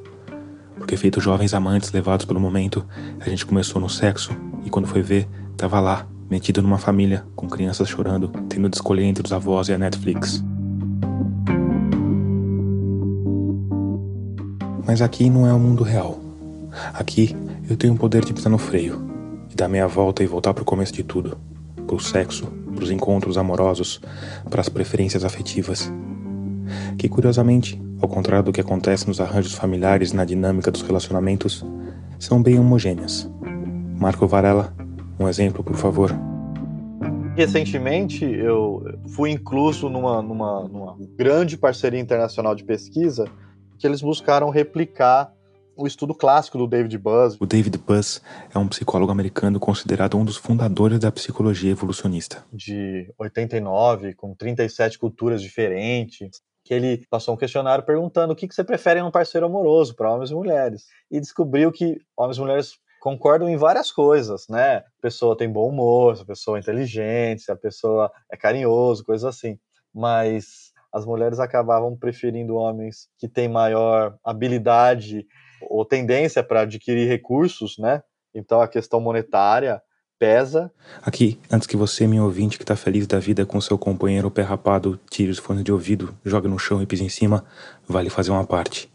porque 0.90 0.98
feito 0.98 1.22
jovens 1.22 1.54
amantes 1.54 1.92
levados 1.92 2.26
pelo 2.26 2.40
momento, 2.40 2.84
a 3.20 3.30
gente 3.30 3.46
começou 3.46 3.80
no 3.80 3.88
sexo 3.88 4.32
e 4.66 4.72
quando 4.72 4.88
foi 4.88 5.04
ver, 5.04 5.28
tava 5.56 5.80
lá, 5.80 6.08
metido 6.28 6.64
numa 6.64 6.80
família, 6.80 7.24
com 7.36 7.48
crianças 7.48 7.88
chorando, 7.88 8.30
tendo 8.48 8.68
de 8.68 8.78
escolher 8.78 9.04
entre 9.04 9.24
os 9.24 9.32
avós 9.32 9.68
e 9.68 9.74
a 9.74 9.78
Netflix. 9.78 10.44
Mas 14.88 15.02
aqui 15.02 15.30
não 15.30 15.46
é 15.46 15.54
o 15.54 15.60
mundo 15.60 15.84
real. 15.84 16.20
Aqui 16.94 17.36
eu 17.70 17.78
tenho 17.78 17.94
o 17.94 17.98
poder 17.98 18.26
de 18.26 18.34
pisar 18.34 18.50
no 18.50 18.58
freio 18.58 19.00
e 19.52 19.56
dar 19.56 19.68
meia 19.68 19.88
volta 19.88 20.24
e 20.24 20.28
voltar 20.28 20.56
pro 20.56 20.66
começo 20.66 20.94
de 20.94 21.04
tudo, 21.04 21.38
pro 21.86 22.00
sexo, 22.00 22.48
pros 22.80 22.92
encontros 22.92 23.38
amorosos, 23.38 24.00
para 24.50 24.62
as 24.62 24.70
preferências 24.70 25.26
afetivas. 25.26 25.92
Que 26.98 27.10
curiosamente 27.10 27.80
ao 28.02 28.08
contrário 28.08 28.46
do 28.46 28.54
que 28.54 28.62
acontece 28.62 29.08
nos 29.08 29.20
arranjos 29.20 29.54
familiares 29.54 30.12
e 30.12 30.16
na 30.16 30.24
dinâmica 30.24 30.72
dos 30.72 30.82
relacionamentos, 30.82 31.66
são 32.18 32.42
bem 32.42 32.58
homogêneas. 32.58 33.30
Marco 34.00 34.26
Varela, 34.26 34.74
um 35.20 35.28
exemplo, 35.28 35.64
por 35.64 35.76
favor. 35.76 36.16
Recentemente, 37.36 38.24
eu 38.24 38.84
fui 39.10 39.32
incluso 39.32 39.90
numa, 39.90 40.22
numa, 40.22 40.68
numa 40.68 40.98
grande 41.18 41.58
parceria 41.58 42.00
internacional 42.00 42.56
de 42.56 42.64
pesquisa 42.64 43.26
que 43.78 43.86
eles 43.86 44.02
buscaram 44.02 44.50
replicar 44.50 45.32
o 45.80 45.88
estudo 45.88 46.14
clássico 46.14 46.58
do 46.58 46.68
David 46.68 46.98
Buzz. 46.98 47.38
O 47.40 47.46
David 47.46 47.78
Buzz 47.78 48.22
é 48.54 48.60
um 48.60 48.68
psicólogo 48.68 49.12
americano 49.12 49.60
considerado 49.60 50.18
um 50.18 50.26
dos 50.26 50.36
fundadores 50.36 51.00
da 51.00 51.12
psicologia 51.12 51.72
evolucionista. 51.72 52.44
De 52.52 53.12
89, 53.18 54.14
com 54.14 54.36
37 54.36 55.00
culturas 55.00 55.42
diferentes 55.42 56.42
que 56.66 56.74
ele 56.74 57.08
passou 57.10 57.34
um 57.34 57.38
questionário 57.38 57.84
perguntando 57.84 58.34
o 58.34 58.36
que, 58.36 58.48
que 58.48 58.54
você 58.54 58.64
prefere 58.64 59.00
em 59.00 59.04
um 59.04 59.10
parceiro 59.10 59.48
amoroso 59.48 59.96
para 59.96 60.12
homens 60.14 60.30
e 60.30 60.36
mulheres. 60.36 60.86
E 61.10 61.20
descobriu 61.20 61.72
que 61.72 62.00
homens 62.16 62.38
e 62.38 62.42
mulheres 62.42 62.74
concordam 63.00 63.50
em 63.50 63.56
várias 63.56 63.92
coisas, 63.92 64.48
né? 64.50 64.78
A 64.78 65.02
pessoa 65.02 65.38
tem 65.38 65.50
bom 65.50 65.70
humor, 65.70 66.20
a 66.22 66.26
pessoa 66.26 66.58
é 66.58 66.60
inteligente, 66.60 67.50
a 67.50 67.56
pessoa 67.56 68.12
é 68.30 68.36
carinhoso, 68.36 69.06
coisas 69.06 69.24
assim. 69.24 69.58
Mas 69.94 70.74
as 70.92 71.06
mulheres 71.06 71.40
acabavam 71.40 71.96
preferindo 71.96 72.56
homens 72.56 73.08
que 73.18 73.28
têm 73.28 73.48
maior 73.48 74.18
habilidade 74.24 75.26
ou 75.62 75.86
tendência 75.86 76.43
para 76.43 76.62
adquirir 76.62 77.07
recursos, 77.07 77.78
né? 77.78 78.01
Então 78.34 78.62
a 78.62 78.68
questão 78.68 78.99
monetária 78.99 79.82
pesa. 80.20 80.72
Aqui, 81.01 81.39
antes 81.49 81.66
que 81.66 81.78
você, 81.78 82.05
meu 82.05 82.26
ouvinte, 82.26 82.57
que 82.57 82.64
está 82.64 82.76
feliz 82.76 83.07
da 83.07 83.20
vida 83.20 83.45
com 83.45 83.60
seu 83.62 83.78
companheiro 83.78 84.30
pé 84.30 84.41
rapado, 84.41 84.99
tire 85.10 85.32
os 85.32 85.39
fones 85.39 85.64
de 85.64 85.72
ouvido, 85.72 86.14
jogue 86.26 86.47
no 86.49 86.60
chão 86.60 86.82
e 86.82 86.86
pise 86.86 87.03
em 87.03 87.10
cima, 87.10 87.45
vale 87.88 88.10
fazer 88.10 88.32
uma 88.32 88.45
parte. 88.45 88.91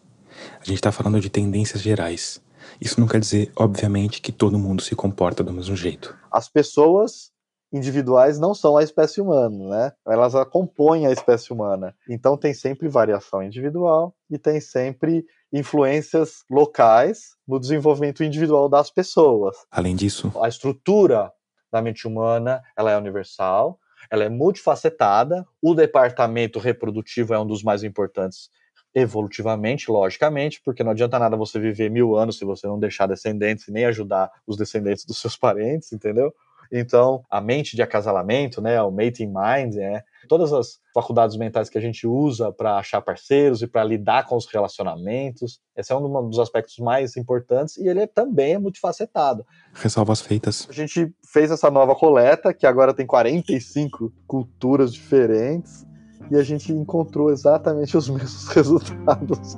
A 0.60 0.64
gente 0.64 0.76
está 0.76 0.92
falando 0.92 1.20
de 1.20 1.30
tendências 1.30 1.80
gerais. 1.82 2.42
Isso 2.80 3.00
não 3.00 3.08
quer 3.08 3.20
dizer, 3.20 3.50
obviamente, 3.56 4.20
que 4.20 4.32
todo 4.32 4.58
mundo 4.58 4.82
se 4.82 4.94
comporta 4.94 5.42
do 5.42 5.52
mesmo 5.52 5.74
jeito. 5.74 6.14
As 6.30 6.48
pessoas 6.48 7.32
individuais 7.72 8.38
não 8.38 8.54
são 8.54 8.76
a 8.76 8.82
espécie 8.82 9.20
humana, 9.20 9.68
né? 9.68 9.92
Elas 10.06 10.32
compõem 10.50 11.06
a 11.06 11.12
espécie 11.12 11.52
humana. 11.52 11.94
Então 12.08 12.36
tem 12.36 12.54
sempre 12.54 12.88
variação 12.88 13.42
individual 13.42 14.14
e 14.30 14.38
tem 14.38 14.60
sempre 14.60 15.24
influências 15.54 16.44
locais 16.50 17.36
no 17.46 17.60
desenvolvimento 17.60 18.24
individual 18.24 18.68
das 18.68 18.90
pessoas. 18.90 19.56
Além 19.70 19.94
disso, 19.94 20.32
a 20.42 20.48
estrutura 20.48 21.32
da 21.70 21.80
mente 21.80 22.08
humana, 22.08 22.60
ela 22.76 22.90
é 22.90 22.98
universal, 22.98 23.78
ela 24.10 24.24
é 24.24 24.28
multifacetada. 24.28 25.46
O 25.62 25.72
departamento 25.72 26.58
reprodutivo 26.58 27.32
é 27.32 27.38
um 27.38 27.46
dos 27.46 27.62
mais 27.62 27.84
importantes 27.84 28.50
evolutivamente, 28.92 29.90
logicamente, 29.90 30.60
porque 30.64 30.82
não 30.82 30.90
adianta 30.90 31.18
nada 31.20 31.36
você 31.36 31.58
viver 31.58 31.88
mil 31.88 32.16
anos 32.16 32.38
se 32.38 32.44
você 32.44 32.66
não 32.66 32.78
deixar 32.78 33.06
descendentes 33.06 33.68
e 33.68 33.72
nem 33.72 33.84
ajudar 33.86 34.30
os 34.46 34.56
descendentes 34.56 35.04
dos 35.04 35.20
seus 35.20 35.36
parentes, 35.36 35.92
entendeu? 35.92 36.34
Então, 36.72 37.22
a 37.30 37.40
mente 37.40 37.76
de 37.76 37.82
acasalamento, 37.82 38.60
né, 38.60 38.80
o 38.82 38.90
mating 38.90 39.26
mind, 39.26 39.76
é 39.76 40.02
todas 40.28 40.52
as 40.52 40.78
faculdades 40.94 41.36
mentais 41.36 41.68
que 41.68 41.78
a 41.78 41.80
gente 41.80 42.06
usa 42.06 42.52
para 42.52 42.76
achar 42.76 43.00
parceiros 43.00 43.62
e 43.62 43.66
para 43.66 43.84
lidar 43.84 44.26
com 44.26 44.36
os 44.36 44.46
relacionamentos. 44.46 45.60
Esse 45.76 45.92
é 45.92 45.96
um 45.96 46.28
dos 46.28 46.38
aspectos 46.38 46.78
mais 46.78 47.16
importantes 47.16 47.76
e 47.76 47.88
ele 47.88 48.00
é 48.00 48.06
também 48.06 48.54
é 48.54 48.58
multifacetado. 48.58 49.44
Ressalvas 49.72 50.20
feitas. 50.20 50.66
A 50.68 50.72
gente 50.72 51.12
fez 51.32 51.50
essa 51.50 51.70
nova 51.70 51.94
coleta, 51.94 52.54
que 52.54 52.66
agora 52.66 52.94
tem 52.94 53.06
45 53.06 54.12
culturas 54.26 54.92
diferentes, 54.92 55.84
e 56.30 56.36
a 56.36 56.42
gente 56.42 56.72
encontrou 56.72 57.30
exatamente 57.30 57.96
os 57.96 58.08
mesmos 58.10 58.48
resultados 58.48 59.56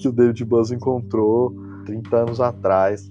que 0.00 0.08
o 0.08 0.12
David 0.12 0.44
Buzz 0.44 0.70
encontrou 0.70 1.52
30 1.84 2.16
anos 2.16 2.40
atrás. 2.40 3.08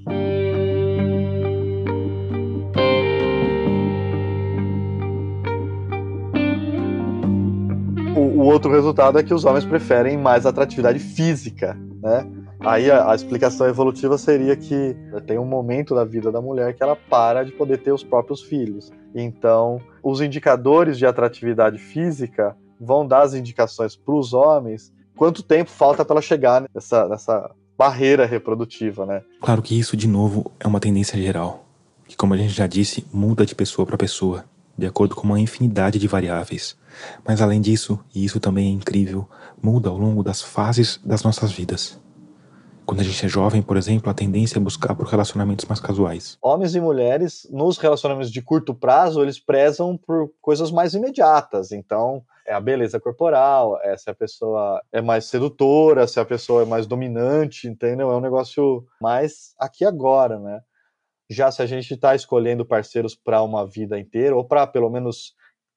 Outro 8.56 8.72
resultado 8.72 9.20
é 9.20 9.24
que 9.24 9.34
os 9.34 9.46
homens 9.46 9.66
preferem 9.66 10.18
mais 10.18 10.46
atratividade 10.46 11.00
física, 11.00 11.78
né? 12.02 12.26
Aí 12.62 12.90
a, 12.90 13.12
a, 13.12 13.16
explicação 13.16 13.68
evolutiva 13.68 14.18
seria 14.18 14.56
que 14.56 14.96
tem 15.28 15.38
um 15.38 15.46
momento 15.46 15.94
da 15.94 16.06
vida 16.06 16.32
da 16.32 16.42
mulher 16.42 16.74
que 16.74 16.82
ela 16.82 16.96
para 16.96 17.44
de 17.44 17.52
poder 17.52 17.80
ter 17.80 17.92
os 17.92 18.04
próprios 18.04 18.42
filhos. 18.42 18.92
Então, 19.14 19.80
os 20.02 20.22
indicadores 20.22 20.98
de 20.98 21.06
atratividade 21.06 21.78
física 21.78 22.56
vão 22.80 23.06
dar 23.06 23.24
as 23.24 23.34
indicações 23.34 23.96
para 23.96 24.16
os 24.16 24.34
homens 24.34 24.92
quanto 25.16 25.44
tempo 25.44 25.70
falta 25.70 26.04
para 26.04 26.16
ela 26.16 26.22
chegar 26.22 26.64
nessa, 26.74 27.08
nessa 27.08 27.52
barreira 27.78 28.26
reprodutiva, 28.26 29.06
né? 29.06 29.22
Claro 29.42 29.62
que 29.62 29.78
isso, 29.78 29.96
de 29.98 30.08
novo, 30.08 30.52
é 30.60 30.68
uma 30.68 30.80
tendência 30.80 31.22
geral, 31.22 31.66
que, 32.08 32.16
como 32.16 32.34
a 32.34 32.38
gente 32.38 32.54
já 32.54 32.68
disse, 32.68 33.06
muda 33.14 33.46
de 33.46 33.54
pessoa 33.54 33.86
para 33.86 33.98
pessoa 33.98 34.46
de 34.78 34.86
acordo 34.86 35.16
com 35.16 35.24
uma 35.24 35.40
infinidade 35.40 36.00
de 36.00 36.08
variáveis. 36.08 36.78
Mas 37.26 37.42
além 37.42 37.62
disso, 37.62 38.00
e 38.14 38.24
isso 38.24 38.40
também 38.40 38.68
é 38.68 38.72
incrível, 38.72 39.28
muda 39.62 39.90
ao 39.90 39.98
longo 39.98 40.24
das 40.24 40.42
fases 40.42 41.00
das 41.04 41.24
nossas 41.24 41.52
vidas. 41.52 42.00
Quando 42.86 43.00
a 43.00 43.04
gente 43.04 43.26
é 43.26 43.28
jovem, 43.28 43.64
por 43.64 43.78
exemplo, 43.78 44.12
a 44.12 44.14
tendência 44.14 44.60
é 44.60 44.62
buscar 44.62 44.94
por 44.94 45.08
relacionamentos 45.08 45.66
mais 45.66 45.80
casuais. 45.80 46.38
Homens 46.42 46.76
e 46.76 46.80
mulheres, 46.80 47.48
nos 47.52 47.80
relacionamentos 47.80 48.32
de 48.32 48.42
curto 48.44 48.76
prazo, 48.76 49.24
eles 49.24 49.40
prezam 49.40 49.98
por 49.98 50.30
coisas 50.40 50.72
mais 50.72 50.94
imediatas. 50.94 51.72
Então, 51.72 52.24
é 52.46 52.54
a 52.54 52.60
beleza 52.60 53.00
corporal, 53.00 53.80
é 53.82 53.98
se 53.98 54.08
a 54.08 54.14
pessoa 54.14 54.80
é 54.92 55.02
mais 55.02 55.26
sedutora, 55.26 56.08
se 56.08 56.20
a 56.20 56.26
pessoa 56.26 56.62
é 56.62 56.66
mais 56.66 56.86
dominante, 56.86 57.68
entendeu? 57.68 58.12
É 58.12 58.16
um 58.16 58.22
negócio 58.22 58.86
mais 59.02 59.56
aqui 59.58 59.84
agora, 59.84 60.38
né? 60.38 60.62
Já 61.28 61.50
se 61.50 61.64
a 61.64 61.66
gente 61.66 61.96
está 61.96 62.14
escolhendo 62.14 62.64
parceiros 62.64 63.16
para 63.16 63.42
uma 63.42 63.66
vida 63.66 64.00
inteira, 64.00 64.36
ou 64.36 64.46
para 64.46 64.68
pelo 64.68 64.92
menos 64.92 65.34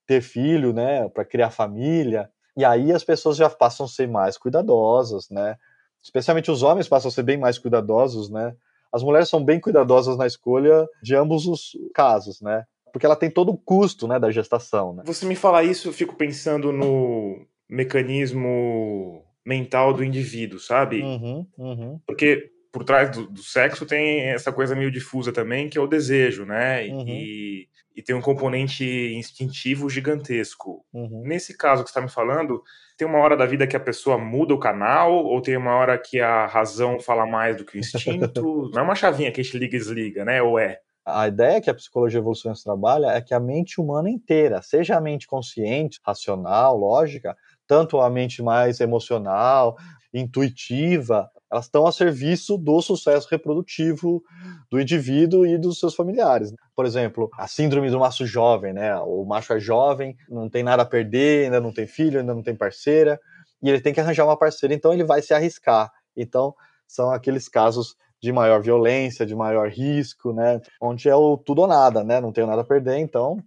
ter 0.09 0.23
filho, 0.23 0.73
né, 0.73 1.07
para 1.11 1.23
criar 1.25 1.51
família, 1.51 2.31
e 2.57 2.65
aí 2.65 2.91
as 2.91 3.05
pessoas 3.05 3.37
já 3.37 3.49
passam 3.49 3.85
a 3.85 3.89
ser 3.89 4.09
mais 4.09 4.39
cuidadosas, 4.39 5.29
né? 5.31 5.57
Especialmente 6.03 6.51
os 6.51 6.63
homens 6.63 6.89
passam 6.89 7.11
a 7.11 7.13
ser 7.13 7.23
bem 7.23 7.37
mais 7.37 7.59
cuidadosos, 7.59 8.31
né? 8.31 8.57
As 8.91 9.03
mulheres 9.03 9.29
são 9.29 9.45
bem 9.45 9.61
cuidadosas 9.61 10.17
na 10.17 10.27
escolha 10.27 10.89
de 11.03 11.15
ambos 11.15 11.47
os 11.47 11.77
casos, 11.95 12.41
né? 12.41 12.65
Porque 12.91 13.05
ela 13.05 13.15
tem 13.15 13.31
todo 13.31 13.53
o 13.53 13.57
custo, 13.57 14.09
né, 14.09 14.19
da 14.19 14.31
gestação, 14.31 14.95
né? 14.95 15.03
Você 15.05 15.27
me 15.27 15.37
fala 15.37 15.63
isso, 15.63 15.89
eu 15.89 15.93
fico 15.93 16.17
pensando 16.17 16.73
no 16.73 17.47
mecanismo 17.69 19.23
mental 19.45 19.93
do 19.93 20.03
indivíduo, 20.03 20.59
sabe? 20.59 21.03
Uhum, 21.03 21.47
uhum. 21.59 22.01
Porque 22.07 22.51
por 22.71 22.85
trás 22.85 23.11
do, 23.11 23.27
do, 23.29 23.43
sexo 23.43 23.87
tem 23.87 24.21
essa 24.27 24.53
coisa 24.53 24.75
meio 24.75 24.91
difusa 24.91 25.33
também, 25.33 25.69
que 25.69 25.79
é 25.79 25.81
o 25.81 25.87
desejo, 25.87 26.45
né? 26.45 26.87
Uhum. 26.87 27.05
E, 27.09 27.69
e, 27.97 28.03
tem 28.03 28.15
um 28.15 28.21
componente 28.21 28.85
instintivo 29.17 29.89
gigantesco. 29.89 30.85
Uhum. 30.93 31.23
Nesse 31.25 31.57
caso 31.57 31.83
que 31.83 31.89
você 31.89 31.99
está 31.99 32.01
me 32.01 32.11
falando, 32.11 32.63
tem 32.97 33.09
uma 33.09 33.19
hora 33.19 33.37
da 33.37 33.47
vida 33.47 33.67
que 33.67 33.77
a 33.77 33.81
pessoa 33.81 34.19
muda 34.19 34.55
o 34.55 34.59
canal, 34.59 35.13
ou 35.13 35.41
tem 35.41 35.57
uma 35.57 35.75
hora 35.75 35.99
que 35.99 36.21
a 36.21 36.47
razão 36.47 37.01
fala 37.01 37.27
mais 37.27 37.57
do 37.57 37.65
que 37.65 37.77
o 37.77 37.81
instinto? 37.81 38.71
Não 38.75 38.81
é 38.81 38.85
uma 38.85 38.95
chavinha 38.95 39.33
que 39.33 39.41
a 39.41 39.45
gente 39.45 39.59
liga 39.59 39.77
e 39.77 39.79
desliga, 39.79 40.25
né? 40.25 40.43
Ou 40.43 40.59
é? 40.59 40.79
A 41.11 41.27
ideia 41.27 41.61
que 41.61 41.71
a 41.71 41.75
psicologia 41.75 42.19
evolucionista 42.19 42.65
trabalha 42.65 43.07
é 43.07 43.23
que 43.23 43.33
a 43.33 43.41
mente 43.41 43.81
humana 43.81 44.11
inteira, 44.11 44.61
seja 44.61 44.97
a 44.97 45.01
mente 45.01 45.27
consciente, 45.27 45.99
racional, 46.05 46.77
lógica, 46.77 47.35
tanto 47.67 47.99
a 47.99 48.11
mente 48.11 48.43
mais 48.43 48.79
emocional, 48.79 49.77
intuitiva, 50.13 51.31
elas 51.51 51.65
estão 51.65 51.87
a 51.87 51.93
serviço 51.93 52.59
do 52.59 52.81
sucesso 52.83 53.27
reprodutivo 53.31 54.23
do 54.71 54.81
indivíduo 54.81 55.47
e 55.47 55.57
dos 55.57 55.81
seus 55.81 55.95
familiares. 55.95 56.53
Por 56.77 56.85
exemplo, 56.85 57.31
a 57.39 57.47
síndrome 57.47 57.91
do 57.91 57.99
macho 57.99 58.27
jovem, 58.27 58.73
né? 58.73 58.95
O 58.99 59.25
macho 59.25 59.53
é 59.53 59.61
jovem, 59.61 60.17
não 60.29 60.49
tem 60.49 60.63
nada 60.63 60.83
a 60.83 60.87
perder, 60.87 61.47
ainda 61.47 61.61
não 61.61 61.73
tem 61.73 61.87
filho, 61.87 62.21
ainda 62.21 62.35
não 62.35 62.43
tem 62.43 62.55
parceira, 62.55 63.19
e 63.63 63.69
ele 63.69 63.81
tem 63.81 63.93
que 63.93 64.01
arranjar 64.01 64.25
uma 64.25 64.37
parceira, 64.37 64.75
então 64.75 64.93
ele 64.93 65.05
vai 65.05 65.23
se 65.23 65.33
arriscar. 65.33 65.91
Então, 66.17 66.55
são 66.87 67.11
aqueles 67.11 67.49
casos 67.49 67.97
de 68.21 68.33
maior 68.33 68.61
violência, 68.61 69.25
de 69.25 69.35
maior 69.35 69.69
risco, 69.69 70.33
né? 70.33 70.61
Onde 70.81 71.09
é 71.09 71.15
o 71.15 71.37
tudo 71.37 71.63
ou 71.63 71.69
nada, 71.69 72.03
né? 72.03 72.21
Não 72.21 72.33
tenho 72.33 72.47
nada 72.47 72.63
a 72.63 72.65
perder, 72.65 72.99
então 72.99 73.39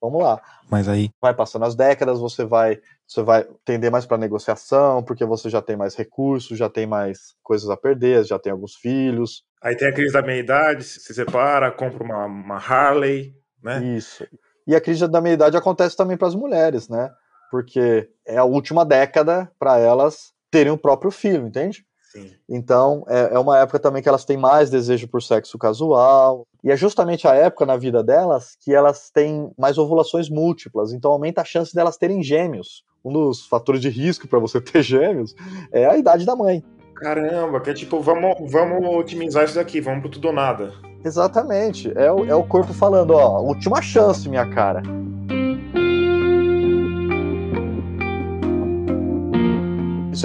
vamos 0.00 0.22
lá. 0.22 0.40
Mas 0.70 0.88
aí 0.88 1.10
vai 1.20 1.34
passando 1.34 1.64
as 1.64 1.74
décadas, 1.74 2.18
você 2.18 2.44
vai 2.44 2.80
você 3.06 3.22
vai 3.22 3.46
tender 3.64 3.90
mais 3.90 4.04
para 4.04 4.18
negociação, 4.18 5.02
porque 5.02 5.24
você 5.24 5.48
já 5.48 5.62
tem 5.62 5.76
mais 5.76 5.94
recursos, 5.94 6.58
já 6.58 6.68
tem 6.68 6.86
mais 6.86 7.34
coisas 7.42 7.70
a 7.70 7.76
perder, 7.76 8.24
já 8.24 8.38
tem 8.38 8.52
alguns 8.52 8.74
filhos. 8.74 9.44
Aí 9.62 9.74
tem 9.74 9.88
a 9.88 9.94
crise 9.94 10.12
da 10.12 10.20
meia-idade, 10.20 10.84
se 10.84 11.14
separa, 11.14 11.72
compra 11.72 12.04
uma, 12.04 12.26
uma 12.26 12.56
Harley, 12.56 13.34
né? 13.62 13.82
Isso. 13.82 14.26
E 14.66 14.76
a 14.76 14.80
crise 14.80 15.08
da 15.08 15.20
meia-idade 15.22 15.56
acontece 15.56 15.96
também 15.96 16.18
para 16.18 16.28
as 16.28 16.34
mulheres, 16.34 16.88
né? 16.88 17.10
Porque 17.50 18.10
é 18.26 18.36
a 18.36 18.44
última 18.44 18.84
década 18.84 19.50
para 19.58 19.78
elas 19.78 20.34
terem 20.50 20.70
o 20.70 20.78
próprio 20.78 21.10
filho, 21.10 21.46
entende? 21.46 21.86
Sim. 22.22 22.30
Então, 22.48 23.04
é, 23.08 23.34
é 23.34 23.38
uma 23.38 23.58
época 23.58 23.78
também 23.78 24.02
que 24.02 24.08
elas 24.08 24.24
têm 24.24 24.36
mais 24.36 24.70
desejo 24.70 25.08
por 25.08 25.22
sexo 25.22 25.58
casual. 25.58 26.46
E 26.62 26.70
é 26.70 26.76
justamente 26.76 27.26
a 27.26 27.34
época 27.34 27.66
na 27.66 27.76
vida 27.76 28.02
delas 28.02 28.56
que 28.60 28.74
elas 28.74 29.10
têm 29.10 29.50
mais 29.56 29.78
ovulações 29.78 30.28
múltiplas. 30.28 30.92
Então, 30.92 31.12
aumenta 31.12 31.42
a 31.42 31.44
chance 31.44 31.74
delas 31.74 31.96
terem 31.96 32.22
gêmeos. 32.22 32.84
Um 33.04 33.12
dos 33.12 33.46
fatores 33.46 33.80
de 33.80 33.88
risco 33.88 34.26
para 34.26 34.38
você 34.38 34.60
ter 34.62 34.82
gêmeos 34.82 35.34
é 35.72 35.86
a 35.86 35.96
idade 35.96 36.24
da 36.24 36.34
mãe. 36.34 36.64
Caramba, 36.94 37.60
que 37.60 37.70
é 37.70 37.74
tipo, 37.74 38.00
vamos, 38.00 38.50
vamos 38.50 38.84
otimizar 38.96 39.44
isso 39.44 39.54
daqui, 39.54 39.80
vamos 39.80 40.00
pro 40.00 40.10
tudo 40.10 40.28
ou 40.28 40.34
nada. 40.34 40.72
Exatamente. 41.04 41.92
É 41.96 42.10
o, 42.10 42.24
é 42.24 42.34
o 42.34 42.42
corpo 42.42 42.72
falando, 42.72 43.12
ó, 43.12 43.40
última 43.40 43.80
chance, 43.80 44.28
minha 44.28 44.48
cara. 44.50 44.82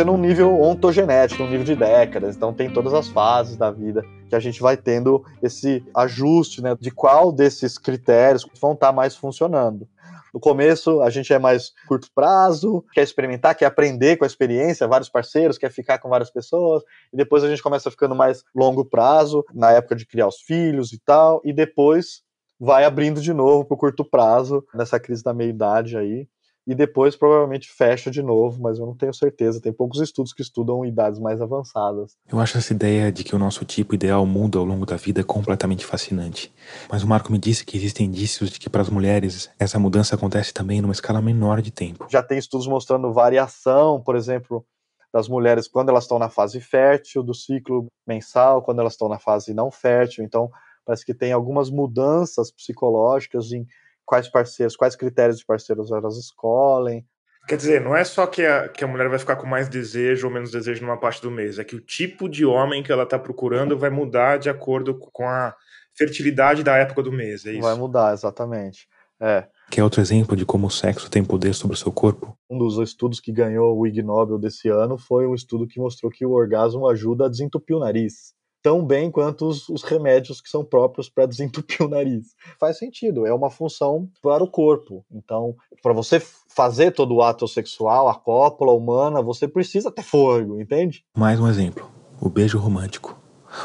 É 0.01 0.05
num 0.05 0.17
nível 0.17 0.59
ontogenético, 0.61 1.43
num 1.43 1.49
nível 1.49 1.65
de 1.65 1.75
décadas, 1.75 2.35
então 2.35 2.53
tem 2.53 2.71
todas 2.71 2.93
as 2.93 3.07
fases 3.09 3.55
da 3.55 3.69
vida 3.69 4.03
que 4.27 4.35
a 4.35 4.39
gente 4.39 4.61
vai 4.61 4.75
tendo 4.75 5.23
esse 5.41 5.85
ajuste, 5.95 6.61
né, 6.61 6.75
de 6.79 6.89
qual 6.89 7.31
desses 7.31 7.77
critérios 7.77 8.45
vão 8.59 8.73
estar 8.73 8.87
tá 8.87 8.93
mais 8.93 9.15
funcionando. 9.15 9.87
No 10.33 10.39
começo, 10.39 10.99
a 11.01 11.11
gente 11.11 11.31
é 11.31 11.37
mais 11.37 11.71
curto 11.87 12.07
prazo, 12.15 12.83
quer 12.91 13.03
experimentar, 13.03 13.53
quer 13.53 13.67
aprender 13.67 14.17
com 14.17 14.23
a 14.23 14.27
experiência, 14.27 14.87
vários 14.87 15.09
parceiros, 15.09 15.59
quer 15.59 15.71
ficar 15.71 15.99
com 15.99 16.09
várias 16.09 16.31
pessoas, 16.31 16.81
e 17.13 17.17
depois 17.17 17.43
a 17.43 17.49
gente 17.49 17.61
começa 17.61 17.91
ficando 17.91 18.15
mais 18.15 18.43
longo 18.55 18.83
prazo, 18.83 19.45
na 19.53 19.71
época 19.71 19.95
de 19.95 20.07
criar 20.07 20.27
os 20.27 20.41
filhos 20.41 20.91
e 20.91 20.99
tal, 21.05 21.39
e 21.45 21.53
depois 21.53 22.23
vai 22.59 22.83
abrindo 22.83 23.21
de 23.21 23.31
novo 23.31 23.65
para 23.65 23.75
o 23.75 23.77
curto 23.77 24.03
prazo, 24.03 24.65
nessa 24.73 24.99
crise 24.99 25.23
da 25.23 25.35
meia-idade 25.35 25.95
aí, 25.95 26.27
e 26.65 26.73
depois 26.73 27.15
provavelmente 27.15 27.69
fecha 27.69 28.09
de 28.09 28.21
novo, 28.21 28.61
mas 28.61 28.79
eu 28.79 28.85
não 28.85 28.95
tenho 28.95 29.13
certeza. 29.13 29.61
Tem 29.61 29.73
poucos 29.73 29.99
estudos 29.99 30.33
que 30.33 30.41
estudam 30.41 30.85
idades 30.85 31.19
mais 31.19 31.41
avançadas. 31.41 32.15
Eu 32.31 32.39
acho 32.39 32.57
essa 32.57 32.73
ideia 32.73 33.11
de 33.11 33.23
que 33.23 33.35
o 33.35 33.39
nosso 33.39 33.65
tipo 33.65 33.93
ideal 33.93 34.25
muda 34.25 34.57
ao 34.57 34.65
longo 34.65 34.85
da 34.85 34.95
vida 34.95 35.23
completamente 35.23 35.85
fascinante. 35.85 36.53
Mas 36.89 37.03
o 37.03 37.07
Marco 37.07 37.31
me 37.31 37.37
disse 37.37 37.65
que 37.65 37.77
existem 37.77 38.07
indícios 38.07 38.49
de 38.49 38.59
que 38.59 38.69
para 38.69 38.81
as 38.81 38.89
mulheres 38.89 39.49
essa 39.59 39.77
mudança 39.77 40.15
acontece 40.15 40.53
também 40.53 40.81
numa 40.81 40.93
escala 40.93 41.21
menor 41.21 41.61
de 41.61 41.71
tempo. 41.71 42.07
Já 42.09 42.23
tem 42.23 42.37
estudos 42.37 42.67
mostrando 42.67 43.11
variação, 43.11 44.01
por 44.01 44.15
exemplo, 44.15 44.65
das 45.13 45.27
mulheres 45.27 45.67
quando 45.67 45.89
elas 45.89 46.05
estão 46.05 46.17
na 46.17 46.29
fase 46.29 46.59
fértil 46.59 47.21
do 47.21 47.33
ciclo 47.33 47.87
mensal, 48.07 48.63
quando 48.63 48.79
elas 48.79 48.93
estão 48.93 49.07
na 49.07 49.19
fase 49.19 49.53
não 49.53 49.69
fértil. 49.69 50.23
Então, 50.23 50.49
parece 50.85 51.05
que 51.05 51.13
tem 51.13 51.31
algumas 51.31 51.69
mudanças 51.69 52.51
psicológicas 52.51 53.51
em 53.51 53.65
quais 54.05 54.29
parceiros, 54.29 54.75
quais 54.75 54.95
critérios 54.95 55.39
de 55.39 55.45
parceiros 55.45 55.91
elas 55.91 56.17
escolhem. 56.17 57.05
Quer 57.47 57.57
dizer, 57.57 57.81
não 57.81 57.95
é 57.95 58.03
só 58.05 58.25
que 58.25 58.45
a, 58.45 58.69
que 58.69 58.83
a 58.83 58.87
mulher 58.87 59.09
vai 59.09 59.19
ficar 59.19 59.35
com 59.35 59.45
mais 59.45 59.67
desejo 59.67 60.27
ou 60.27 60.33
menos 60.33 60.49
desejo 60.49 60.81
numa 60.81 60.97
parte 60.97 61.21
do 61.21 61.29
mês, 61.29 61.59
é 61.59 61.63
que 61.63 61.75
o 61.75 61.81
tipo 61.81 62.29
de 62.29 62.45
homem 62.45 62.81
que 62.81 62.91
ela 62.91 63.03
está 63.03 63.19
procurando 63.19 63.77
vai 63.77 63.89
mudar 63.89 64.37
de 64.37 64.49
acordo 64.49 64.97
com 64.97 65.27
a 65.27 65.53
fertilidade 65.93 66.63
da 66.63 66.77
época 66.77 67.03
do 67.03 67.11
mês, 67.11 67.45
é 67.45 67.51
isso? 67.51 67.61
Vai 67.61 67.75
mudar, 67.75 68.13
exatamente. 68.13 68.87
É. 69.19 69.45
Que 69.69 69.79
é 69.79 69.83
outro 69.83 70.01
exemplo 70.01 70.35
de 70.35 70.45
como 70.45 70.67
o 70.67 70.71
sexo 70.71 71.09
tem 71.09 71.23
poder 71.23 71.53
sobre 71.53 71.75
o 71.75 71.79
seu 71.79 71.91
corpo? 71.91 72.37
Um 72.49 72.57
dos 72.57 72.77
estudos 72.77 73.19
que 73.19 73.31
ganhou 73.31 73.77
o 73.77 73.85
Ig 73.85 74.01
Nobel 74.01 74.39
desse 74.39 74.69
ano 74.69 74.97
foi 74.97 75.27
um 75.27 75.35
estudo 75.35 75.67
que 75.67 75.79
mostrou 75.79 76.11
que 76.11 76.25
o 76.25 76.31
orgasmo 76.31 76.87
ajuda 76.87 77.25
a 77.25 77.29
desentupir 77.29 77.75
o 77.75 77.79
nariz 77.79 78.33
tão 78.63 78.83
bem 78.83 79.11
quanto 79.11 79.45
os, 79.45 79.67
os 79.67 79.83
remédios 79.83 80.39
que 80.39 80.49
são 80.49 80.63
próprios 80.63 81.09
para 81.09 81.27
desentupir 81.27 81.85
o 81.85 81.89
nariz. 81.89 82.27
Faz 82.57 82.77
sentido, 82.77 83.27
é 83.27 83.33
uma 83.33 83.51
função 83.51 84.09
para 84.21 84.43
o 84.43 84.49
corpo. 84.49 85.05
Então, 85.11 85.53
para 85.83 85.93
você 85.93 86.19
fazer 86.47 86.91
todo 86.91 87.13
o 87.13 87.21
ato 87.21 87.47
sexual, 87.47 88.07
a 88.07 88.15
cópula 88.15 88.71
humana, 88.71 89.21
você 89.21 89.47
precisa 89.47 89.91
ter 89.91 90.03
fôlego, 90.03 90.59
entende? 90.59 91.03
Mais 91.15 91.39
um 91.39 91.47
exemplo: 91.47 91.91
o 92.19 92.29
beijo 92.29 92.57
romântico. 92.57 93.21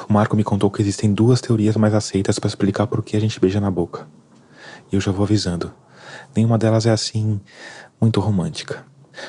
O 0.07 0.13
Marco 0.13 0.37
me 0.37 0.45
contou 0.45 0.71
que 0.71 0.83
existem 0.83 1.15
duas 1.15 1.41
teorias 1.41 1.75
mais 1.77 1.95
aceitas 1.95 2.39
para 2.39 2.49
explicar 2.49 2.87
por 2.87 3.03
que 3.03 3.17
a 3.17 3.21
gente 3.21 3.41
beija 3.41 3.59
na 3.59 3.71
boca. 3.71 4.07
E 4.93 4.97
eu 4.97 5.01
já 5.01 5.11
vou 5.11 5.25
avisando. 5.25 5.73
Nenhuma 6.37 6.59
delas 6.59 6.85
é 6.85 6.91
assim 6.91 7.41
muito 7.99 8.21
romântica. 8.21 8.85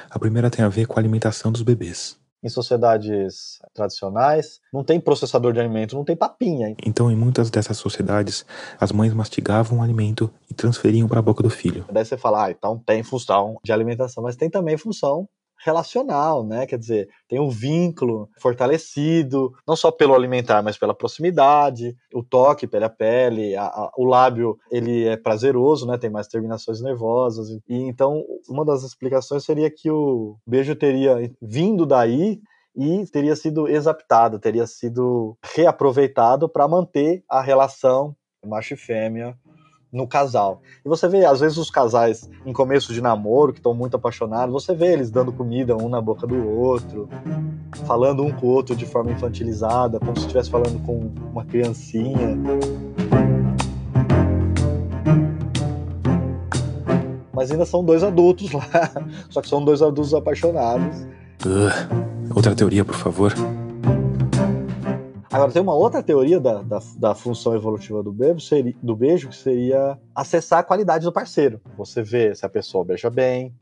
A 0.09 0.19
primeira 0.19 0.49
tem 0.49 0.65
a 0.65 0.69
ver 0.69 0.85
com 0.85 0.99
a 0.99 1.01
alimentação 1.01 1.49
dos 1.49 1.61
bebês 1.61 2.18
em 2.43 2.49
sociedades 2.49 3.59
tradicionais, 3.73 4.59
não 4.73 4.83
tem 4.83 4.99
processador 4.99 5.53
de 5.53 5.59
alimento, 5.59 5.95
não 5.95 6.05
tem 6.05 6.15
papinha. 6.15 6.75
Então, 6.85 7.11
em 7.11 7.15
muitas 7.15 7.49
dessas 7.49 7.77
sociedades, 7.77 8.45
as 8.79 8.91
mães 8.91 9.13
mastigavam 9.13 9.79
o 9.79 9.81
alimento 9.81 10.31
e 10.49 10.53
transferiam 10.53 11.07
para 11.07 11.19
a 11.19 11.21
boca 11.21 11.43
do 11.43 11.49
filho. 11.49 11.85
Daí 11.91 12.05
você 12.05 12.17
fala, 12.17 12.45
ah, 12.45 12.51
então 12.51 12.77
tem 12.77 13.03
função 13.03 13.57
de 13.63 13.71
alimentação, 13.71 14.23
mas 14.23 14.35
tem 14.35 14.49
também 14.49 14.77
função 14.77 15.27
relacional, 15.63 16.43
né? 16.43 16.65
Quer 16.65 16.77
dizer, 16.77 17.09
tem 17.27 17.39
um 17.39 17.49
vínculo 17.49 18.29
fortalecido, 18.39 19.53
não 19.67 19.75
só 19.75 19.91
pelo 19.91 20.15
alimentar, 20.15 20.61
mas 20.61 20.77
pela 20.77 20.93
proximidade, 20.93 21.95
o 22.13 22.23
toque 22.23 22.67
pela 22.67 22.89
pele, 22.89 23.55
a, 23.55 23.65
a, 23.65 23.91
o 23.97 24.05
lábio, 24.05 24.57
ele 24.71 25.05
é 25.05 25.17
prazeroso, 25.17 25.85
né? 25.85 25.97
Tem 25.97 26.09
mais 26.09 26.27
terminações 26.27 26.81
nervosas. 26.81 27.49
E 27.67 27.75
então, 27.75 28.23
uma 28.47 28.65
das 28.65 28.83
explicações 28.83 29.43
seria 29.43 29.69
que 29.69 29.89
o 29.89 30.37
beijo 30.45 30.75
teria 30.75 31.31
vindo 31.41 31.85
daí 31.85 32.39
e 32.75 33.05
teria 33.07 33.35
sido 33.35 33.67
exaptado, 33.67 34.39
teria 34.39 34.65
sido 34.65 35.37
reaproveitado 35.55 36.47
para 36.47 36.67
manter 36.67 37.23
a 37.29 37.41
relação 37.41 38.15
macho 38.45 38.73
e 38.73 38.77
fêmea 38.77 39.37
no 39.91 40.07
casal. 40.07 40.61
E 40.85 40.89
você 40.89 41.07
vê, 41.07 41.25
às 41.25 41.39
vezes, 41.39 41.57
os 41.57 41.71
casais 41.71 42.29
em 42.45 42.53
começo 42.53 42.93
de 42.93 43.01
namoro, 43.01 43.51
que 43.51 43.59
estão 43.59 43.73
muito 43.73 43.95
apaixonados, 43.95 44.53
você 44.53 44.73
vê 44.73 44.93
eles 44.93 45.09
dando 45.09 45.31
comida 45.31 45.75
um 45.75 45.89
na 45.89 45.99
boca 45.99 46.27
do 46.27 46.47
outro, 46.47 47.09
falando 47.85 48.23
um 48.23 48.31
com 48.31 48.47
o 48.47 48.49
outro 48.49 48.75
de 48.75 48.85
forma 48.85 49.11
infantilizada, 49.11 49.99
como 49.99 50.15
se 50.15 50.21
estivesse 50.21 50.49
falando 50.49 50.79
com 50.85 51.11
uma 51.31 51.43
criancinha. 51.43 52.37
Mas 57.33 57.51
ainda 57.51 57.65
são 57.65 57.83
dois 57.83 58.03
adultos 58.03 58.51
lá, 58.51 58.67
só 59.29 59.41
que 59.41 59.47
são 59.47 59.63
dois 59.63 59.81
adultos 59.81 60.13
apaixonados. 60.13 61.03
Uh, 61.45 62.35
outra 62.35 62.53
teoria, 62.53 62.83
por 62.83 62.95
favor. 62.95 63.33
Agora, 65.31 65.51
tem 65.51 65.61
uma 65.61 65.75
outra 65.75 66.01
teoria 66.01 66.39
da, 66.39 66.63
da, 66.63 66.79
da 66.97 67.15
função 67.15 67.55
evolutiva 67.55 68.01
do 68.01 68.11
beijo, 68.11 68.39
seria, 68.39 68.75
do 68.81 68.95
beijo, 68.95 69.29
que 69.29 69.35
seria 69.35 69.99
acessar 70.15 70.59
a 70.59 70.63
qualidade 70.63 71.05
do 71.05 71.11
parceiro. 71.11 71.61
Você 71.77 72.01
vê 72.01 72.33
se 72.33 72.45
a 72.45 72.49
pessoa 72.49 72.83
beija 72.83 73.11
bem, 73.11 73.53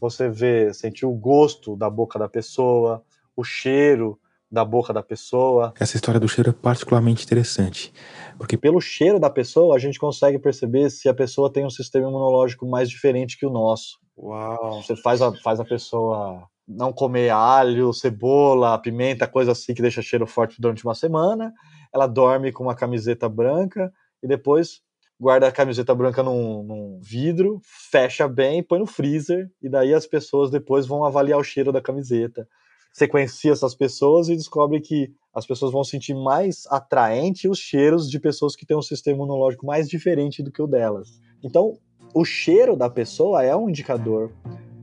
você 0.00 0.28
vê, 0.28 0.72
sentir 0.72 1.06
o 1.06 1.12
gosto 1.12 1.76
da 1.76 1.90
boca 1.90 2.20
da 2.20 2.28
pessoa, 2.28 3.02
o 3.36 3.42
cheiro 3.42 4.18
da 4.50 4.64
boca 4.64 4.92
da 4.92 5.02
pessoa. 5.02 5.74
Essa 5.78 5.96
história 5.96 6.20
do 6.20 6.28
cheiro 6.28 6.50
é 6.50 6.52
particularmente 6.52 7.24
interessante, 7.24 7.92
porque 8.38 8.56
pelo 8.56 8.80
cheiro 8.80 9.18
da 9.18 9.28
pessoa 9.28 9.74
a 9.74 9.78
gente 9.78 9.98
consegue 9.98 10.38
perceber 10.38 10.88
se 10.88 11.08
a 11.08 11.14
pessoa 11.14 11.52
tem 11.52 11.66
um 11.66 11.70
sistema 11.70 12.08
imunológico 12.08 12.64
mais 12.64 12.88
diferente 12.88 13.36
que 13.36 13.44
o 13.44 13.50
nosso. 13.50 13.98
Uau! 14.16 14.82
Você 14.82 14.96
faz 14.96 15.20
a, 15.20 15.32
faz 15.42 15.58
a 15.58 15.64
pessoa 15.64 16.48
não 16.68 16.92
comer 16.92 17.30
alho, 17.30 17.92
cebola, 17.94 18.78
pimenta, 18.78 19.26
coisa 19.26 19.52
assim 19.52 19.72
que 19.72 19.80
deixa 19.80 20.02
cheiro 20.02 20.26
forte 20.26 20.60
durante 20.60 20.84
uma 20.84 20.94
semana. 20.94 21.52
Ela 21.92 22.06
dorme 22.06 22.52
com 22.52 22.64
uma 22.64 22.74
camiseta 22.74 23.28
branca 23.28 23.90
e 24.22 24.28
depois 24.28 24.82
guarda 25.18 25.48
a 25.48 25.52
camiseta 25.52 25.94
branca 25.94 26.22
num, 26.22 26.62
num, 26.62 27.00
vidro, 27.02 27.60
fecha 27.90 28.28
bem, 28.28 28.62
põe 28.62 28.78
no 28.78 28.86
freezer 28.86 29.50
e 29.60 29.68
daí 29.68 29.94
as 29.94 30.06
pessoas 30.06 30.50
depois 30.50 30.86
vão 30.86 31.04
avaliar 31.04 31.38
o 31.38 31.44
cheiro 31.44 31.72
da 31.72 31.80
camiseta. 31.80 32.46
Sequencia 32.92 33.52
essas 33.52 33.74
pessoas 33.74 34.28
e 34.28 34.36
descobre 34.36 34.80
que 34.80 35.10
as 35.34 35.46
pessoas 35.46 35.72
vão 35.72 35.82
sentir 35.82 36.14
mais 36.14 36.66
atraente 36.68 37.48
os 37.48 37.58
cheiros 37.58 38.10
de 38.10 38.20
pessoas 38.20 38.54
que 38.54 38.66
têm 38.66 38.76
um 38.76 38.82
sistema 38.82 39.16
imunológico 39.16 39.66
mais 39.66 39.88
diferente 39.88 40.42
do 40.42 40.52
que 40.52 40.62
o 40.62 40.66
delas. 40.66 41.20
Então, 41.42 41.78
o 42.14 42.24
cheiro 42.24 42.76
da 42.76 42.90
pessoa 42.90 43.42
é 43.42 43.54
um 43.54 43.68
indicador 43.68 44.32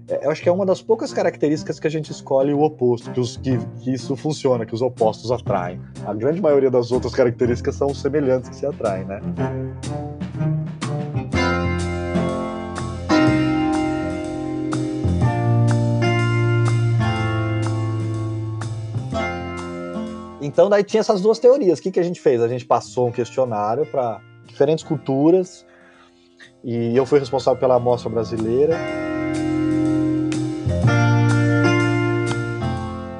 eu 0.07 0.29
acho 0.29 0.41
que 0.41 0.47
é 0.47 0.51
uma 0.51 0.65
das 0.65 0.81
poucas 0.81 1.11
características 1.11 1.79
que 1.79 1.87
a 1.87 1.89
gente 1.89 2.11
escolhe 2.11 2.53
o 2.53 2.61
oposto, 2.61 3.11
que, 3.11 3.19
os, 3.19 3.37
que, 3.37 3.57
que, 3.81 3.91
isso 3.91 4.15
funciona, 4.15 4.65
que 4.65 4.73
os 4.73 4.81
opostos 4.81 5.31
atraem. 5.31 5.81
A 6.05 6.13
grande 6.13 6.39
maioria 6.39 6.69
das 6.69 6.91
outras 6.91 7.13
características 7.13 7.75
são 7.75 7.93
semelhantes 7.93 8.49
que 8.49 8.55
se 8.55 8.65
atraem, 8.67 9.05
né? 9.05 9.19
Então, 20.39 20.69
daí 20.69 20.83
tinha 20.83 21.01
essas 21.01 21.21
duas 21.21 21.39
teorias. 21.39 21.79
O 21.79 21.81
que, 21.81 21.91
que 21.91 21.99
a 21.99 22.03
gente 22.03 22.21
fez? 22.21 22.39
A 22.41 22.47
gente 22.47 22.65
passou 22.65 23.07
um 23.07 23.11
questionário 23.11 23.87
para 23.87 24.21
diferentes 24.45 24.83
culturas 24.83 25.65
e 26.63 26.95
eu 26.95 27.05
fui 27.07 27.17
responsável 27.17 27.59
pela 27.59 27.75
amostra 27.75 28.09
brasileira. 28.11 28.77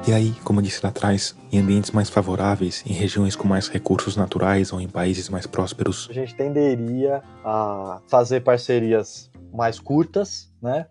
E 0.07 0.13
aí, 0.13 0.35
como 0.43 0.61
disse 0.61 0.81
lá 0.83 0.89
atrás, 0.89 1.35
em 1.51 1.57
ambientes 1.57 1.89
mais 1.89 2.11
favoráveis, 2.11 2.83
em 2.85 2.93
regiões 2.93 3.35
com 3.35 3.47
mais 3.47 3.67
recursos 3.67 4.15
naturais 4.15 4.71
ou 4.71 4.79
em 4.79 4.87
países 4.87 5.29
mais 5.29 5.47
prósperos, 5.47 6.07
a 6.11 6.13
gente 6.13 6.35
tenderia 6.35 7.23
a 7.43 7.99
fazer 8.07 8.41
parcerias 8.41 9.31
mais 9.51 9.79
curtas, 9.79 10.53
né? 10.61 10.85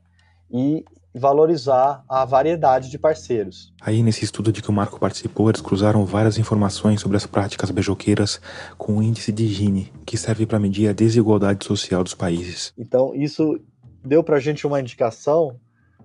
E 0.51 0.85
valorizar 1.15 2.03
a 2.09 2.25
variedade 2.25 2.91
de 2.91 2.99
parceiros. 2.99 3.73
Aí, 3.81 4.03
nesse 4.03 4.25
estudo 4.25 4.51
de 4.51 4.61
que 4.61 4.69
o 4.69 4.73
Marco 4.73 4.99
participou, 4.99 5.49
eles 5.49 5.61
cruzaram 5.61 6.05
várias 6.05 6.37
informações 6.37 7.01
sobre 7.01 7.17
as 7.17 7.25
práticas 7.25 7.71
beijoqueiras 7.71 8.41
com 8.77 8.97
o 8.97 9.03
índice 9.03 9.31
de 9.31 9.47
Gini, 9.47 9.93
que 10.05 10.19
serve 10.19 10.45
para 10.45 10.59
medir 10.59 10.89
a 10.89 10.93
desigualdade 10.93 11.65
social 11.65 12.03
dos 12.03 12.15
países. 12.15 12.73
Então, 12.77 13.15
isso 13.15 13.61
deu 14.05 14.25
para 14.25 14.39
a 14.39 14.41
gente 14.41 14.67
uma 14.67 14.81
indicação 14.81 15.57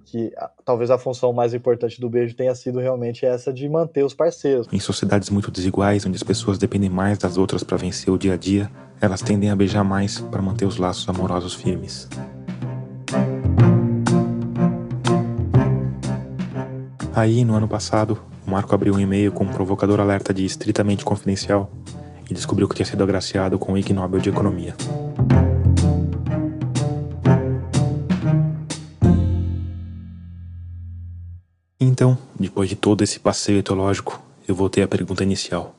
que 0.10 0.34
talvez 0.66 0.90
a 0.90 0.98
função 0.98 1.32
mais 1.32 1.54
importante 1.54 2.02
do 2.02 2.10
beijo 2.10 2.36
tenha 2.36 2.54
sido 2.56 2.80
realmente 2.80 3.26
essa 3.26 3.54
de 3.54 3.68
manter 3.70 4.04
os 4.04 4.14
parceiros. 4.14 4.68
Em 4.72 4.80
sociedades 4.80 5.30
muito 5.30 5.52
desiguais, 5.52 6.06
onde 6.06 6.16
as 6.16 6.24
pessoas 6.24 6.58
dependem 6.58 6.90
mais 6.90 7.18
das 7.18 7.38
outras 7.38 7.64
para 7.64 7.78
vencer 7.78 8.12
o 8.12 8.18
dia 8.18 8.34
a 8.34 8.38
dia, 8.38 8.70
elas 9.00 9.22
tendem 9.22 9.50
a 9.50 9.56
beijar 9.56 9.84
mais 9.84 10.20
para 10.20 10.42
manter 10.42 10.66
os 10.66 10.78
laços 10.78 11.08
amorosos 11.08 11.54
firmes. 11.54 12.08
Aí, 17.16 17.44
no 17.44 17.54
ano 17.54 17.68
passado, 17.68 18.18
o 18.48 18.52
Marco 18.52 18.74
abriu 18.74 18.96
um 18.96 19.00
e-mail 19.00 19.32
com 19.32 19.44
um 19.44 19.50
provocador 19.50 20.00
alerta 20.00 20.34
de 20.34 20.46
estritamente 20.46 21.04
confidencial 21.04 21.70
e 22.30 22.34
descobriu 22.34 22.68
que 22.68 22.76
tinha 22.76 22.86
sido 22.86 23.04
agraciado 23.04 23.60
com 23.60 23.74
o 23.74 23.78
Ig 23.78 23.92
Nobel 23.94 24.22
de 24.22 24.30
Economia. 24.30 24.76
Então, 32.00 32.18
depois 32.40 32.70
de 32.70 32.78
todo 32.78 33.04
esse 33.04 33.20
passeio 33.20 33.60
etológico, 33.60 34.24
eu 34.48 34.56
voltei 34.56 34.82
à 34.82 34.88
pergunta 34.88 35.22
inicial. 35.22 35.76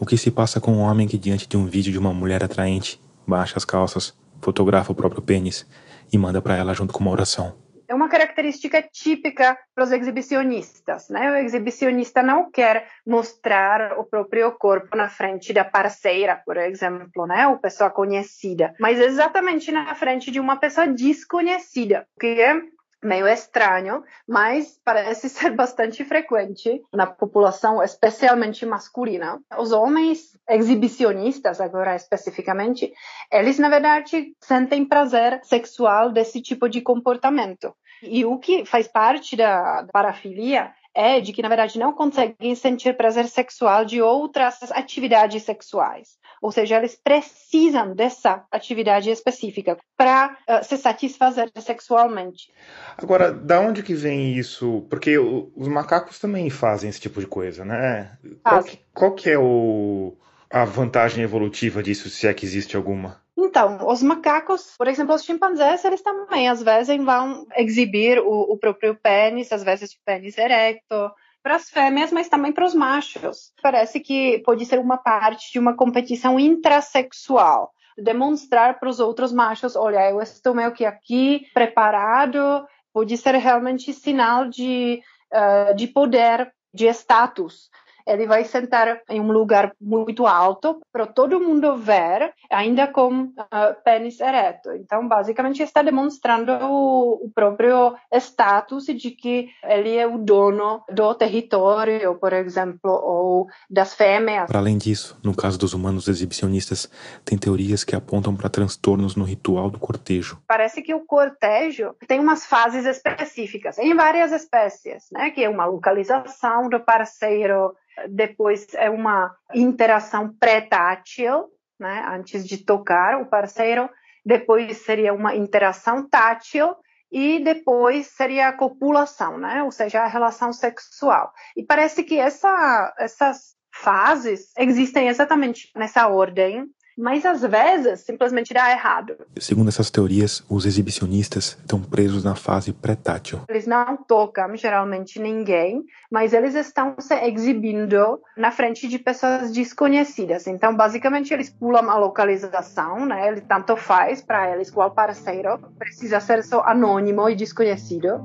O 0.00 0.06
que 0.06 0.16
se 0.16 0.30
passa 0.30 0.58
com 0.58 0.72
um 0.72 0.80
homem 0.80 1.06
que, 1.06 1.18
diante 1.18 1.46
de 1.46 1.58
um 1.58 1.66
vídeo 1.66 1.92
de 1.92 1.98
uma 1.98 2.10
mulher 2.10 2.42
atraente, 2.42 2.98
baixa 3.26 3.58
as 3.58 3.64
calças, 3.66 4.16
fotografa 4.40 4.92
o 4.92 4.94
próprio 4.94 5.20
pênis 5.20 5.66
e 6.10 6.16
manda 6.16 6.40
para 6.40 6.56
ela 6.56 6.72
junto 6.72 6.94
com 6.94 7.00
uma 7.00 7.10
oração? 7.10 7.54
é 7.86 7.94
uma 7.94 8.08
característica 8.08 8.80
típica 8.80 9.58
para 9.74 9.84
os 9.84 9.92
exibicionistas. 9.92 11.10
Né? 11.10 11.30
O 11.30 11.34
exibicionista 11.44 12.22
não 12.22 12.50
quer 12.50 12.88
mostrar 13.06 13.98
o 13.98 14.04
próprio 14.04 14.50
corpo 14.52 14.96
na 14.96 15.10
frente 15.10 15.52
da 15.52 15.62
parceira, 15.62 16.40
por 16.46 16.56
exemplo, 16.56 17.26
né? 17.26 17.46
ou 17.48 17.58
pessoa 17.58 17.90
conhecida, 17.90 18.74
mas 18.80 18.98
exatamente 18.98 19.70
na 19.70 19.94
frente 19.94 20.30
de 20.30 20.40
uma 20.40 20.56
pessoa 20.56 20.86
desconhecida, 20.86 22.06
que 22.18 22.40
é 22.40 22.62
meio 23.02 23.26
estranho, 23.26 24.04
mas 24.26 24.78
parece 24.84 25.28
ser 25.30 25.50
bastante 25.50 26.04
frequente 26.04 26.80
na 26.92 27.06
população, 27.06 27.82
especialmente 27.82 28.64
masculina. 28.64 29.40
Os 29.58 29.72
homens 29.72 30.38
exibicionistas, 30.48 31.60
agora 31.60 31.96
especificamente, 31.96 32.92
eles 33.30 33.58
na 33.58 33.68
verdade 33.68 34.34
sentem 34.40 34.84
prazer 34.84 35.40
sexual 35.44 36.10
desse 36.10 36.40
tipo 36.40 36.68
de 36.68 36.80
comportamento. 36.80 37.74
E 38.02 38.24
o 38.24 38.38
que 38.38 38.64
faz 38.64 38.88
parte 38.88 39.36
da 39.36 39.86
parafilia 39.92 40.72
é 40.94 41.20
de 41.20 41.32
que, 41.32 41.42
na 41.42 41.48
verdade, 41.48 41.78
não 41.78 41.92
conseguem 41.92 42.54
sentir 42.54 42.96
prazer 42.96 43.26
sexual 43.28 43.84
de 43.84 44.00
outras 44.00 44.56
atividades 44.72 45.42
sexuais. 45.42 46.18
Ou 46.40 46.50
seja, 46.50 46.76
eles 46.76 46.96
precisam 46.96 47.94
dessa 47.94 48.44
atividade 48.50 49.08
específica 49.08 49.78
para 49.96 50.36
uh, 50.48 50.64
se 50.64 50.76
satisfazer 50.76 51.50
sexualmente. 51.60 52.52
Agora, 52.98 53.32
da 53.32 53.60
onde 53.60 53.82
que 53.82 53.94
vem 53.94 54.36
isso? 54.36 54.84
Porque 54.90 55.16
os 55.18 55.68
macacos 55.68 56.18
também 56.18 56.50
fazem 56.50 56.90
esse 56.90 57.00
tipo 57.00 57.20
de 57.20 57.26
coisa, 57.26 57.64
né? 57.64 58.18
Qual 58.42 58.64
que, 58.64 58.78
qual 58.92 59.14
que 59.14 59.30
é 59.30 59.38
o, 59.38 60.16
a 60.50 60.64
vantagem 60.64 61.22
evolutiva 61.22 61.80
disso, 61.80 62.10
se 62.10 62.26
é 62.26 62.34
que 62.34 62.44
existe 62.44 62.76
alguma? 62.76 63.21
Então, 63.36 63.88
os 63.88 64.02
macacos, 64.02 64.74
por 64.76 64.86
exemplo, 64.86 65.14
os 65.14 65.24
chimpanzés, 65.24 65.84
eles 65.84 66.02
também 66.02 66.48
às 66.48 66.62
vezes 66.62 67.02
vão 67.02 67.46
exibir 67.56 68.18
o, 68.18 68.52
o 68.52 68.58
próprio 68.58 68.94
pênis, 68.94 69.52
às 69.52 69.62
vezes 69.62 69.92
o 69.92 69.96
pênis 70.04 70.36
erecto, 70.36 71.10
para 71.42 71.56
as 71.56 71.70
fêmeas, 71.70 72.12
mas 72.12 72.28
também 72.28 72.52
para 72.52 72.66
os 72.66 72.74
machos. 72.74 73.52
Parece 73.62 74.00
que 74.00 74.40
pode 74.44 74.64
ser 74.66 74.78
uma 74.78 74.98
parte 74.98 75.50
de 75.50 75.58
uma 75.58 75.74
competição 75.74 76.38
intrasexual. 76.38 77.72
Demonstrar 77.98 78.78
para 78.78 78.88
os 78.88 79.00
outros 79.00 79.32
machos, 79.32 79.76
olha, 79.76 80.10
eu 80.10 80.20
estou 80.20 80.54
meio 80.54 80.72
que 80.72 80.84
aqui 80.84 81.46
preparado, 81.52 82.66
pode 82.92 83.16
ser 83.16 83.34
realmente 83.36 83.92
sinal 83.92 84.48
de, 84.48 85.02
uh, 85.32 85.74
de 85.74 85.86
poder, 85.86 86.52
de 86.72 86.86
status 86.88 87.70
ele 88.06 88.26
vai 88.26 88.44
sentar 88.44 89.00
em 89.08 89.20
um 89.20 89.32
lugar 89.32 89.72
muito 89.80 90.26
alto 90.26 90.80
para 90.92 91.06
todo 91.06 91.40
mundo 91.40 91.76
ver, 91.76 92.32
ainda 92.50 92.86
com 92.86 93.24
uh, 93.24 93.82
pênis 93.84 94.20
ereto. 94.20 94.72
Então, 94.72 95.06
basicamente, 95.06 95.62
está 95.62 95.82
demonstrando 95.82 96.52
o, 96.52 97.26
o, 97.26 97.30
próprio 97.34 97.94
status 98.12 98.86
de 98.86 99.10
que 99.10 99.48
ele 99.64 99.96
é 99.96 100.06
o 100.06 100.18
dono 100.18 100.82
do 100.90 101.14
território, 101.14 102.16
por 102.16 102.32
exemplo, 102.32 102.90
ou 102.90 103.46
das 103.70 103.94
fêmeas. 103.94 104.46
Para 104.46 104.58
além 104.58 104.78
disso, 104.78 105.18
no 105.22 105.34
caso 105.34 105.58
dos 105.58 105.74
humanos 105.74 106.08
exibicionistas, 106.08 106.90
tem 107.24 107.38
teorias 107.38 107.84
que 107.84 107.96
apontam 107.96 108.34
para 108.36 108.48
transtornos 108.48 109.16
no 109.16 109.24
ritual 109.24 109.70
do 109.70 109.78
cortejo. 109.78 110.40
Parece 110.46 110.82
que 110.82 110.94
o 110.94 111.00
cortejo 111.00 111.94
tem 112.06 112.20
umas 112.20 112.46
fases 112.46 112.84
específicas 112.84 113.78
em 113.78 113.94
várias 113.94 114.32
espécies, 114.32 115.08
né? 115.12 115.30
Que 115.30 115.44
é 115.44 115.48
uma 115.48 115.64
localização 115.64 116.68
do 116.68 116.80
parceiro, 116.80 117.74
depois 118.08 118.66
é 118.74 118.88
uma 118.90 119.34
interação 119.54 120.34
pré-tátil, 120.38 121.48
né, 121.78 122.04
antes 122.08 122.46
de 122.46 122.64
tocar 122.64 123.20
o 123.20 123.26
parceiro, 123.26 123.88
depois 124.24 124.78
seria 124.78 125.12
uma 125.12 125.34
interação 125.34 126.08
tátil 126.08 126.74
e 127.10 127.40
depois 127.40 128.06
seria 128.06 128.48
a 128.48 128.56
copulação, 128.56 129.36
né, 129.36 129.62
ou 129.62 129.70
seja, 129.70 130.02
a 130.02 130.06
relação 130.06 130.52
sexual. 130.52 131.32
E 131.56 131.64
parece 131.64 132.04
que 132.04 132.18
essa, 132.18 132.94
essas 132.98 133.54
fases 133.72 134.52
existem 134.56 135.08
exatamente 135.08 135.70
nessa 135.74 136.08
ordem 136.08 136.66
mas 136.96 137.24
às 137.24 137.42
vezes 137.42 138.00
simplesmente 138.00 138.52
dá 138.52 138.70
errado. 138.70 139.16
Segundo 139.38 139.68
essas 139.68 139.90
teorias, 139.90 140.44
os 140.48 140.66
exibicionistas 140.66 141.56
estão 141.60 141.80
presos 141.80 142.24
na 142.24 142.34
fase 142.34 142.72
pré-tátil. 142.72 143.40
Eles 143.48 143.66
não 143.66 143.96
tocam 143.96 144.54
geralmente 144.56 145.20
ninguém, 145.20 145.84
mas 146.10 146.32
eles 146.32 146.54
estão 146.54 146.94
se 146.98 147.14
exibindo 147.14 148.20
na 148.36 148.50
frente 148.50 148.88
de 148.88 148.98
pessoas 148.98 149.52
desconhecidas. 149.52 150.46
Então, 150.46 150.74
basicamente, 150.74 151.32
eles 151.32 151.50
pulam 151.50 151.90
a 151.90 151.96
localização, 151.96 153.06
né? 153.06 153.28
Ele 153.28 153.40
tanto 153.40 153.76
faz 153.76 154.20
para 154.20 154.52
eles 154.52 154.70
qual 154.70 154.90
parceiro, 154.90 155.58
precisa 155.78 156.20
ser 156.20 156.42
só 156.44 156.62
anônimo 156.64 157.28
e 157.28 157.34
desconhecido 157.34 158.20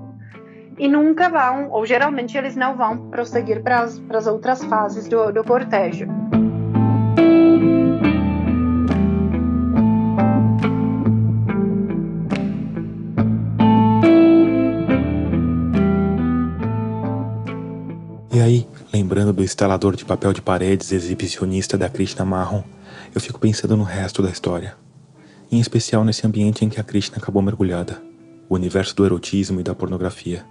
e 0.78 0.88
nunca 0.88 1.30
vão, 1.30 1.72
ou 1.72 1.86
geralmente 1.86 2.38
eles 2.38 2.56
não 2.56 2.76
vão 2.76 3.10
prosseguir 3.10 3.64
para 3.64 3.82
as 3.82 4.28
outras 4.28 4.64
fases 4.64 5.08
do, 5.08 5.32
do 5.32 5.44
cortejo. 5.44 6.08
E 18.38 18.40
aí, 18.40 18.68
lembrando 18.94 19.34
do 19.34 19.44
instalador 19.44 19.96
de 19.96 20.06
papel 20.06 20.32
de 20.32 20.44
paredes 20.44 20.92
exibicionista 20.92 21.76
da 21.76 21.90
Krishna 21.90 22.24
Marron, 22.24 22.64
eu 23.16 23.20
fico 23.20 23.40
pensando 23.40 23.76
no 23.76 23.84
resto 23.84 24.22
da 24.22 24.30
história. 24.30 24.78
Em 25.52 25.60
especial 25.60 26.06
nesse 26.06 26.28
ambiente 26.28 26.64
em 26.64 26.70
que 26.70 26.80
a 26.80 26.84
Krishna 26.84 27.18
acabou 27.18 27.42
mergulhada, 27.42 28.00
o 28.48 28.54
universo 28.54 28.96
do 28.96 29.04
erotismo 29.04 29.60
e 29.60 29.64
da 29.64 29.74
pornografia. 29.74 30.46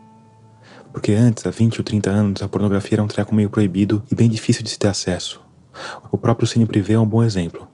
Porque 0.93 1.13
antes, 1.13 1.47
há 1.47 1.51
20 1.51 1.79
ou 1.79 1.85
30 1.85 2.11
anos, 2.11 2.43
a 2.43 2.49
pornografia 2.49 2.97
era 2.97 3.05
um 3.05 3.07
treco 3.07 3.33
meio 3.33 3.49
proibido 3.49 4.03
e 4.11 4.17
bem 4.17 4.29
difícil 4.29 4.65
de 4.65 4.71
se 4.71 4.79
ter 4.81 4.89
acesso. 4.89 5.41
O 6.11 6.19
próprio 6.19 6.49
Cine 6.49 6.67
Privé 6.67 6.95
é 6.95 6.99
um 6.99 7.07
bom 7.07 7.23
exemplo. 7.23 7.69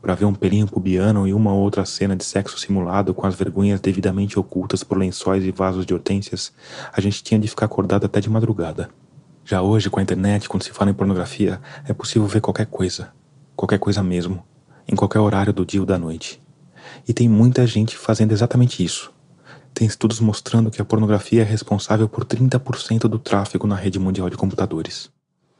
Para 0.00 0.14
ver 0.14 0.24
um 0.24 0.32
pelinho 0.32 0.68
pubiano 0.68 1.28
e 1.28 1.34
uma 1.34 1.52
ou 1.52 1.60
outra 1.60 1.84
cena 1.84 2.16
de 2.16 2.24
sexo 2.24 2.58
simulado 2.58 3.12
com 3.12 3.26
as 3.26 3.34
vergonhas 3.34 3.78
devidamente 3.78 4.38
ocultas 4.38 4.82
por 4.82 4.96
lençóis 4.96 5.44
e 5.44 5.50
vasos 5.50 5.84
de 5.84 5.92
hortênsias, 5.92 6.50
a 6.90 6.98
gente 7.02 7.22
tinha 7.22 7.38
de 7.38 7.46
ficar 7.46 7.66
acordado 7.66 8.06
até 8.06 8.22
de 8.22 8.30
madrugada. 8.30 8.88
Já 9.44 9.62
hoje, 9.62 9.90
com 9.90 10.00
a 10.00 10.02
internet, 10.02 10.48
quando 10.48 10.62
se 10.62 10.72
fala 10.72 10.90
em 10.90 10.94
pornografia, 10.94 11.60
é 11.88 11.92
possível 11.92 12.26
ver 12.26 12.40
qualquer 12.40 12.66
coisa. 12.66 13.12
Qualquer 13.56 13.78
coisa 13.78 14.02
mesmo. 14.02 14.44
Em 14.86 14.94
qualquer 14.94 15.18
horário 15.18 15.52
do 15.52 15.66
dia 15.66 15.80
ou 15.80 15.86
da 15.86 15.98
noite. 15.98 16.40
E 17.06 17.12
tem 17.12 17.28
muita 17.28 17.66
gente 17.66 17.96
fazendo 17.96 18.32
exatamente 18.32 18.84
isso. 18.84 19.12
Tem 19.72 19.86
estudos 19.86 20.20
mostrando 20.20 20.70
que 20.70 20.82
a 20.82 20.84
pornografia 20.84 21.42
é 21.42 21.44
responsável 21.44 22.08
por 22.08 22.24
30% 22.24 23.02
do 23.02 23.18
tráfego 23.18 23.66
na 23.66 23.76
rede 23.76 23.98
mundial 23.98 24.28
de 24.28 24.36
computadores. 24.36 25.10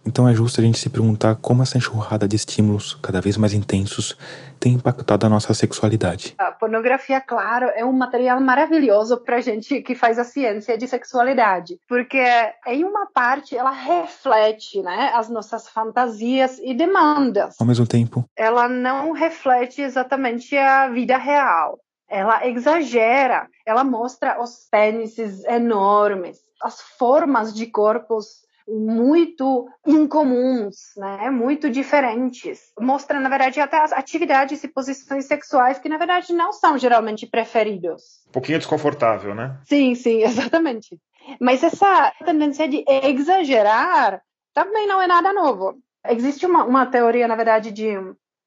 Então 0.04 0.26
é 0.26 0.34
justo 0.34 0.60
a 0.60 0.64
gente 0.64 0.78
se 0.78 0.88
perguntar 0.88 1.36
como 1.36 1.62
essa 1.62 1.76
enxurrada 1.76 2.26
de 2.26 2.34
estímulos, 2.34 2.94
cada 2.94 3.20
vez 3.20 3.36
mais 3.36 3.52
intensos, 3.52 4.16
tem 4.58 4.74
impactado 4.74 5.26
a 5.26 5.28
nossa 5.28 5.52
sexualidade. 5.52 6.34
A 6.38 6.50
pornografia, 6.50 7.20
claro, 7.20 7.66
é 7.74 7.84
um 7.84 7.92
material 7.92 8.40
maravilhoso 8.40 9.18
para 9.18 9.40
gente 9.40 9.82
que 9.82 9.94
faz 9.94 10.18
a 10.18 10.24
ciência 10.24 10.76
de 10.76 10.88
sexualidade, 10.88 11.78
porque 11.86 12.22
em 12.66 12.84
uma 12.84 13.06
parte 13.06 13.56
ela 13.56 13.70
reflete, 13.70 14.82
né, 14.82 15.12
as 15.14 15.28
nossas 15.28 15.68
fantasias 15.68 16.58
e 16.58 16.74
demandas. 16.74 17.56
Ao 17.60 17.66
mesmo 17.66 17.86
tempo, 17.86 18.24
ela 18.36 18.68
não 18.68 19.12
reflete 19.12 19.82
exatamente 19.82 20.56
a 20.56 20.88
vida 20.88 21.18
real. 21.18 21.78
Ela 22.08 22.46
exagera, 22.48 23.46
ela 23.64 23.84
mostra 23.84 24.42
os 24.42 24.66
pênises 24.70 25.44
enormes, 25.44 26.38
as 26.62 26.80
formas 26.80 27.54
de 27.54 27.66
corpos 27.66 28.40
muito 28.68 29.68
incomuns, 29.86 30.76
né? 30.96 31.30
Muito 31.30 31.70
diferentes. 31.70 32.60
Mostra, 32.78 33.18
na 33.20 33.28
verdade, 33.28 33.60
até 33.60 33.82
as 33.82 33.92
atividades 33.92 34.62
e 34.62 34.68
posições 34.68 35.26
sexuais 35.26 35.78
que, 35.78 35.88
na 35.88 35.98
verdade, 35.98 36.32
não 36.32 36.52
são 36.52 36.78
geralmente 36.78 37.26
preferidos. 37.26 38.02
Um 38.28 38.32
pouquinho 38.32 38.58
desconfortável, 38.58 39.34
né? 39.34 39.58
Sim, 39.64 39.94
sim, 39.94 40.22
exatamente. 40.24 40.98
Mas 41.40 41.62
essa 41.62 42.12
tendência 42.24 42.68
de 42.68 42.84
exagerar 42.86 44.22
também 44.54 44.86
não 44.86 45.00
é 45.00 45.06
nada 45.06 45.32
novo. 45.32 45.78
Existe 46.08 46.46
uma, 46.46 46.64
uma 46.64 46.86
teoria, 46.86 47.28
na 47.28 47.36
verdade, 47.36 47.70
de 47.70 47.94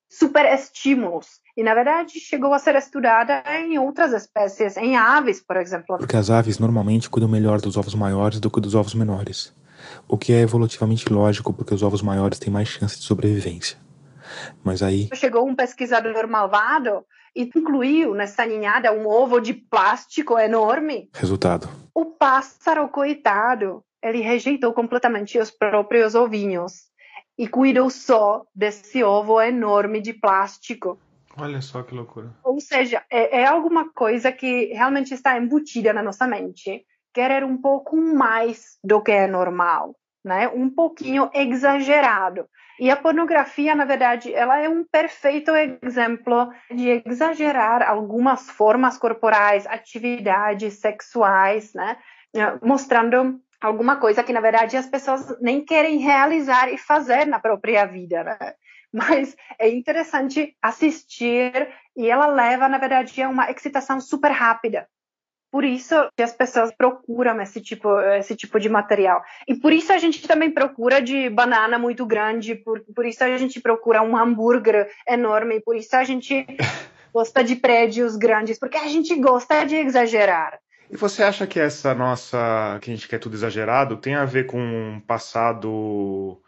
superestímulos. 0.09 1.27
E, 1.55 1.63
na 1.63 1.73
verdade, 1.73 2.19
chegou 2.19 2.53
a 2.53 2.59
ser 2.59 2.75
estudada 2.75 3.43
em 3.59 3.77
outras 3.77 4.11
espécies, 4.11 4.75
em 4.75 4.95
aves, 4.95 5.39
por 5.39 5.57
exemplo. 5.57 5.97
Porque 5.97 6.17
as 6.17 6.29
aves 6.29 6.57
normalmente 6.57 7.09
cuidam 7.09 7.29
melhor 7.29 7.61
dos 7.61 7.77
ovos 7.77 7.93
maiores 7.93 8.39
do 8.39 8.49
que 8.49 8.59
dos 8.59 8.73
ovos 8.73 8.95
menores 8.95 9.53
o 10.07 10.17
que 10.17 10.33
é 10.33 10.41
evolutivamente 10.41 11.11
lógico 11.11 11.53
porque 11.53 11.73
os 11.73 11.83
ovos 11.83 12.01
maiores 12.01 12.39
têm 12.39 12.51
mais 12.51 12.67
chance 12.67 12.97
de 12.97 13.03
sobrevivência. 13.03 13.77
Mas 14.63 14.81
aí. 14.81 15.09
Chegou 15.13 15.47
um 15.47 15.55
pesquisador 15.55 16.27
malvado 16.27 17.05
e 17.35 17.43
incluiu 17.43 18.13
nessa 18.13 18.45
ninhada 18.45 18.91
um 18.91 19.07
ovo 19.07 19.39
de 19.39 19.53
plástico 19.53 20.37
enorme. 20.37 21.09
Resultado: 21.13 21.69
o 21.93 22.05
pássaro, 22.05 22.87
coitado, 22.89 23.83
ele 24.01 24.21
rejeitou 24.21 24.73
completamente 24.73 25.37
os 25.39 25.51
próprios 25.51 26.15
ovinhos 26.15 26.91
e 27.37 27.47
cuidou 27.47 27.89
só 27.89 28.43
desse 28.53 29.03
ovo 29.03 29.41
enorme 29.41 30.01
de 30.01 30.13
plástico. 30.13 30.99
Olha 31.35 31.61
só 31.61 31.81
que 31.81 31.95
loucura. 31.95 32.31
Ou 32.43 32.59
seja, 32.59 33.03
é, 33.09 33.41
é 33.41 33.45
alguma 33.45 33.91
coisa 33.91 34.31
que 34.31 34.65
realmente 34.65 35.13
está 35.13 35.37
embutida 35.37 35.91
na 35.91 36.03
nossa 36.03 36.27
mente, 36.27 36.85
querer 37.13 37.43
um 37.43 37.57
pouco 37.57 37.95
mais 37.95 38.77
do 38.83 39.01
que 39.01 39.11
é 39.11 39.27
normal, 39.27 39.95
né? 40.23 40.47
Um 40.49 40.69
pouquinho 40.69 41.29
exagerado. 41.33 42.47
E 42.79 42.89
a 42.89 42.95
pornografia, 42.95 43.75
na 43.75 43.85
verdade, 43.85 44.33
ela 44.33 44.59
é 44.59 44.67
um 44.67 44.83
perfeito 44.83 45.51
exemplo 45.81 46.49
de 46.73 47.03
exagerar 47.05 47.87
algumas 47.87 48.49
formas 48.49 48.97
corporais, 48.97 49.67
atividades 49.67 50.79
sexuais, 50.79 51.73
né? 51.73 51.97
Mostrando 52.61 53.39
alguma 53.61 53.97
coisa 53.97 54.23
que, 54.23 54.33
na 54.33 54.41
verdade, 54.41 54.75
as 54.75 54.87
pessoas 54.87 55.39
nem 55.39 55.63
querem 55.63 55.99
realizar 55.99 56.73
e 56.73 56.77
fazer 56.77 57.25
na 57.25 57.39
própria 57.39 57.85
vida, 57.85 58.23
né? 58.23 58.37
Mas 58.91 59.35
é 59.57 59.69
interessante 59.69 60.55
assistir 60.61 61.67
e 61.95 62.09
ela 62.09 62.27
leva, 62.27 62.67
na 62.67 62.77
verdade, 62.77 63.21
a 63.21 63.29
uma 63.29 63.49
excitação 63.49 63.99
super 63.99 64.31
rápida. 64.31 64.87
Por 65.53 65.63
isso 65.63 65.93
que 66.17 66.23
as 66.23 66.33
pessoas 66.33 66.73
procuram 66.75 67.39
esse 67.39 67.61
tipo, 67.61 67.99
esse 68.17 68.35
tipo 68.35 68.59
de 68.59 68.67
material. 68.67 69.21
E 69.47 69.53
por 69.53 69.71
isso 69.71 69.93
a 69.93 69.99
gente 69.99 70.27
também 70.27 70.49
procura 70.49 70.99
de 70.99 71.29
banana 71.29 71.77
muito 71.77 72.07
grande, 72.07 72.55
por, 72.55 72.79
por 72.95 73.05
isso 73.05 73.23
a 73.23 73.37
gente 73.37 73.61
procura 73.61 74.01
um 74.01 74.17
hambúrguer 74.17 74.89
enorme, 75.07 75.61
por 75.61 75.75
isso 75.75 75.95
a 75.95 76.03
gente 76.03 76.47
gosta 77.13 77.43
de 77.43 77.55
prédios 77.55 78.15
grandes, 78.15 78.57
porque 78.57 78.77
a 78.77 78.87
gente 78.87 79.15
gosta 79.17 79.63
de 79.63 79.75
exagerar. 79.75 80.57
E 80.89 80.97
você 80.97 81.21
acha 81.21 81.45
que 81.45 81.59
essa 81.59 81.93
nossa, 81.93 82.79
que 82.81 82.89
a 82.89 82.95
gente 82.95 83.07
quer 83.07 83.19
tudo 83.19 83.35
exagerado, 83.35 83.97
tem 83.97 84.15
a 84.15 84.25
ver 84.25 84.47
com 84.47 84.59
um 84.59 84.99
passado 84.99 86.41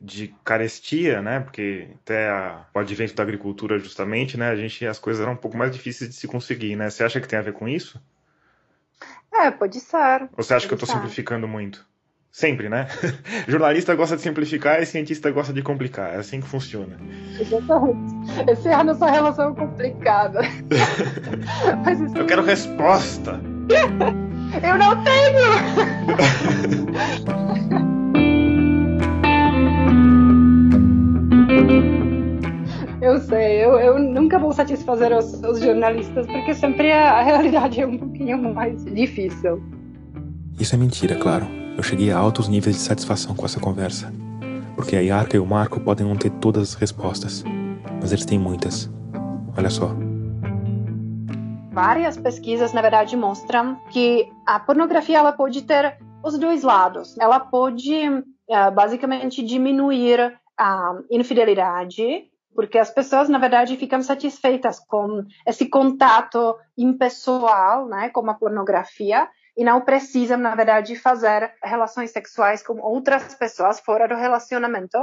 de 0.00 0.34
carestia, 0.42 1.20
né? 1.20 1.40
Porque 1.40 1.88
até 2.02 2.30
a, 2.30 2.64
o 2.72 2.78
advento 2.78 3.14
da 3.14 3.22
agricultura, 3.22 3.78
justamente, 3.78 4.38
né? 4.38 4.48
A 4.48 4.56
gente 4.56 4.86
as 4.86 4.98
coisas 4.98 5.20
eram 5.20 5.34
um 5.34 5.36
pouco 5.36 5.58
mais 5.58 5.72
difíceis 5.72 6.08
de 6.08 6.16
se 6.16 6.26
conseguir, 6.26 6.74
né? 6.74 6.88
Você 6.88 7.04
acha 7.04 7.20
que 7.20 7.28
tem 7.28 7.38
a 7.38 7.42
ver 7.42 7.52
com 7.52 7.68
isso? 7.68 8.00
É, 9.42 9.50
pode 9.50 9.80
ser. 9.80 10.22
Ou 10.36 10.42
você 10.42 10.54
acha 10.54 10.66
que 10.66 10.74
eu 10.74 10.76
estou 10.76 10.88
simplificando 10.88 11.46
muito? 11.46 11.86
Sempre, 12.36 12.68
né? 12.68 12.86
Jornalista 13.48 13.94
gosta 13.94 14.14
de 14.16 14.22
simplificar 14.22 14.82
e 14.82 14.86
cientista 14.86 15.30
gosta 15.30 15.54
de 15.54 15.62
complicar. 15.62 16.14
É 16.14 16.18
assim 16.18 16.40
que 16.40 16.46
funciona. 16.46 16.98
Exatamente. 17.40 18.14
Essa 18.46 18.68
é 18.68 18.74
a 18.74 18.84
nossa 18.84 19.10
relação 19.10 19.54
complicada. 19.54 20.40
Assim... 21.86 22.18
Eu 22.18 22.26
quero 22.26 22.42
resposta. 22.42 23.40
Eu 24.62 24.78
não 24.78 25.02
tenho! 25.02 25.40
Eu 33.06 33.20
sei, 33.20 33.64
eu, 33.64 33.78
eu 33.78 34.00
nunca 34.00 34.36
vou 34.36 34.52
satisfazer 34.52 35.16
os, 35.16 35.40
os 35.44 35.60
jornalistas, 35.60 36.26
porque 36.26 36.52
sempre 36.52 36.90
a, 36.90 37.20
a 37.20 37.22
realidade 37.22 37.80
é 37.80 37.86
um 37.86 37.96
pouquinho 37.96 38.52
mais 38.52 38.84
difícil. 38.84 39.62
Isso 40.58 40.74
é 40.74 40.78
mentira, 40.78 41.14
claro. 41.14 41.46
Eu 41.76 41.84
cheguei 41.84 42.10
a 42.10 42.18
altos 42.18 42.48
níveis 42.48 42.74
de 42.74 42.82
satisfação 42.82 43.32
com 43.36 43.44
essa 43.44 43.60
conversa. 43.60 44.12
Porque 44.74 44.96
a 44.96 45.00
Yarka 45.00 45.36
e 45.36 45.38
o 45.38 45.46
Marco 45.46 45.78
podem 45.78 46.04
não 46.04 46.16
ter 46.16 46.30
todas 46.30 46.70
as 46.70 46.74
respostas, 46.74 47.44
mas 48.00 48.10
eles 48.10 48.26
têm 48.26 48.40
muitas. 48.40 48.90
Olha 49.56 49.70
só. 49.70 49.94
Várias 51.70 52.16
pesquisas, 52.16 52.72
na 52.72 52.82
verdade, 52.82 53.16
mostram 53.16 53.76
que 53.90 54.28
a 54.44 54.58
pornografia 54.58 55.18
ela 55.18 55.30
pode 55.30 55.62
ter 55.62 55.96
os 56.24 56.36
dois 56.36 56.64
lados. 56.64 57.16
Ela 57.20 57.38
pode, 57.38 58.08
uh, 58.08 58.74
basicamente, 58.74 59.44
diminuir 59.44 60.36
a 60.58 60.98
infidelidade, 61.08 62.02
porque 62.56 62.78
as 62.78 62.90
pessoas, 62.90 63.28
na 63.28 63.38
verdade, 63.38 63.76
ficam 63.76 64.02
satisfeitas 64.02 64.80
com 64.80 65.22
esse 65.46 65.68
contato 65.68 66.56
impessoal, 66.76 67.86
né, 67.86 68.08
com 68.08 68.28
a 68.28 68.34
pornografia, 68.34 69.28
e 69.56 69.64
não 69.64 69.80
precisam, 69.80 70.36
na 70.36 70.54
verdade, 70.54 70.96
fazer 70.96 71.52
relações 71.62 72.10
sexuais 72.10 72.62
com 72.62 72.78
outras 72.80 73.34
pessoas 73.34 73.78
fora 73.80 74.08
do 74.08 74.14
relacionamento. 74.14 74.98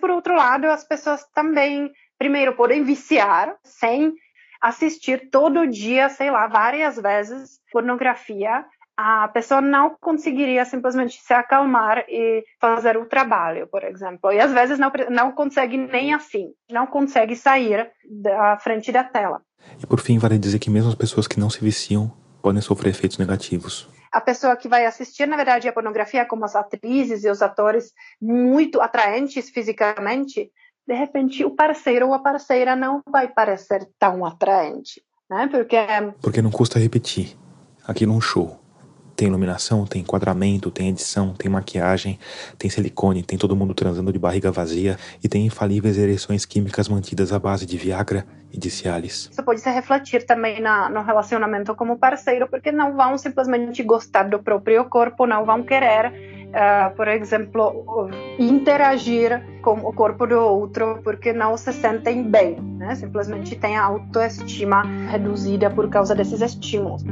Por 0.00 0.10
outro 0.10 0.34
lado, 0.34 0.66
as 0.66 0.84
pessoas 0.84 1.24
também, 1.34 1.90
primeiro, 2.18 2.56
podem 2.56 2.82
viciar 2.82 3.56
sem 3.62 4.14
assistir 4.60 5.28
todo 5.30 5.66
dia, 5.66 6.08
sei 6.08 6.30
lá, 6.30 6.46
várias 6.46 6.96
vezes 6.96 7.60
pornografia, 7.70 8.64
a 8.96 9.28
pessoa 9.28 9.60
não 9.60 9.96
conseguiria 10.00 10.64
simplesmente 10.64 11.20
se 11.20 11.34
acalmar 11.34 12.04
e 12.08 12.44
fazer 12.60 12.96
o 12.96 13.06
trabalho, 13.06 13.66
por 13.66 13.82
exemplo. 13.82 14.32
E 14.32 14.40
às 14.40 14.52
vezes 14.52 14.78
não, 14.78 14.92
não 15.10 15.32
consegue 15.32 15.76
nem 15.76 16.14
assim, 16.14 16.52
não 16.70 16.86
consegue 16.86 17.34
sair 17.34 17.90
da 18.08 18.56
frente 18.58 18.92
da 18.92 19.02
tela. 19.02 19.42
E 19.80 19.86
por 19.86 20.00
fim, 20.00 20.18
vale 20.18 20.38
dizer 20.38 20.58
que 20.58 20.70
mesmo 20.70 20.90
as 20.90 20.94
pessoas 20.94 21.26
que 21.26 21.40
não 21.40 21.50
se 21.50 21.60
viciam 21.60 22.12
podem 22.40 22.60
sofrer 22.60 22.90
efeitos 22.90 23.18
negativos. 23.18 23.88
A 24.12 24.20
pessoa 24.20 24.56
que 24.56 24.68
vai 24.68 24.86
assistir, 24.86 25.26
na 25.26 25.36
verdade, 25.36 25.66
a 25.66 25.72
pornografia, 25.72 26.24
como 26.24 26.44
as 26.44 26.54
atrizes 26.54 27.24
e 27.24 27.30
os 27.30 27.42
atores 27.42 27.92
muito 28.20 28.80
atraentes 28.80 29.50
fisicamente, 29.50 30.52
de 30.86 30.94
repente 30.94 31.44
o 31.44 31.50
parceiro 31.50 32.08
ou 32.08 32.14
a 32.14 32.20
parceira 32.20 32.76
não 32.76 33.02
vai 33.10 33.26
parecer 33.26 33.88
tão 33.98 34.24
atraente, 34.24 35.02
né? 35.28 35.48
Porque 35.50 35.76
porque 36.20 36.42
não 36.42 36.50
custa 36.50 36.78
repetir. 36.78 37.36
Aqui 37.86 38.06
num 38.06 38.20
show 38.20 38.63
tem 39.14 39.28
iluminação, 39.28 39.86
tem 39.86 40.02
enquadramento, 40.02 40.70
tem 40.70 40.88
edição, 40.88 41.32
tem 41.34 41.50
maquiagem, 41.50 42.18
tem 42.58 42.70
silicone, 42.70 43.22
tem 43.22 43.38
todo 43.38 43.56
mundo 43.56 43.74
transando 43.74 44.12
de 44.12 44.18
barriga 44.18 44.50
vazia 44.50 44.96
e 45.22 45.28
tem 45.28 45.46
infalíveis 45.46 45.98
ereções 45.98 46.44
químicas 46.44 46.88
mantidas 46.88 47.32
à 47.32 47.38
base 47.38 47.66
de 47.66 47.76
Viagra 47.76 48.26
e 48.52 48.58
de 48.58 48.70
Cialis. 48.70 49.28
Isso 49.32 49.42
pode 49.42 49.60
se 49.60 49.70
refletir 49.70 50.24
também 50.24 50.60
na, 50.60 50.88
no 50.88 51.02
relacionamento 51.02 51.74
como 51.74 51.98
parceiro, 51.98 52.48
porque 52.48 52.70
não 52.70 52.94
vão 52.94 53.18
simplesmente 53.18 53.82
gostar 53.82 54.24
do 54.24 54.38
próprio 54.38 54.84
corpo, 54.86 55.26
não 55.26 55.44
vão 55.44 55.62
querer 55.62 56.12
uh, 56.54 56.94
por 56.94 57.08
exemplo, 57.08 58.10
interagir 58.38 59.42
com 59.60 59.72
o 59.72 59.92
corpo 59.92 60.26
do 60.26 60.38
outro 60.38 61.00
porque 61.02 61.32
não 61.32 61.56
se 61.56 61.72
sentem 61.72 62.22
bem, 62.22 62.56
né? 62.78 62.94
simplesmente 62.94 63.56
têm 63.56 63.76
a 63.76 63.84
autoestima 63.84 64.82
reduzida 65.10 65.68
por 65.70 65.88
causa 65.88 66.14
desses 66.14 66.40
estímulos. 66.40 67.02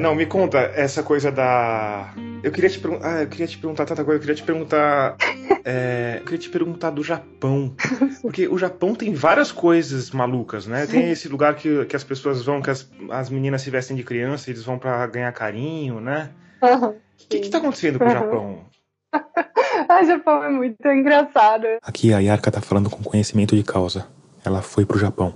Não, 0.00 0.14
me 0.14 0.26
conta 0.26 0.58
essa 0.58 1.02
coisa 1.02 1.30
da 1.30 2.12
eu 2.42 2.50
queria 2.50 2.70
te 2.70 2.78
perguntar. 2.78 3.16
Ah, 3.16 3.22
eu 3.22 3.28
queria 3.28 3.46
te 3.46 3.58
perguntar 3.58 3.84
tanta 3.84 4.04
coisa. 4.04 4.16
Eu 4.16 4.20
queria 4.20 4.34
te 4.34 4.42
perguntar. 4.42 5.16
É, 5.64 6.16
eu 6.20 6.24
queria 6.24 6.38
te 6.38 6.48
perguntar 6.48 6.90
do 6.90 7.02
Japão. 7.02 7.74
Porque 8.22 8.48
o 8.48 8.56
Japão 8.56 8.94
tem 8.94 9.12
várias 9.12 9.52
coisas 9.52 10.10
malucas, 10.10 10.66
né? 10.66 10.86
Tem 10.86 11.10
esse 11.10 11.28
lugar 11.28 11.54
que, 11.54 11.84
que 11.84 11.96
as 11.96 12.04
pessoas 12.04 12.42
vão, 12.44 12.62
que 12.62 12.70
as, 12.70 12.88
as 13.10 13.28
meninas 13.28 13.62
se 13.62 13.70
vestem 13.70 13.96
de 13.96 14.02
criança 14.02 14.48
e 14.48 14.52
eles 14.52 14.64
vão 14.64 14.78
para 14.78 15.06
ganhar 15.06 15.30
carinho, 15.32 16.00
né? 16.00 16.30
O 16.62 16.94
que, 17.28 17.40
que 17.40 17.50
tá 17.50 17.58
acontecendo 17.58 17.98
com 17.98 18.06
o 18.06 18.10
Japão? 18.10 18.64
o 19.14 20.04
Japão 20.06 20.44
é 20.44 20.48
muito 20.48 20.86
engraçado. 20.88 21.66
Aqui 21.82 22.12
a 22.14 22.20
Yarka 22.20 22.50
tá 22.50 22.60
falando 22.60 22.88
com 22.88 23.02
conhecimento 23.02 23.54
de 23.54 23.62
causa. 23.62 24.06
Ela 24.44 24.62
foi 24.62 24.86
pro 24.86 24.98
Japão. 24.98 25.34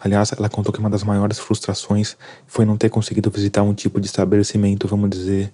Aliás, 0.00 0.32
ela 0.32 0.48
contou 0.48 0.72
que 0.72 0.80
uma 0.80 0.90
das 0.90 1.04
maiores 1.04 1.38
frustrações 1.38 2.16
foi 2.46 2.64
não 2.64 2.76
ter 2.76 2.90
conseguido 2.90 3.30
visitar 3.30 3.62
um 3.62 3.74
tipo 3.74 4.00
de 4.00 4.06
estabelecimento, 4.06 4.88
vamos 4.88 5.10
dizer, 5.10 5.52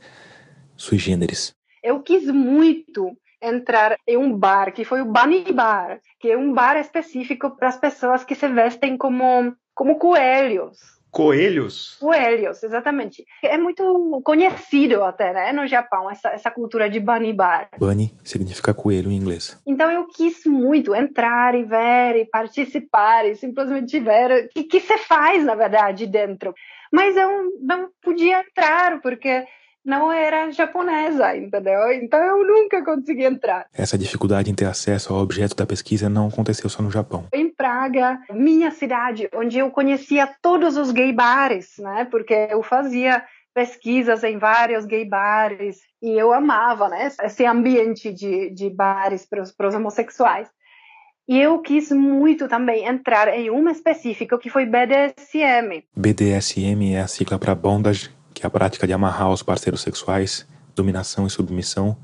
sui 0.76 0.98
generis? 0.98 1.54
Eu 1.82 2.00
quis 2.00 2.26
muito 2.26 3.16
entrar 3.42 3.96
em 4.06 4.16
um 4.16 4.36
bar, 4.36 4.72
que 4.72 4.84
foi 4.84 5.00
o 5.00 5.06
Bunny 5.06 5.50
Bar, 5.52 6.00
que 6.18 6.30
é 6.30 6.36
um 6.36 6.52
bar 6.52 6.76
específico 6.76 7.50
para 7.56 7.68
as 7.68 7.76
pessoas 7.76 8.22
que 8.22 8.34
se 8.34 8.48
vestem 8.48 8.98
como, 8.98 9.54
como 9.74 9.98
coelhos. 9.98 10.99
Coelhos? 11.10 11.96
Coelhos, 11.98 12.62
exatamente. 12.62 13.24
É 13.42 13.58
muito 13.58 14.20
conhecido 14.24 15.02
até, 15.02 15.32
né, 15.32 15.52
no 15.52 15.66
Japão, 15.66 16.10
essa, 16.10 16.28
essa 16.30 16.50
cultura 16.50 16.88
de 16.88 17.00
bunny 17.00 17.32
bar. 17.32 17.68
Bunny 17.78 18.14
significa 18.24 18.72
coelho 18.72 19.10
em 19.10 19.16
inglês. 19.16 19.60
Então 19.66 19.90
eu 19.90 20.06
quis 20.06 20.44
muito 20.46 20.94
entrar 20.94 21.54
e 21.54 21.64
ver 21.64 22.16
e 22.16 22.24
participar 22.24 23.26
e 23.26 23.34
simplesmente 23.34 23.98
ver 23.98 24.44
o 24.44 24.48
que, 24.48 24.64
que 24.64 24.80
se 24.80 24.98
faz, 24.98 25.44
na 25.44 25.54
verdade, 25.54 26.06
dentro. 26.06 26.54
Mas 26.92 27.16
eu 27.16 27.50
não 27.60 27.88
podia 28.02 28.40
entrar, 28.40 29.00
porque 29.00 29.44
não 29.84 30.12
era 30.12 30.50
japonesa, 30.50 31.36
entendeu? 31.36 31.92
Então 31.92 32.20
eu 32.20 32.46
nunca 32.46 32.84
consegui 32.84 33.24
entrar. 33.24 33.66
Essa 33.72 33.96
dificuldade 33.96 34.50
em 34.50 34.54
ter 34.54 34.66
acesso 34.66 35.12
ao 35.12 35.20
objeto 35.20 35.56
da 35.56 35.66
pesquisa 35.66 36.08
não 36.08 36.28
aconteceu 36.28 36.68
só 36.68 36.82
no 36.82 36.90
Japão. 36.90 37.26
Em 37.32 37.50
Praga, 37.50 38.20
minha 38.30 38.70
cidade, 38.70 39.28
onde 39.34 39.58
eu 39.58 39.70
conhecia 39.70 40.28
todos 40.40 40.76
os 40.76 40.90
gay 40.90 41.12
bares, 41.12 41.74
né? 41.78 42.06
Porque 42.10 42.48
eu 42.50 42.62
fazia 42.62 43.24
pesquisas 43.54 44.22
em 44.22 44.38
vários 44.38 44.84
gay 44.84 45.04
bares 45.04 45.78
e 46.02 46.10
eu 46.12 46.32
amava, 46.32 46.88
né? 46.88 47.10
Esse 47.22 47.44
ambiente 47.44 48.12
de, 48.12 48.50
de 48.50 48.70
bares 48.70 49.26
para 49.26 49.68
os 49.68 49.74
homossexuais. 49.74 50.48
E 51.28 51.38
eu 51.38 51.60
quis 51.60 51.92
muito 51.92 52.48
também 52.48 52.84
entrar 52.86 53.28
em 53.28 53.50
uma 53.50 53.70
específica 53.70 54.36
que 54.36 54.50
foi 54.50 54.66
BDSM. 54.66 55.84
BDSM 55.94 56.94
é 56.94 57.00
a 57.00 57.06
sigla 57.06 57.38
para 57.38 57.54
bondage 57.54 58.10
que 58.40 58.46
é 58.46 58.48
a 58.48 58.50
prática 58.50 58.86
de 58.86 58.92
amarrar 58.94 59.30
os 59.30 59.42
parceiros 59.42 59.82
sexuais, 59.82 60.48
dominação 60.74 61.26
e 61.26 61.30
submissão, 61.30 61.94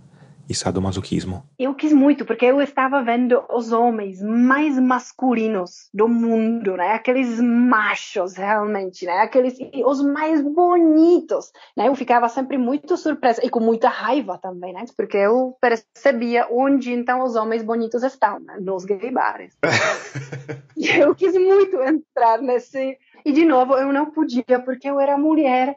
e 0.48 0.54
sadomasoquismo. 0.54 1.42
Eu 1.58 1.74
quis 1.74 1.92
muito, 1.92 2.24
porque 2.24 2.44
eu 2.44 2.60
estava 2.60 3.02
vendo 3.02 3.42
os 3.50 3.72
homens 3.72 4.22
mais 4.22 4.78
masculinos 4.78 5.88
do 5.92 6.06
mundo, 6.06 6.76
né? 6.76 6.92
Aqueles 6.92 7.40
machos, 7.40 8.36
realmente, 8.36 9.06
né? 9.06 9.22
Aqueles, 9.22 9.56
os 9.84 10.02
mais 10.02 10.42
bonitos, 10.42 11.50
né? 11.76 11.88
Eu 11.88 11.94
ficava 11.94 12.28
sempre 12.28 12.56
muito 12.58 12.96
surpresa 12.96 13.44
e 13.44 13.50
com 13.50 13.60
muita 13.60 13.88
raiva 13.88 14.38
também, 14.38 14.72
né? 14.72 14.84
Porque 14.96 15.16
eu 15.16 15.56
percebia 15.60 16.46
onde, 16.50 16.92
então, 16.92 17.24
os 17.24 17.34
homens 17.34 17.62
bonitos 17.62 18.02
estão, 18.02 18.38
né? 18.38 18.58
Nos 18.60 18.84
gay 18.84 19.10
bares. 19.10 19.56
eu 20.76 21.14
quis 21.14 21.32
muito 21.32 21.82
entrar 21.82 22.40
nesse... 22.40 22.98
E, 23.24 23.32
de 23.32 23.44
novo, 23.44 23.74
eu 23.74 23.92
não 23.92 24.12
podia, 24.12 24.60
porque 24.64 24.88
eu 24.88 25.00
era 25.00 25.18
mulher. 25.18 25.74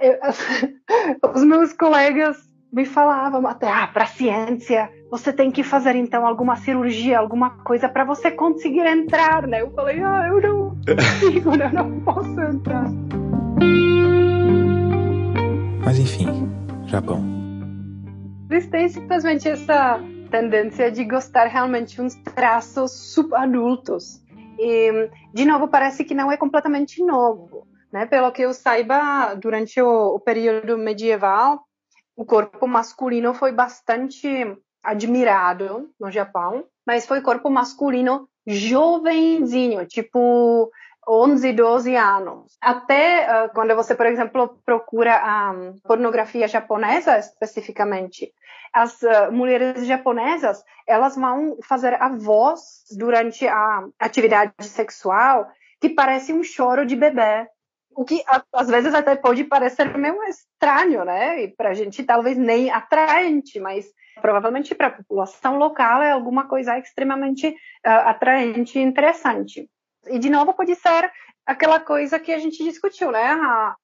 Eu, 0.00 0.18
os 1.34 1.44
meus 1.44 1.74
colegas 1.74 2.38
me 2.72 2.86
falavam 2.86 3.46
até, 3.46 3.68
ah, 3.68 3.86
para 3.86 4.06
ciência, 4.06 4.88
você 5.10 5.32
tem 5.32 5.50
que 5.50 5.62
fazer 5.62 5.94
então 5.94 6.26
alguma 6.26 6.56
cirurgia, 6.56 7.18
alguma 7.18 7.50
coisa 7.62 7.88
para 7.88 8.04
você 8.04 8.30
conseguir 8.30 8.86
entrar, 8.86 9.46
né? 9.46 9.60
Eu 9.60 9.70
falei, 9.72 10.02
ah, 10.02 10.26
eu 10.28 10.40
não 10.40 10.76
consigo, 10.96 11.56
né? 11.56 11.66
eu 11.66 11.72
não 11.72 12.00
posso 12.00 12.40
entrar. 12.40 12.86
Mas 15.84 15.98
enfim, 15.98 16.48
Japão. 16.86 17.22
Eles 18.48 18.66
têm 18.68 18.88
simplesmente 18.88 19.48
essa 19.48 20.00
tendência 20.30 20.90
de 20.90 21.04
gostar 21.04 21.46
realmente 21.46 21.96
de 21.96 22.02
uns 22.02 22.14
traços 22.14 23.12
subadultos. 23.12 24.22
E, 24.58 25.10
de 25.34 25.44
novo, 25.44 25.68
parece 25.68 26.04
que 26.04 26.14
não 26.14 26.30
é 26.32 26.36
completamente 26.36 27.02
novo. 27.04 27.66
Né? 27.92 28.06
Pelo 28.06 28.32
que 28.32 28.42
eu 28.42 28.52
saiba, 28.52 29.34
durante 29.34 29.80
o, 29.80 30.14
o 30.14 30.20
período 30.20 30.78
medieval, 30.78 31.64
o 32.16 32.24
corpo 32.24 32.66
masculino 32.66 33.34
foi 33.34 33.52
bastante 33.52 34.56
admirado 34.82 35.90
no 35.98 36.10
Japão, 36.10 36.64
mas 36.86 37.06
foi 37.06 37.20
corpo 37.20 37.50
masculino 37.50 38.28
jovenzinho, 38.46 39.86
tipo 39.86 40.70
11, 41.08 41.52
12 41.52 41.96
anos. 41.96 42.56
Até 42.60 43.26
uh, 43.26 43.50
quando 43.52 43.74
você, 43.74 43.94
por 43.94 44.06
exemplo, 44.06 44.60
procura 44.64 45.18
a 45.18 45.50
um, 45.50 45.74
pornografia 45.82 46.46
japonesa 46.46 47.18
especificamente, 47.18 48.32
as 48.72 49.02
uh, 49.02 49.32
mulheres 49.32 49.86
japonesas, 49.86 50.62
elas 50.86 51.16
vão 51.16 51.58
fazer 51.64 51.94
a 52.00 52.08
voz 52.08 52.84
durante 52.96 53.46
a 53.46 53.84
atividade 53.98 54.52
sexual 54.60 55.48
que 55.80 55.88
parece 55.88 56.32
um 56.32 56.42
choro 56.42 56.84
de 56.84 56.94
bebê 56.94 57.48
o 57.94 58.04
que 58.04 58.22
às 58.52 58.68
vezes 58.68 58.94
até 58.94 59.16
pode 59.16 59.44
parecer 59.44 59.96
meio 59.96 60.22
estranho, 60.24 61.04
né? 61.04 61.42
E 61.42 61.48
para 61.48 61.70
a 61.70 61.74
gente 61.74 62.02
talvez 62.04 62.36
nem 62.36 62.70
atraente, 62.70 63.58
mas 63.60 63.86
provavelmente 64.20 64.74
para 64.74 64.88
a 64.88 64.92
população 64.92 65.56
local 65.56 66.02
é 66.02 66.10
alguma 66.10 66.46
coisa 66.46 66.78
extremamente 66.78 67.48
uh, 67.48 67.90
atraente 68.06 68.78
e 68.78 68.82
interessante. 68.82 69.68
E 70.08 70.18
de 70.18 70.30
novo 70.30 70.54
pode 70.54 70.74
ser 70.74 71.10
aquela 71.44 71.80
coisa 71.80 72.18
que 72.18 72.32
a 72.32 72.38
gente 72.38 72.62
discutiu, 72.62 73.10
né? 73.10 73.36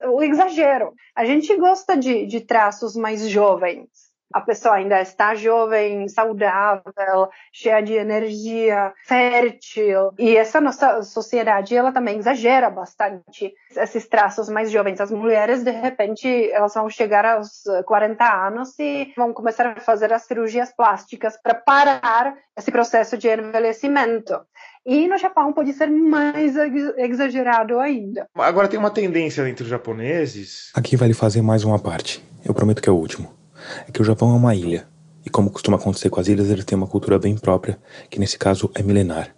o 0.05 0.23
exagero. 0.23 0.95
A 1.15 1.25
gente 1.25 1.55
gosta 1.57 1.97
de, 1.97 2.27
de 2.27 2.41
traços 2.41 2.95
mais 2.95 3.29
jovens, 3.29 3.89
a 4.33 4.41
pessoa 4.41 4.75
ainda 4.75 5.01
está 5.01 5.35
jovem, 5.35 6.09
saudável, 6.09 7.29
cheia 7.53 7.81
de 7.81 7.95
energia, 7.95 8.93
fértil. 9.07 10.13
E 10.19 10.37
essa 10.37 10.61
nossa 10.61 11.03
sociedade, 11.03 11.77
ela 11.77 11.93
também 11.93 12.19
exagera 12.19 12.69
bastante 12.69 13.55
esses 13.77 14.07
traços 14.09 14.49
mais 14.49 14.71
jovens. 14.71 15.01
As 15.01 15.11
mulheres, 15.11 15.63
de 15.63 15.71
repente, 15.71 16.51
elas 16.51 16.75
vão 16.75 16.91
chegar 16.91 17.25
aos 17.25 17.63
40 17.87 18.47
anos 18.47 18.79
e 18.79 19.13
vão 19.17 19.33
começar 19.33 19.67
a 19.67 19.81
fazer 19.81 20.13
as 20.13 20.23
cirurgias 20.23 20.73
plásticas 20.75 21.37
para 21.41 21.55
parar 21.55 22.35
esse 22.57 22.71
processo 22.71 23.17
de 23.17 23.29
envelhecimento. 23.29 24.41
E 24.85 25.09
no 25.09 25.19
Japão 25.19 25.53
pode 25.53 25.73
ser 25.73 25.89
mais 25.89 26.55
exagerado 26.97 27.79
ainda. 27.79 28.29
Agora 28.35 28.69
tem 28.69 28.79
uma 28.79 28.91
tendência 28.91 29.49
entre 29.49 29.65
os 29.65 29.69
japoneses. 29.69 30.71
Aqui 30.75 30.97
vale 30.97 31.13
fazer 31.13 31.43
mais 31.43 31.65
uma 31.65 31.79
parte. 31.79 32.25
Eu 32.45 32.55
prometo 32.55 32.81
que 32.81 32.89
é 32.89 32.93
o 32.93 32.97
último 32.97 33.36
é 33.87 33.93
que 33.93 34.01
o 34.01 34.05
Japão 34.05 34.31
é 34.31 34.35
uma 34.35 34.55
ilha, 34.55 34.87
e 35.27 35.29
como 35.29 35.51
costuma 35.51 35.77
acontecer 35.77 36.09
com 36.09 36.21
as 36.21 36.29
ilhas, 36.29 36.51
ele 36.51 36.63
tem 36.63 36.79
uma 36.79 36.87
cultura 36.87 37.19
bem 37.19 37.37
própria, 37.37 37.77
que 38.09 38.21
nesse 38.21 38.39
caso 38.39 38.71
é 38.77 38.83
milenar. 38.83 39.35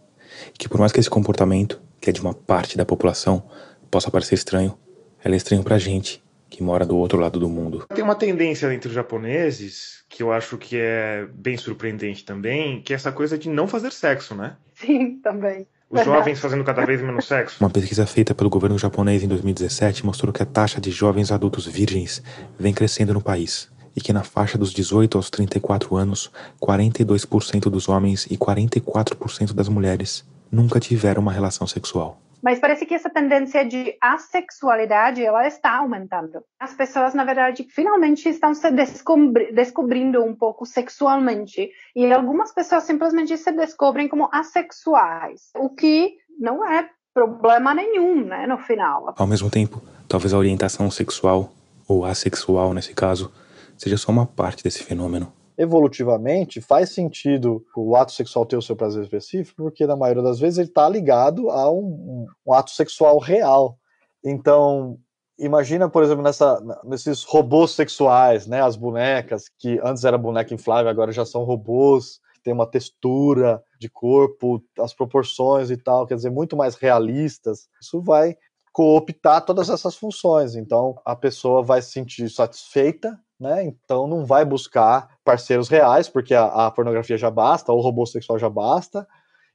E 0.55 0.59
que 0.59 0.69
por 0.69 0.79
mais 0.79 0.93
que 0.93 1.01
esse 1.01 1.09
comportamento, 1.09 1.81
que 1.99 2.11
é 2.11 2.13
de 2.13 2.21
uma 2.21 2.35
parte 2.35 2.77
da 2.77 2.85
população, 2.85 3.43
possa 3.91 4.11
parecer 4.11 4.35
estranho, 4.35 4.77
ela 5.25 5.35
é 5.35 5.39
estranho 5.39 5.65
pra 5.65 5.79
gente, 5.79 6.23
que 6.51 6.63
mora 6.63 6.85
do 6.85 6.95
outro 6.95 7.19
lado 7.19 7.41
do 7.41 7.49
mundo. 7.49 7.87
Tem 7.95 8.05
uma 8.05 8.15
tendência 8.15 8.73
entre 8.73 8.89
os 8.89 8.95
japoneses, 8.95 10.05
que 10.11 10.23
eu 10.23 10.31
acho 10.31 10.59
que 10.59 10.77
é 10.77 11.27
bem 11.33 11.57
surpreendente 11.57 12.23
também, 12.23 12.83
que 12.83 12.93
é 12.93 12.97
essa 12.97 13.11
coisa 13.11 13.39
de 13.39 13.49
não 13.49 13.67
fazer 13.67 13.91
sexo, 13.91 14.35
né? 14.35 14.57
Sim, 14.75 15.19
também. 15.23 15.67
Os 15.89 16.05
jovens 16.05 16.39
fazendo 16.39 16.65
cada 16.65 16.85
vez 16.85 17.01
menos 17.01 17.27
sexo. 17.27 17.57
Uma 17.65 17.71
pesquisa 17.71 18.05
feita 18.05 18.35
pelo 18.35 18.51
governo 18.51 18.79
japonês 18.79 19.23
em 19.23 19.29
2017 19.29 20.05
mostrou 20.05 20.35
que 20.35 20.43
a 20.43 20.47
taxa 20.47 20.83
de 20.83 20.91
jovens 20.91 21.33
adultos 21.33 21.67
virgens 21.67 22.23
vem 22.59 22.75
crescendo 22.75 23.15
no 23.15 23.23
país 23.23 23.71
e 23.99 24.01
que 24.01 24.13
na 24.13 24.23
faixa 24.23 24.57
dos 24.57 24.73
18 24.73 25.19
aos 25.19 25.29
34 25.29 25.97
anos, 25.97 26.31
42% 26.63 27.63
dos 27.69 27.89
homens 27.89 28.27
e 28.31 28.39
44% 28.39 29.53
das 29.53 29.69
mulheres 29.69 30.25
nunca 30.53 30.79
tiveram 30.79 31.21
uma 31.21 31.33
relação 31.33 31.67
sexual. 31.67 32.21
Mas 32.41 32.61
parece 32.61 32.87
que 32.87 32.95
essa 32.95 33.11
tendência 33.11 33.65
de 33.65 33.97
assexualidade 34.01 35.21
ela 35.21 35.49
está 35.49 35.79
aumentando. 35.79 36.45
As 36.61 36.73
pessoas, 36.73 37.13
na 37.13 37.25
verdade, 37.25 37.67
finalmente 37.69 38.29
estão 38.29 38.55
se 38.55 38.71
descobri 38.71 39.53
descobrindo 39.53 40.23
um 40.23 40.33
pouco 40.33 40.65
sexualmente. 40.65 41.69
E 41.97 42.13
algumas 42.13 42.53
pessoas 42.53 42.85
simplesmente 42.85 43.37
se 43.37 43.51
descobrem 43.51 44.07
como 44.07 44.29
assexuais, 44.33 45.51
o 45.57 45.71
que 45.71 46.15
não 46.39 46.65
é 46.65 46.89
problema 47.13 47.75
nenhum, 47.75 48.25
né, 48.25 48.47
no 48.47 48.59
final. 48.59 49.13
Ao 49.19 49.27
mesmo 49.27 49.51
tempo, 49.51 49.83
talvez 50.09 50.33
a 50.33 50.39
orientação 50.39 50.89
sexual, 50.89 51.53
ou 51.89 52.05
assexual 52.05 52.73
nesse 52.73 52.95
caso, 52.95 53.33
seja 53.79 53.97
só 53.97 54.13
uma 54.13 54.27
parte 54.27 54.63
desse 54.63 54.83
fenômeno. 54.83 55.33
Evolutivamente, 55.57 56.61
faz 56.61 56.91
sentido 56.91 57.65
o 57.77 57.97
ato 57.97 58.13
sexual 58.13 58.45
ter 58.45 58.57
o 58.57 58.63
seu 58.63 58.77
prazer 58.77 59.03
específico, 59.03 59.63
porque 59.63 59.87
na 59.87 59.97
maioria 59.97 60.23
das 60.23 60.39
vezes 60.39 60.59
ele 60.59 60.69
está 60.69 60.89
ligado 60.89 61.51
a 61.51 61.71
um, 61.71 62.27
um, 62.47 62.53
ato 62.53 62.71
sexual 62.71 63.19
real. 63.19 63.77
Então, 64.25 64.99
imagina, 65.39 65.89
por 65.89 66.03
exemplo, 66.05 66.23
nessa, 66.23 66.61
nesses 66.85 67.25
robôs 67.25 67.73
sexuais, 67.73 68.47
né, 68.47 68.63
as 68.63 68.77
bonecas, 68.77 69.45
que 69.59 69.81
antes 69.83 70.05
era 70.05 70.19
boneca 70.19 70.55
inflável, 70.55 70.91
agora 70.91 71.11
já 71.11 71.25
são 71.25 71.43
robôs, 71.43 72.21
tem 72.45 72.55
uma 72.55 72.67
textura 72.67 73.63
de 73.81 73.89
corpo, 73.89 74.63
as 74.79 74.95
proporções 74.95 75.71
e 75.71 75.77
tal, 75.77 76.07
quer 76.07 76.15
dizer, 76.15 76.31
muito 76.31 76.57
mais 76.57 76.77
realistas. 76.77 77.69
Isso 77.83 78.01
vai 78.01 78.37
cooptar 78.73 79.45
todas 79.45 79.69
essas 79.69 79.97
funções. 79.97 80.55
Então, 80.55 81.01
a 81.05 81.17
pessoa 81.17 81.65
vai 81.65 81.83
se 81.83 81.91
sentir 81.91 82.31
satisfeita 82.31 83.19
né? 83.39 83.65
Então 83.65 84.07
não 84.07 84.27
vai 84.27 84.45
buscar 84.45 85.09
parceiros 85.25 85.69
reais, 85.69 86.09
porque 86.09 86.35
a, 86.35 86.67
a 86.67 86.71
pornografia 86.71 87.17
já 87.17 87.31
basta, 87.31 87.73
ou 87.73 87.79
o 87.79 87.83
robô 87.83 88.05
sexual 88.07 88.39
já 88.39 88.49
basta. 88.49 89.07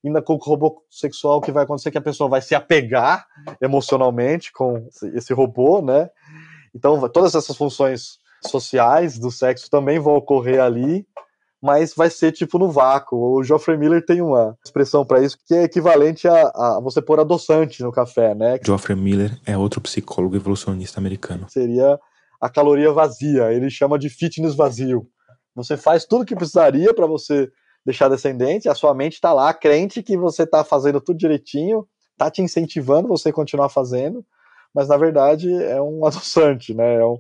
Ainda 0.04 0.22
com 0.22 0.34
o 0.34 0.38
robô 0.38 0.84
sexual, 0.90 1.38
o 1.38 1.42
que 1.42 1.52
vai 1.52 1.64
acontecer 1.64 1.90
é 1.90 1.92
que 1.92 1.98
a 1.98 2.02
pessoa 2.02 2.30
vai 2.30 2.42
se 2.42 2.54
apegar 2.54 3.26
emocionalmente 3.62 4.52
com 4.52 4.88
esse 5.14 5.34
robô, 5.34 5.82
né? 5.82 6.10
Então 6.76 7.08
todas 7.10 7.36
essas 7.36 7.56
funções 7.56 8.20
sociais 8.42 9.18
do 9.18 9.32
sexo 9.32 9.70
também 9.70 10.00
vão 10.00 10.16
ocorrer 10.16 10.62
ali, 10.62 11.08
mas 11.62 11.94
vai 11.96 12.10
ser 12.10 12.34
tipo 12.34 12.60
no 12.60 12.70
vácuo. 12.70 13.18
O 13.18 13.44
Geoffrey 13.44 13.78
Miller 13.78 14.06
tem 14.06 14.22
uma 14.22 14.58
expressão 14.64 15.06
para 15.06 15.22
isso 15.22 15.38
que 15.48 15.54
é 15.54 15.64
equivalente 15.64 16.28
a, 16.28 16.52
a, 16.54 16.80
você 16.82 17.02
pôr 17.02 17.22
adoçante 17.22 17.82
no 17.82 17.92
café, 17.92 18.36
né? 18.36 18.60
Geoffrey 18.62 18.98
Miller 18.98 19.40
é 19.46 19.58
outro 19.58 19.80
psicólogo 19.80 20.36
evolucionista 20.36 21.00
americano. 21.00 21.46
Seria 21.50 21.98
a 22.44 22.50
caloria 22.50 22.92
vazia, 22.92 23.54
ele 23.54 23.70
chama 23.70 23.98
de 23.98 24.10
fitness 24.10 24.54
vazio. 24.54 25.08
Você 25.56 25.78
faz 25.78 26.04
tudo 26.04 26.26
que 26.26 26.36
precisaria 26.36 26.94
para 26.94 27.08
você 27.08 27.50
deixar 27.86 28.10
descendente, 28.10 28.68
a 28.68 28.76
sua 28.76 28.94
mente 28.94 29.14
está 29.14 29.32
lá, 29.32 29.54
crente 29.54 30.04
que 30.04 30.18
você 30.18 30.44
está 30.44 30.62
fazendo 30.62 31.00
tudo 31.00 31.18
direitinho, 31.18 31.88
está 32.12 32.30
te 32.30 32.42
incentivando 32.42 33.08
você 33.08 33.32
continuar 33.32 33.70
fazendo, 33.70 34.26
mas 34.76 34.90
na 34.90 34.98
verdade 34.98 35.50
é 35.54 35.82
um 35.82 36.04
adoçante, 36.06 36.74
né? 36.74 36.96
É 36.96 37.06
um... 37.06 37.18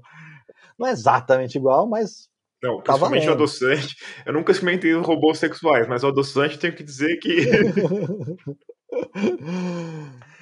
Não 0.78 0.88
é 0.88 0.91
exatamente 0.91 1.57
igual, 1.57 1.88
mas. 1.88 2.28
Não, 2.61 2.82
tá 2.82 2.91
principalmente 2.91 3.30
o 3.30 3.32
adoçante. 3.32 3.95
Eu 4.26 4.34
nunca 4.34 4.51
experimentei 4.51 4.91
robôs 4.93 5.38
sexuais, 5.38 5.88
mas 5.88 6.03
o 6.03 6.07
adoçante 6.07 6.59
tenho 6.59 6.76
que 6.76 6.84
dizer 6.84 7.17
que. 7.19 7.47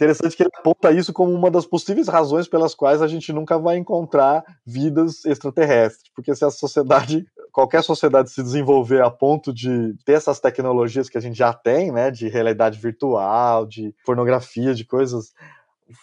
Interessante 0.00 0.34
que 0.34 0.42
ele 0.44 0.50
aponta 0.54 0.90
isso 0.92 1.12
como 1.12 1.30
uma 1.30 1.50
das 1.50 1.66
possíveis 1.66 2.08
razões 2.08 2.48
pelas 2.48 2.74
quais 2.74 3.02
a 3.02 3.06
gente 3.06 3.34
nunca 3.34 3.58
vai 3.58 3.76
encontrar 3.76 4.42
vidas 4.64 5.26
extraterrestres. 5.26 6.10
Porque 6.16 6.34
se 6.34 6.42
a 6.42 6.50
sociedade, 6.50 7.26
qualquer 7.52 7.82
sociedade 7.82 8.30
se 8.30 8.42
desenvolver 8.42 9.02
a 9.02 9.10
ponto 9.10 9.52
de 9.52 9.94
ter 10.06 10.14
essas 10.14 10.40
tecnologias 10.40 11.10
que 11.10 11.18
a 11.18 11.20
gente 11.20 11.36
já 11.36 11.52
tem, 11.52 11.92
né, 11.92 12.10
de 12.10 12.28
realidade 12.28 12.78
virtual, 12.80 13.66
de 13.66 13.94
pornografia, 14.06 14.74
de 14.74 14.86
coisas, 14.86 15.34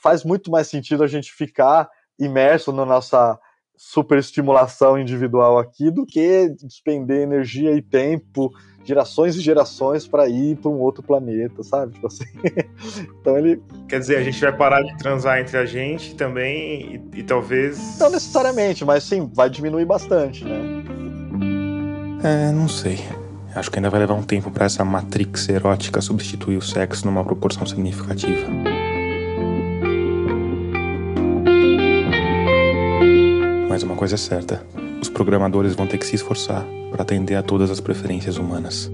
faz 0.04 0.24
muito 0.24 0.52
mais 0.52 0.68
sentido 0.68 1.04
a 1.04 1.08
gente 1.08 1.34
ficar 1.34 1.90
imerso 2.20 2.72
na 2.72 2.86
nossa 2.86 3.40
superestimulação 3.78 4.98
individual 4.98 5.60
aqui 5.60 5.92
do 5.92 6.06
que 6.06 6.50
despender 6.64 7.22
energia 7.22 7.74
e 7.74 7.82
tempo, 7.82 8.52
gerações 8.84 9.36
e 9.36 9.42
gerações 9.42 10.08
para 10.08 10.28
ir 10.28 10.58
para 10.58 10.72
um 10.72 10.80
outro 10.80 11.04
planeta, 11.04 11.62
sabe? 11.62 11.94
Tipo 11.94 12.08
assim. 12.08 12.26
então 13.22 13.38
ele. 13.38 13.62
Quer 13.88 14.00
dizer, 14.00 14.18
a 14.18 14.24
gente 14.24 14.42
vai 14.42 14.56
parar 14.56 14.82
de 14.82 14.98
transar 14.98 15.40
entre 15.40 15.58
a 15.58 15.66
gente 15.66 16.16
também 16.16 17.02
e, 17.14 17.20
e 17.20 17.24
talvez. 17.24 18.00
Não 18.00 18.10
necessariamente, 18.10 18.84
mas 18.84 19.04
sim, 19.04 19.30
vai 19.34 19.50
diminuir 19.50 19.86
bastante, 19.86 20.44
né? 20.44 20.84
É, 22.24 22.52
não 22.52 22.68
sei. 22.68 23.00
Acho 23.56 23.72
que 23.72 23.78
ainda 23.78 23.90
vai 23.90 24.00
levar 24.00 24.14
um 24.16 24.24
tempo 24.24 24.52
para 24.52 24.66
essa 24.66 24.84
matrix 24.84 25.50
erótica 25.50 26.02
substituir 26.02 26.58
o 26.58 26.62
sexo 26.62 27.06
numa 27.06 27.24
proporção 27.24 27.66
significativa. 27.66 28.77
Mas 33.78 33.84
uma 33.84 33.96
coisa 33.96 34.16
é 34.16 34.18
certa: 34.18 34.66
os 35.00 35.08
programadores 35.08 35.76
vão 35.76 35.86
ter 35.86 36.00
que 36.00 36.06
se 36.08 36.16
esforçar 36.16 36.66
para 36.90 37.04
atender 37.04 37.36
a 37.36 37.44
todas 37.44 37.70
as 37.70 37.80
preferências 37.80 38.38
humanas. 38.38 38.92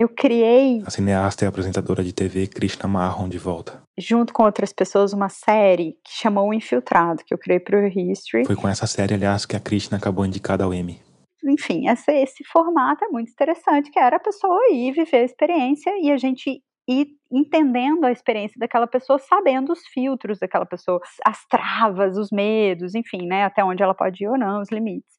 Eu 0.00 0.08
criei. 0.08 0.82
A 0.86 0.88
cineasta 0.88 1.44
e 1.44 1.46
apresentadora 1.46 2.02
de 2.02 2.14
TV 2.14 2.46
Krishna 2.46 2.88
Marron 2.88 3.28
de 3.28 3.36
volta. 3.36 3.82
Junto 3.98 4.32
com 4.32 4.44
outras 4.44 4.72
pessoas, 4.72 5.12
uma 5.12 5.28
série 5.28 5.98
que 6.02 6.22
chamou 6.22 6.48
O 6.48 6.54
Infiltrado, 6.54 7.22
que 7.22 7.34
eu 7.34 7.38
criei 7.38 7.60
para 7.60 7.78
o 7.78 7.86
History. 7.86 8.46
Foi 8.46 8.56
com 8.56 8.66
essa 8.66 8.86
série, 8.86 9.12
aliás, 9.12 9.44
que 9.44 9.54
a 9.54 9.60
Krishna 9.60 9.98
acabou 9.98 10.24
indicada 10.24 10.64
ao 10.64 10.72
Emmy. 10.72 11.02
Enfim, 11.44 11.86
esse, 11.86 12.10
esse 12.12 12.44
formato 12.50 13.04
é 13.04 13.08
muito 13.08 13.30
interessante, 13.30 13.90
que 13.90 13.98
era 13.98 14.16
a 14.16 14.20
pessoa 14.20 14.58
ir 14.72 14.92
viver 14.92 15.18
a 15.18 15.24
experiência 15.24 15.92
e 16.00 16.10
a 16.10 16.16
gente 16.16 16.62
ir 16.88 17.08
entendendo 17.30 18.06
a 18.06 18.10
experiência 18.10 18.58
daquela 18.58 18.86
pessoa, 18.86 19.18
sabendo 19.18 19.72
os 19.72 19.86
filtros 19.88 20.38
daquela 20.38 20.64
pessoa, 20.64 21.00
as 21.24 21.44
travas, 21.46 22.16
os 22.16 22.30
medos, 22.30 22.94
enfim, 22.94 23.26
né, 23.26 23.44
até 23.44 23.62
onde 23.62 23.82
ela 23.82 23.94
pode 23.94 24.24
ir 24.24 24.28
ou 24.28 24.38
não, 24.38 24.62
os 24.62 24.70
limites. 24.70 25.16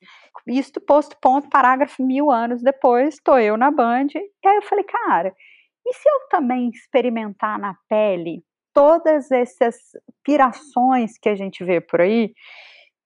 Isto 0.47 0.81
posto 0.81 1.15
ponto, 1.21 1.47
parágrafo 1.49 2.03
mil 2.03 2.31
anos 2.31 2.63
depois, 2.63 3.15
estou 3.15 3.37
eu 3.37 3.55
na 3.55 3.69
Band, 3.69 4.07
e 4.15 4.47
aí 4.47 4.55
eu 4.55 4.63
falei, 4.63 4.83
cara, 4.83 5.33
e 5.85 5.93
se 5.93 6.09
eu 6.09 6.27
também 6.29 6.69
experimentar 6.69 7.59
na 7.59 7.75
pele 7.87 8.43
todas 8.73 9.31
essas 9.31 9.75
pirações 10.23 11.17
que 11.21 11.29
a 11.29 11.35
gente 11.35 11.63
vê 11.63 11.79
por 11.79 12.01
aí, 12.01 12.33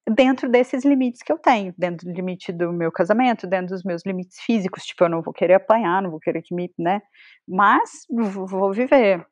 dentro 0.10 0.49
desses 0.49 0.84
limites 0.84 1.22
que 1.22 1.32
eu 1.32 1.38
tenho, 1.38 1.74
dentro 1.78 2.08
do 2.08 2.14
limite 2.14 2.51
do 2.51 2.72
meu 2.72 2.91
casamento, 2.91 3.47
dentro 3.47 3.70
dos 3.70 3.84
meus 3.84 4.06
limites 4.06 4.39
físicos, 4.41 4.84
tipo, 4.84 5.04
eu 5.04 5.10
não 5.10 5.22
vou 5.22 5.34
querer 5.34 5.56
apanhar, 5.56 6.01
não 6.01 6.12
vou 6.12 6.20
querer 6.20 6.41
que 6.41 6.54
me, 6.54 6.72
né, 6.78 7.01
mas 7.47 8.06
vou 8.10 8.74
viver. 8.74 9.26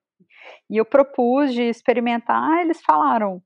E 0.70 0.78
eu 0.78 0.86
propus 0.86 1.54
de 1.54 1.64
experimentar, 1.64 2.62
eles 2.62 2.82
falaram, 2.82 3.42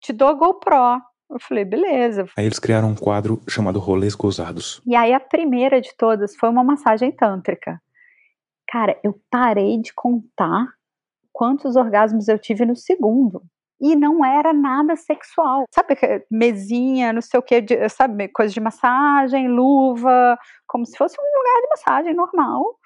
te 0.00 0.12
dou 0.12 0.28
a 0.28 0.32
GoPro. 0.32 1.00
Eu 1.30 1.40
falei, 1.40 1.64
beleza. 1.64 2.26
Aí 2.36 2.44
eles 2.44 2.58
criaram 2.58 2.90
um 2.90 2.94
quadro 2.94 3.40
chamado 3.48 3.78
Rolês 3.78 4.14
Gozados. 4.14 4.82
E 4.86 4.94
aí 4.94 5.14
a 5.14 5.20
primeira 5.20 5.80
de 5.80 5.94
todas 5.96 6.36
foi 6.36 6.50
uma 6.50 6.62
massagem 6.62 7.10
tântrica. 7.10 7.80
Cara, 8.68 8.98
eu 9.02 9.18
parei 9.30 9.80
de 9.80 9.94
contar 9.94 10.66
quantos 11.32 11.74
orgasmos 11.74 12.28
eu 12.28 12.38
tive 12.38 12.66
no 12.66 12.76
segundo 12.76 13.42
e 13.82 13.96
não 13.96 14.24
era 14.24 14.52
nada 14.52 14.94
sexual. 14.94 15.64
Sabe, 15.74 15.98
mesinha, 16.30 17.12
não 17.12 17.20
sei 17.20 17.40
o 17.40 17.42
que, 17.42 17.60
sabe, 17.88 18.28
coisa 18.28 18.54
de 18.54 18.60
massagem, 18.60 19.48
luva, 19.48 20.38
como 20.68 20.86
se 20.86 20.96
fosse 20.96 21.16
um 21.20 21.38
lugar 21.38 21.60
de 21.60 21.68
massagem 21.68 22.14
normal. 22.14 22.78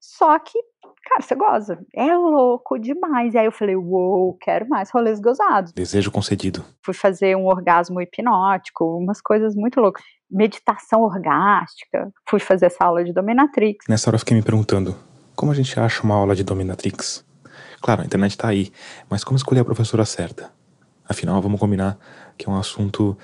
Só 0.00 0.36
que, 0.40 0.58
cara, 1.04 1.20
você 1.20 1.34
goza. 1.36 1.78
É 1.94 2.16
louco 2.16 2.78
demais. 2.78 3.34
E 3.34 3.38
aí 3.38 3.44
eu 3.44 3.52
falei, 3.52 3.76
uou, 3.76 4.24
wow, 4.24 4.38
quero 4.40 4.68
mais 4.68 4.90
rolês 4.90 5.20
gozados. 5.20 5.72
Desejo 5.72 6.10
concedido. 6.10 6.64
Fui 6.84 6.94
fazer 6.94 7.36
um 7.36 7.46
orgasmo 7.46 8.00
hipnótico, 8.00 8.98
umas 8.98 9.20
coisas 9.20 9.54
muito 9.54 9.80
loucas. 9.80 10.02
Meditação 10.28 11.02
orgástica. 11.02 12.10
Fui 12.28 12.40
fazer 12.40 12.66
essa 12.66 12.84
aula 12.84 13.04
de 13.04 13.12
dominatrix. 13.12 13.84
Nessa 13.88 14.10
hora 14.10 14.16
eu 14.16 14.20
fiquei 14.20 14.36
me 14.36 14.42
perguntando, 14.42 14.96
como 15.36 15.52
a 15.52 15.54
gente 15.54 15.78
acha 15.78 16.02
uma 16.02 16.16
aula 16.16 16.34
de 16.34 16.42
dominatrix? 16.42 17.24
Claro, 17.80 18.02
a 18.02 18.04
internet 18.04 18.32
está 18.32 18.48
aí, 18.48 18.70
mas 19.08 19.24
como 19.24 19.36
escolher 19.36 19.60
a 19.60 19.64
professora 19.64 20.04
certa? 20.04 20.52
Afinal, 21.08 21.40
vamos 21.40 21.58
combinar 21.58 21.98
que 22.36 22.48
é 22.48 22.52
um 22.52 22.56
assunto 22.56 23.16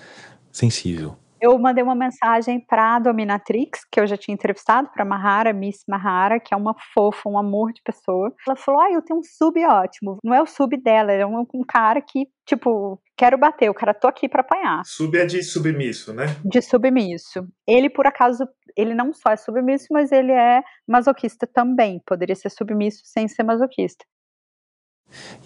sensível. 0.51 1.17
Eu 1.41 1.59
mandei 1.59 1.85
uma 1.85 1.95
mensagem 1.95 2.59
para 2.59 2.97
a 2.97 2.99
dominatrix, 2.99 3.81
que 3.93 4.01
eu 4.01 4.07
já 4.07 4.17
tinha 4.17 4.35
entrevistado, 4.35 4.89
para 4.93 5.05
Mahara, 5.05 5.53
Miss 5.53 5.85
Mahara, 5.87 6.41
que 6.41 6.55
é 6.55 6.57
uma 6.57 6.75
fofa, 6.95 7.29
um 7.29 7.39
amor 7.39 7.73
de 7.73 7.83
pessoa. 7.83 8.33
Ela 8.47 8.57
falou: 8.57 8.81
Ah, 8.81 8.91
eu 8.91 9.03
tenho 9.03 9.21
um 9.21 9.23
sub 9.23 9.63
ótimo. 9.65 10.19
Não 10.25 10.35
é 10.35 10.41
o 10.41 10.47
sub 10.47 10.77
dela, 10.77 11.13
é 11.13 11.27
um, 11.27 11.47
um 11.55 11.63
cara 11.63 12.01
que, 12.01 12.27
tipo, 12.47 13.01
quero 13.17 13.37
bater, 13.37 13.69
o 13.71 13.75
cara 13.75 13.93
tô 13.93 14.09
aqui 14.09 14.29
para 14.29 14.41
apanhar. 14.41 14.83
Sub 14.87 15.17
é 15.17 15.27
de 15.27 15.43
submisso, 15.43 16.13
né? 16.15 16.25
De 16.43 16.63
submisso. 16.63 17.47
Ele, 17.67 17.91
por 17.91 18.07
acaso, 18.07 18.49
ele 18.75 18.95
não 18.95 19.13
só 19.13 19.31
é 19.31 19.37
submisso, 19.37 19.89
mas 19.91 20.11
ele 20.13 20.33
é 20.33 20.63
masoquista 20.89 21.47
também. 21.47 22.01
Poderia 22.07 22.35
ser 22.35 22.51
submisso 22.51 23.03
sem 23.05 23.29
ser 23.29 23.43
masoquista. 23.43 24.05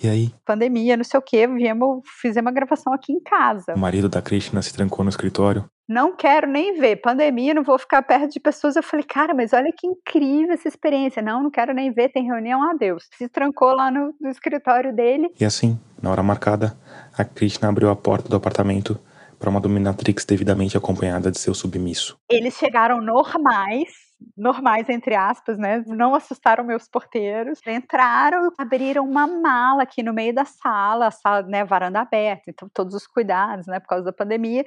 E 0.02 0.08
aí? 0.08 0.34
Pandemia, 0.44 0.96
não 0.96 1.04
sei 1.04 1.18
o 1.18 1.22
que, 1.22 1.46
viemos, 1.46 2.02
fizemos 2.20 2.48
uma 2.48 2.54
gravação 2.54 2.92
aqui 2.92 3.12
em 3.12 3.20
casa. 3.20 3.74
O 3.74 3.78
marido 3.78 4.08
da 4.08 4.22
Krishna 4.22 4.62
se 4.62 4.72
trancou 4.72 5.04
no 5.04 5.10
escritório. 5.10 5.64
Não 5.88 6.14
quero 6.14 6.46
nem 6.46 6.78
ver. 6.78 6.96
Pandemia, 6.96 7.52
não 7.52 7.64
vou 7.64 7.78
ficar 7.78 8.00
perto 8.02 8.32
de 8.32 8.38
pessoas. 8.38 8.76
Eu 8.76 8.82
falei, 8.82 9.04
cara, 9.04 9.34
mas 9.34 9.52
olha 9.52 9.72
que 9.76 9.86
incrível 9.86 10.54
essa 10.54 10.68
experiência. 10.68 11.20
Não, 11.20 11.42
não 11.42 11.50
quero 11.50 11.74
nem 11.74 11.92
ver, 11.92 12.10
tem 12.10 12.24
reunião, 12.24 12.62
adeus. 12.70 13.08
Se 13.18 13.28
trancou 13.28 13.74
lá 13.74 13.90
no, 13.90 14.14
no 14.20 14.30
escritório 14.30 14.94
dele. 14.94 15.28
E 15.38 15.44
assim, 15.44 15.78
na 16.00 16.10
hora 16.10 16.22
marcada, 16.22 16.78
a 17.16 17.24
Krishna 17.24 17.68
abriu 17.68 17.90
a 17.90 17.96
porta 17.96 18.28
do 18.28 18.36
apartamento 18.36 19.00
para 19.36 19.50
uma 19.50 19.60
dominatrix 19.60 20.24
devidamente 20.24 20.76
acompanhada 20.76 21.30
de 21.30 21.40
seu 21.40 21.54
submisso. 21.54 22.16
Eles 22.30 22.54
chegaram 22.54 23.00
normais, 23.00 23.88
normais, 24.36 24.88
entre 24.88 25.14
aspas, 25.14 25.58
né? 25.58 25.82
Não 25.86 26.14
assustaram 26.14 26.64
meus 26.64 26.88
porteiros. 26.88 27.60
Entraram, 27.66 28.52
abriram 28.58 29.04
uma 29.04 29.26
mala 29.26 29.82
aqui 29.82 30.02
no 30.02 30.12
meio 30.12 30.34
da 30.34 30.44
sala, 30.44 31.10
sala, 31.10 31.42
né, 31.42 31.64
varanda 31.64 32.00
aberta, 32.00 32.50
então 32.50 32.68
todos 32.72 32.94
os 32.94 33.06
cuidados, 33.06 33.66
né, 33.66 33.80
por 33.80 33.88
causa 33.88 34.04
da 34.04 34.12
pandemia. 34.12 34.64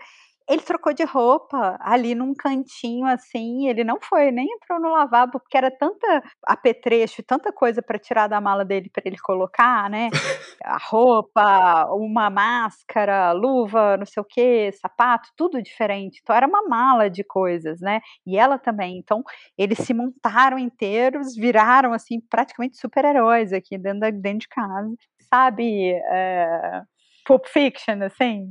Ele 0.50 0.62
trocou 0.62 0.94
de 0.94 1.04
roupa 1.04 1.78
ali 1.80 2.14
num 2.14 2.34
cantinho 2.34 3.06
assim. 3.06 3.68
Ele 3.68 3.84
não 3.84 4.00
foi, 4.02 4.32
nem 4.32 4.48
entrou 4.48 4.80
no 4.80 4.92
lavabo, 4.92 5.40
porque 5.40 5.58
era 5.58 5.72
tanta 5.72 6.24
apetrecho, 6.46 7.24
tanta 7.24 7.52
coisa 7.52 7.82
para 7.82 7.98
tirar 8.00 8.28
da 8.28 8.42
mala 8.42 8.66
dele 8.66 8.90
para 8.90 9.04
ele 9.06 9.18
colocar, 9.18 9.90
né? 9.90 10.10
A 10.64 10.78
roupa, 10.78 11.86
uma 11.94 12.30
máscara, 12.30 13.32
luva, 13.32 13.98
não 13.98 14.06
sei 14.06 14.22
o 14.22 14.26
que, 14.26 14.72
sapato, 14.74 15.30
tudo 15.36 15.62
diferente. 15.62 16.20
Então 16.22 16.36
era 16.36 16.48
uma 16.48 16.64
mala 16.68 17.10
de 17.10 17.24
coisas, 17.24 17.80
né? 17.82 18.02
E 18.26 18.38
ela 18.38 18.58
também. 18.58 18.98
Então 18.98 19.24
eles 19.58 19.78
se 19.80 19.94
montaram 19.94 20.58
inteiros, 20.60 21.36
viraram 21.36 21.94
assim 21.94 22.20
praticamente 22.30 22.78
super-heróis 22.78 23.54
aqui 23.54 23.78
dentro, 23.78 24.00
da, 24.02 24.10
dentro 24.10 24.40
de 24.40 24.48
casa. 24.50 24.94
Sabe? 25.30 25.94
É... 26.12 26.82
Pulp 27.26 27.46
Fiction, 27.48 28.02
assim, 28.04 28.48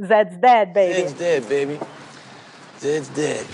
Zed's 0.00 0.36
dead, 0.38 0.72
baby. 0.72 0.94
Zed's 0.94 1.12
dead, 1.12 1.42
baby. 1.48 1.80
Zed's 2.80 3.08
dead. 3.10 3.46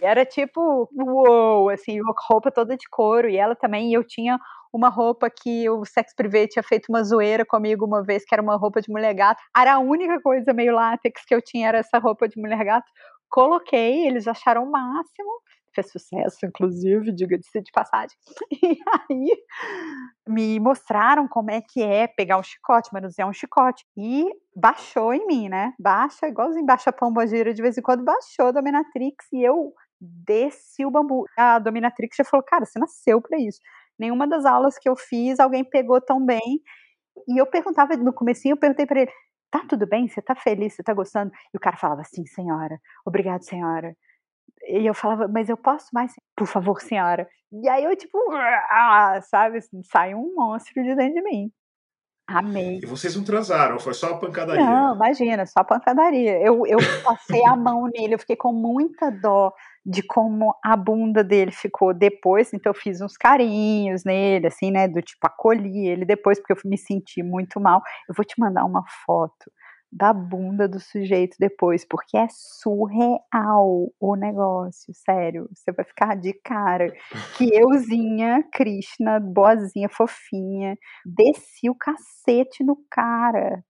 Era 0.00 0.24
tipo, 0.24 0.88
uou, 0.92 1.68
assim, 1.70 1.98
roupa 2.28 2.50
toda 2.50 2.76
de 2.76 2.88
couro. 2.90 3.28
E 3.28 3.36
ela 3.36 3.54
também, 3.54 3.90
e 3.90 3.94
eu 3.94 4.04
tinha 4.04 4.38
uma 4.72 4.88
roupa 4.88 5.30
que 5.30 5.68
o 5.70 5.84
Sex 5.84 6.14
Privé 6.14 6.46
tinha 6.46 6.62
feito 6.62 6.86
uma 6.88 7.02
zoeira 7.04 7.44
comigo 7.44 7.86
uma 7.86 8.02
vez, 8.02 8.24
que 8.24 8.34
era 8.34 8.42
uma 8.42 8.56
roupa 8.56 8.80
de 8.80 8.90
mulher 8.90 9.14
gato. 9.14 9.40
Era 9.56 9.74
a 9.74 9.78
única 9.78 10.20
coisa 10.20 10.52
meio 10.52 10.74
látex 10.74 11.24
que 11.24 11.34
eu 11.34 11.40
tinha, 11.40 11.68
era 11.68 11.78
essa 11.78 11.98
roupa 11.98 12.28
de 12.28 12.40
mulher 12.40 12.62
gato. 12.64 12.86
Coloquei, 13.28 14.06
eles 14.06 14.26
acharam 14.26 14.64
o 14.64 14.70
máximo 14.70 15.40
fez 15.76 15.90
sucesso, 15.92 16.44
inclusive, 16.44 17.12
diga-se 17.12 17.60
de 17.62 17.70
passagem. 17.72 18.16
E 18.62 18.78
aí 19.10 19.36
me 20.28 20.58
mostraram 20.58 21.28
como 21.28 21.50
é 21.50 21.60
que 21.60 21.82
é 21.82 22.06
pegar 22.08 22.38
um 22.38 22.42
chicote, 22.42 22.92
manusear 22.92 23.28
um 23.28 23.32
chicote. 23.32 23.84
E 23.96 24.26
baixou 24.54 25.12
em 25.14 25.26
mim, 25.26 25.48
né? 25.48 25.72
Baixa, 25.78 26.26
igualzinho 26.26 26.66
baixa 26.66 26.92
pombogira 26.92 27.54
de 27.54 27.62
vez 27.62 27.78
em 27.78 27.82
quando, 27.82 28.04
baixou 28.04 28.46
a 28.46 28.52
dominatrix 28.52 29.26
e 29.32 29.42
eu 29.42 29.72
desci 30.00 30.84
o 30.84 30.90
bambu. 30.90 31.26
A 31.36 31.58
dominatrix 31.58 32.16
já 32.16 32.24
falou, 32.24 32.44
cara, 32.44 32.64
você 32.64 32.78
nasceu 32.78 33.20
para 33.20 33.38
isso. 33.38 33.60
Nenhuma 33.98 34.26
das 34.26 34.44
aulas 34.44 34.78
que 34.78 34.88
eu 34.88 34.96
fiz 34.96 35.38
alguém 35.40 35.64
pegou 35.64 36.00
tão 36.00 36.24
bem. 36.24 36.60
E 37.28 37.40
eu 37.40 37.46
perguntava 37.46 37.96
no 37.96 38.12
comecinho, 38.12 38.54
eu 38.54 38.58
perguntei 38.58 38.86
para 38.86 39.02
ele, 39.02 39.12
tá 39.50 39.64
tudo 39.68 39.86
bem? 39.86 40.08
Você 40.08 40.20
tá 40.22 40.34
feliz? 40.34 40.74
Você 40.74 40.82
tá 40.82 40.92
gostando? 40.94 41.32
E 41.54 41.56
o 41.56 41.60
cara 41.60 41.76
falava, 41.76 42.02
sim, 42.04 42.26
senhora. 42.26 42.78
Obrigado, 43.06 43.42
senhora. 43.42 43.96
E 44.68 44.86
eu 44.86 44.94
falava, 44.94 45.28
mas 45.28 45.48
eu 45.48 45.56
posso 45.56 45.86
mais? 45.92 46.12
Por 46.36 46.46
favor, 46.46 46.80
senhora. 46.80 47.28
E 47.52 47.68
aí 47.68 47.84
eu, 47.84 47.96
tipo, 47.96 48.18
ah, 48.32 49.20
sabe, 49.22 49.60
sai 49.84 50.14
um 50.14 50.34
monstro 50.34 50.82
de 50.82 50.94
dentro 50.94 51.14
de 51.14 51.22
mim. 51.22 51.50
Amei. 52.28 52.80
E 52.82 52.86
vocês 52.86 53.14
não 53.14 53.22
transaram, 53.22 53.78
foi 53.78 53.94
só 53.94 54.14
a 54.14 54.18
pancadaria. 54.18 54.64
Não, 54.64 54.96
imagina, 54.96 55.46
só 55.46 55.62
pancadaria. 55.62 56.40
Eu, 56.42 56.66
eu 56.66 56.78
passei 57.04 57.44
a 57.44 57.54
mão 57.54 57.88
nele, 57.94 58.14
eu 58.14 58.18
fiquei 58.18 58.34
com 58.34 58.52
muita 58.52 59.10
dó 59.10 59.52
de 59.84 60.02
como 60.02 60.52
a 60.64 60.76
bunda 60.76 61.22
dele 61.22 61.52
ficou 61.52 61.94
depois, 61.94 62.52
então 62.52 62.70
eu 62.70 62.74
fiz 62.74 63.00
uns 63.00 63.16
carinhos 63.16 64.02
nele, 64.04 64.48
assim, 64.48 64.72
né, 64.72 64.88
do 64.88 65.00
tipo, 65.00 65.24
acolhi 65.24 65.86
ele 65.86 66.04
depois, 66.04 66.40
porque 66.40 66.52
eu 66.52 66.58
me 66.68 66.76
senti 66.76 67.22
muito 67.22 67.60
mal. 67.60 67.80
Eu 68.08 68.14
vou 68.14 68.24
te 68.24 68.34
mandar 68.40 68.64
uma 68.64 68.82
foto 69.06 69.48
da 69.92 70.12
bunda 70.12 70.68
do 70.68 70.80
sujeito 70.80 71.36
depois, 71.38 71.84
porque 71.88 72.16
é 72.16 72.26
surreal 72.30 73.92
o 74.00 74.16
negócio, 74.16 74.92
sério. 74.94 75.48
Você 75.54 75.72
vai 75.72 75.84
ficar 75.84 76.14
de 76.16 76.32
cara 76.44 76.92
que 77.36 77.48
euzinha, 77.54 78.42
Krishna, 78.52 79.20
boazinha, 79.20 79.88
fofinha, 79.88 80.76
desci 81.04 81.70
o 81.70 81.74
cacete 81.74 82.62
no 82.64 82.76
cara. 82.90 83.62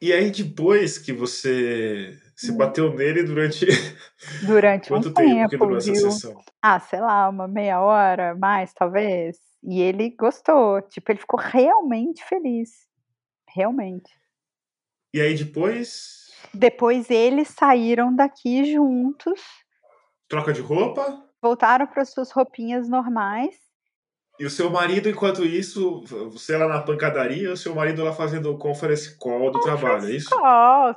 E 0.00 0.12
aí, 0.12 0.30
depois 0.30 0.98
que 0.98 1.12
você 1.12 2.18
se 2.36 2.52
Hum. 2.52 2.56
bateu 2.58 2.92
nele 2.94 3.22
durante. 3.22 3.66
Durante 4.40 4.88
Quanto 4.88 5.08
um 5.10 5.14
tempo 5.14 5.48
que 5.48 5.56
tempo, 5.56 5.64
durou 5.64 5.78
essa 5.78 5.94
viu? 5.94 6.10
sessão? 6.10 6.34
Ah, 6.60 6.80
sei 6.80 7.00
lá, 7.00 7.28
uma 7.28 7.46
meia 7.46 7.80
hora, 7.80 8.34
mais 8.34 8.72
talvez. 8.74 9.36
E 9.62 9.80
ele 9.80 10.10
gostou, 10.10 10.82
tipo, 10.82 11.12
ele 11.12 11.20
ficou 11.20 11.38
realmente 11.38 12.24
feliz. 12.24 12.70
Realmente. 13.54 14.10
E 15.12 15.20
aí, 15.20 15.34
depois. 15.34 16.30
Depois 16.54 17.10
eles 17.10 17.48
saíram 17.48 18.14
daqui 18.14 18.72
juntos, 18.72 19.40
Troca 20.28 20.52
de 20.52 20.60
roupa. 20.60 21.22
voltaram 21.40 21.86
para 21.86 22.04
suas 22.04 22.30
roupinhas 22.30 22.88
normais. 22.88 23.54
E 24.40 24.46
o 24.46 24.50
seu 24.50 24.70
marido, 24.70 25.08
enquanto 25.08 25.44
isso, 25.44 26.02
você 26.30 26.56
lá 26.56 26.66
na 26.66 26.82
pancadaria, 26.82 27.52
o 27.52 27.56
seu 27.56 27.74
marido 27.74 28.02
lá 28.02 28.12
fazendo 28.12 28.50
o 28.50 28.58
conference 28.58 29.16
call 29.18 29.50
do 29.50 29.60
trabalho, 29.60 30.06
é 30.08 30.12
isso? 30.12 30.30
Ó, 30.32 30.94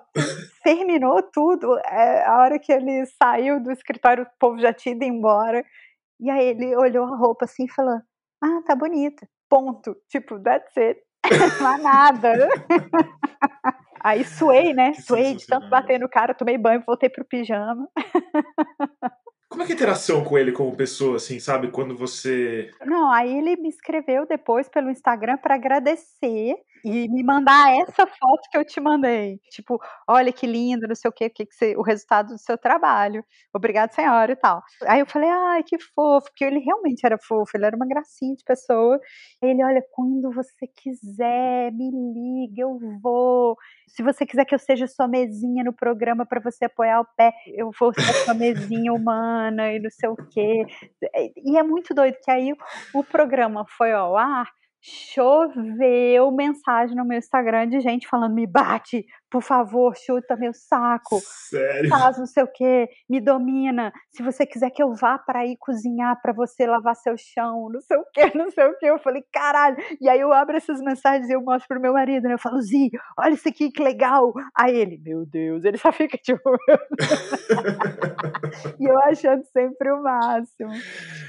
terminou 0.64 1.22
tudo. 1.22 1.78
É, 1.80 2.26
a 2.26 2.38
hora 2.40 2.58
que 2.58 2.72
ele 2.72 3.06
saiu 3.22 3.62
do 3.62 3.72
escritório, 3.72 4.24
o 4.24 4.40
povo 4.40 4.58
já 4.58 4.74
tinha 4.74 4.96
ido 4.96 5.04
embora. 5.04 5.64
E 6.20 6.30
aí 6.30 6.48
ele 6.48 6.76
olhou 6.76 7.06
a 7.06 7.18
roupa 7.18 7.46
assim 7.46 7.66
e 7.66 7.72
falou: 7.72 8.00
Ah, 8.42 8.62
tá 8.66 8.74
bonita. 8.76 9.28
Ponto. 9.50 9.96
Tipo, 10.10 10.40
that's 10.40 10.76
it. 10.78 11.02
Não 11.62 11.68
há 11.68 11.78
nada. 11.78 12.48
Aí 14.06 14.24
suei, 14.24 14.72
né? 14.72 14.94
Suei 14.94 15.34
de 15.34 15.48
tanto 15.48 15.68
bater 15.68 16.00
no 16.00 16.08
cara, 16.08 16.36
tomei 16.36 16.60
banho, 16.60 16.84
voltei 16.86 17.10
pro 17.10 17.26
pijama. 17.26 17.90
Como 19.50 19.64
é 19.64 19.66
que 19.66 19.72
é 19.72 19.74
a 19.74 19.78
interação 19.78 20.24
com 20.24 20.38
ele 20.38 20.52
como 20.52 20.76
pessoa, 20.78 21.16
assim, 21.16 21.40
sabe? 21.40 21.72
Quando 21.72 21.98
você. 21.98 22.70
Não, 22.86 23.12
aí 23.12 23.36
ele 23.36 23.56
me 23.56 23.68
escreveu 23.68 24.28
depois 24.28 24.70
pelo 24.70 24.92
Instagram 24.92 25.38
para 25.38 25.56
agradecer 25.56 26.56
e 26.86 27.10
me 27.10 27.24
mandar 27.24 27.76
essa 27.76 28.06
foto 28.06 28.48
que 28.52 28.56
eu 28.56 28.64
te 28.64 28.80
mandei. 28.80 29.40
Tipo, 29.50 29.80
olha 30.08 30.32
que 30.32 30.46
lindo, 30.46 30.88
não 30.88 30.94
sei 30.94 31.10
o 31.10 31.12
quê, 31.12 31.32
que 31.32 31.44
que 31.44 31.56
você, 31.56 31.76
o 31.76 31.82
resultado 31.82 32.28
do 32.28 32.38
seu 32.38 32.60
trabalho. 32.60 33.26
Obrigado, 33.52 33.92
senhora 33.92 34.32
e 34.32 34.36
tal. 34.36 34.62
Aí 34.84 35.00
eu 35.00 35.08
falei, 35.08 35.28
ai, 35.28 35.64
que 35.64 35.80
fofo, 35.80 36.28
porque 36.28 36.46
ele 36.46 36.60
realmente 36.60 37.04
era 37.04 37.18
fofo, 37.18 37.58
ele 37.58 37.66
era 37.66 37.76
uma 37.76 37.88
gracinha 37.88 38.36
de 38.36 38.44
pessoa. 38.44 39.00
Ele, 39.42 39.64
olha, 39.64 39.84
quando 39.92 40.32
você 40.32 40.68
quiser, 40.68 41.72
me 41.72 41.90
liga, 41.90 42.62
eu 42.62 42.78
vou. 43.02 43.58
Se 43.88 44.04
você 44.04 44.24
quiser 44.24 44.46
que 44.46 44.54
eu 44.54 44.60
seja 44.60 44.86
sua 44.86 45.08
mesinha 45.08 45.64
no 45.64 45.74
programa 45.74 46.24
para 46.24 46.40
você 46.40 46.66
apoiar 46.66 47.02
o 47.02 47.08
pé, 47.18 47.34
eu 47.48 47.72
vou 47.80 47.92
ser 47.96 48.14
sua 48.26 48.36
mesinha 48.36 48.94
humana 48.94 49.74
e 49.74 49.80
não 49.80 49.90
sei 49.90 50.10
o 50.10 50.16
quê. 50.16 50.66
E 51.44 51.58
é 51.58 51.64
muito 51.64 51.96
doido 51.96 52.18
que 52.24 52.30
aí 52.30 52.54
o 52.94 53.04
programa 53.04 53.66
foi 53.76 53.92
ao 53.92 54.16
ar, 54.16 54.48
choveu 54.86 56.32
mensagem 56.32 56.96
no 56.96 57.04
meu 57.04 57.18
Instagram 57.18 57.68
de 57.68 57.80
gente 57.80 58.08
falando: 58.08 58.36
me 58.36 58.46
bate, 58.46 59.04
por 59.30 59.42
favor, 59.42 59.96
chuta 59.96 60.36
meu 60.36 60.54
saco, 60.54 61.20
Sério? 61.50 61.90
faz 61.90 62.18
não 62.18 62.26
sei 62.26 62.44
o 62.44 62.52
que, 62.52 62.88
me 63.10 63.20
domina. 63.20 63.92
Se 64.12 64.24
você 64.24 64.46
quiser 64.46 64.70
que 64.70 64.82
eu 64.82 64.94
vá 64.94 65.18
para 65.18 65.46
ir 65.46 65.58
cozinhar 65.58 66.20
para 66.22 66.34
você 66.34 66.66
lavar 66.66 66.96
seu 66.96 67.16
chão, 67.18 67.70
não 67.72 67.82
sei 67.82 67.98
o 67.98 68.06
que, 68.14 68.22
não 68.38 68.50
sei 68.52 68.66
o 68.66 68.78
que. 68.78 68.86
Eu 68.86 69.00
falei, 69.00 69.24
caralho. 69.32 69.78
E 70.00 70.08
aí 70.08 70.20
eu 70.20 70.32
abro 70.32 70.56
essas 70.56 70.80
mensagens 70.82 71.30
e 71.30 71.34
eu 71.34 71.42
mostro 71.42 71.68
pro 71.68 71.82
meu 71.82 71.94
marido, 71.94 72.28
né? 72.28 72.34
Eu 72.34 72.40
falo, 72.40 72.62
Zi, 72.62 72.90
olha 73.18 73.34
isso 73.34 73.50
aqui, 73.50 73.72
que 73.72 73.84
legal. 73.84 74.34
Aí 74.58 74.76
ele, 74.76 75.00
meu 75.04 75.26
Deus, 75.26 75.66
ele 75.66 75.78
só 75.78 75.92
fica 75.92 76.18
tipo. 76.18 76.42
e 78.80 78.86
eu 78.86 78.98
achando 79.00 79.44
sempre 79.46 79.92
o 79.92 80.02
máximo. 80.02 80.72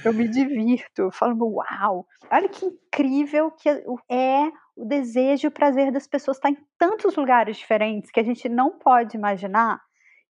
Eu 0.04 0.12
me 0.12 0.28
divirto, 0.28 1.02
eu 1.02 1.10
falo, 1.10 1.56
uau, 1.56 2.06
olha 2.30 2.48
que 2.48 2.66
incrível 2.66 3.50
que 3.50 3.68
é 4.10 4.50
o 4.76 4.84
desejo 4.84 5.46
e 5.46 5.48
o 5.48 5.52
prazer 5.52 5.90
das 5.90 6.06
pessoas 6.06 6.36
estar 6.36 6.50
em 6.50 6.58
tantos 6.78 7.16
lugares 7.16 7.56
diferentes 7.56 8.10
que 8.10 8.20
a 8.20 8.22
gente 8.22 8.48
não 8.48 8.72
pode 8.78 9.16
imaginar. 9.16 9.80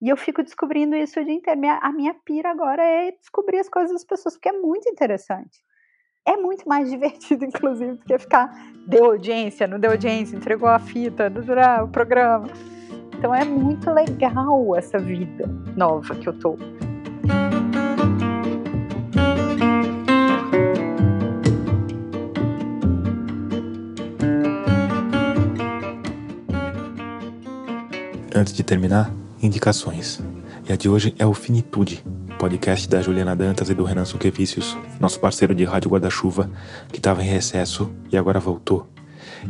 E 0.00 0.08
eu 0.08 0.16
fico 0.16 0.42
descobrindo 0.42 0.94
isso 0.94 1.18
o 1.18 1.24
dia 1.24 1.34
inteiro. 1.34 1.58
Minha- 1.58 1.78
A 1.82 1.90
minha 1.92 2.14
pira 2.14 2.50
agora 2.50 2.82
é 2.82 3.12
descobrir 3.12 3.58
as 3.58 3.68
coisas 3.68 3.92
das 3.92 4.04
pessoas, 4.04 4.34
porque 4.34 4.48
é 4.50 4.52
muito 4.52 4.88
interessante. 4.88 5.58
É 6.24 6.36
muito 6.36 6.68
mais 6.68 6.88
divertido, 6.90 7.44
inclusive, 7.44 7.92
do 7.92 8.04
que 8.04 8.18
ficar 8.18 8.50
deu 8.86 9.06
audiência, 9.06 9.66
não 9.66 9.78
deu 9.80 9.90
audiência, 9.92 10.36
entregou 10.36 10.68
a 10.68 10.78
fita, 10.78 11.28
deu 11.30 11.42
o 11.84 11.88
programa. 11.88 12.46
Então 13.18 13.34
é 13.34 13.44
muito 13.44 13.90
legal 13.90 14.76
essa 14.76 14.98
vida 14.98 15.46
nova 15.76 16.14
que 16.14 16.28
eu 16.28 16.38
tô. 16.38 16.56
Antes 28.46 28.54
de 28.54 28.62
terminar, 28.62 29.12
indicações. 29.42 30.20
E 30.68 30.72
a 30.72 30.76
de 30.76 30.88
hoje 30.88 31.12
é 31.18 31.26
o 31.26 31.34
Finitude, 31.34 32.04
podcast 32.38 32.88
da 32.88 33.02
Juliana 33.02 33.34
Dantas 33.34 33.68
e 33.70 33.74
do 33.74 33.82
Renan 33.82 34.04
Suquevicius, 34.04 34.78
nosso 35.00 35.18
parceiro 35.18 35.52
de 35.52 35.64
rádio 35.64 35.90
guarda-chuva, 35.90 36.48
que 36.92 36.98
estava 36.98 37.24
em 37.24 37.26
recesso 37.26 37.90
e 38.08 38.16
agora 38.16 38.38
voltou. 38.38 38.86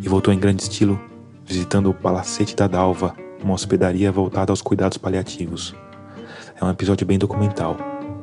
E 0.02 0.09
voltou 0.09 0.32
em 0.32 0.39
grande 0.39 0.62
estilo, 0.62 0.98
visitando 1.44 1.90
o 1.90 1.94
Palacete 1.94 2.56
da 2.56 2.66
Dalva, 2.66 3.14
uma 3.44 3.52
hospedaria 3.52 4.10
voltada 4.10 4.51
aos 4.51 4.62
cuidados 4.62 4.97
paliativos. 4.97 5.74
É 6.59 6.64
um 6.64 6.70
episódio 6.70 7.06
bem 7.06 7.18
documental. 7.18 7.77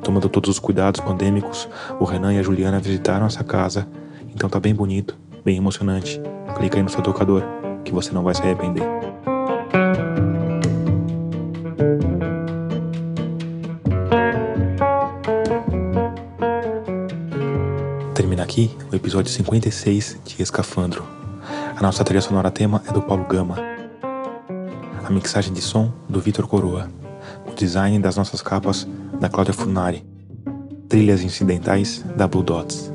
Tomando 0.04 0.28
todos 0.28 0.50
os 0.50 0.58
cuidados 0.58 1.02
pandêmicos, 1.02 1.70
o 2.00 2.04
Renan 2.04 2.34
e 2.34 2.40
a 2.40 2.44
Juliana 2.44 2.80
visitaram 2.80 3.28
essa 3.28 3.44
casa, 3.44 3.88
então 4.34 4.50
tá 4.50 4.60
bem 4.60 4.74
bonito, 4.74 5.16
bem 5.46 5.56
emocionante. 5.56 6.20
Clica 6.58 6.78
aí 6.78 6.84
no 6.84 6.90
seu 6.90 7.04
tocador, 7.04 7.44
que 7.86 7.92
você 7.92 8.12
não 8.12 8.24
vai 8.24 8.34
se 8.34 8.42
arrepender. 8.42 9.13
Aqui 18.54 18.70
o 18.92 18.96
episódio 18.96 19.32
56 19.32 20.20
de 20.24 20.44
Escafandro. 20.44 21.04
A 21.76 21.82
nossa 21.82 22.04
trilha 22.04 22.22
sonora 22.22 22.52
tema 22.52 22.84
é 22.88 22.94
do 22.94 23.02
Paulo 23.02 23.26
Gama. 23.26 23.58
A 25.04 25.10
mixagem 25.10 25.52
de 25.52 25.60
som 25.60 25.92
do 26.08 26.20
Vitor 26.20 26.48
Coroa. 26.48 26.88
O 27.48 27.56
design 27.56 27.98
das 27.98 28.16
nossas 28.16 28.44
capas 28.44 28.88
da 29.20 29.28
Cláudia 29.28 29.56
Furnari. 29.56 30.06
Trilhas 30.88 31.24
incidentais 31.24 32.06
da 32.16 32.28
Blue 32.28 32.44
Dots. 32.44 32.94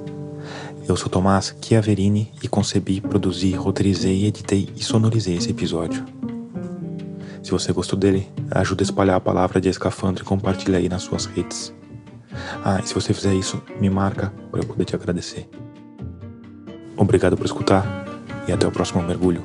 Eu 0.87 0.97
sou 0.97 1.09
Tomás 1.09 1.53
Chiaverini 1.61 2.33
e 2.41 2.47
concebi, 2.47 3.01
produzi, 3.01 3.53
roteirizei, 3.53 4.27
editei 4.27 4.69
e 4.77 4.85
sonorizei 4.85 5.39
esse 5.39 5.51
episódio. 5.51 6.05
Se 7.43 7.51
você 7.51 7.73
gostou 7.73 7.99
dele, 7.99 8.29
ajuda 8.53 8.85
a 8.85 8.87
espalhar 8.87 9.17
a 9.17 9.21
palavra 9.21 9.61
de 9.61 9.69
Escafandro 9.69 10.23
e 10.23 10.27
compartilha 10.27 10.79
aí 10.79 10.89
nas 10.89 11.03
suas 11.03 11.27
redes. 11.27 11.77
Ah, 12.65 12.81
e 12.83 12.87
se 12.87 12.95
você 12.95 13.15
fizer 13.15 13.35
isso, 13.35 13.63
me 13.81 13.89
marca 13.89 14.33
para 14.51 14.61
eu 14.61 14.67
poder 14.67 14.85
te 14.85 14.95
agradecer. 14.95 15.49
Obrigado 16.97 17.37
por 17.37 17.47
escutar 17.47 17.87
e 18.47 18.53
até 18.53 18.67
o 18.67 18.73
próximo 18.73 19.03
mergulho. 19.03 19.43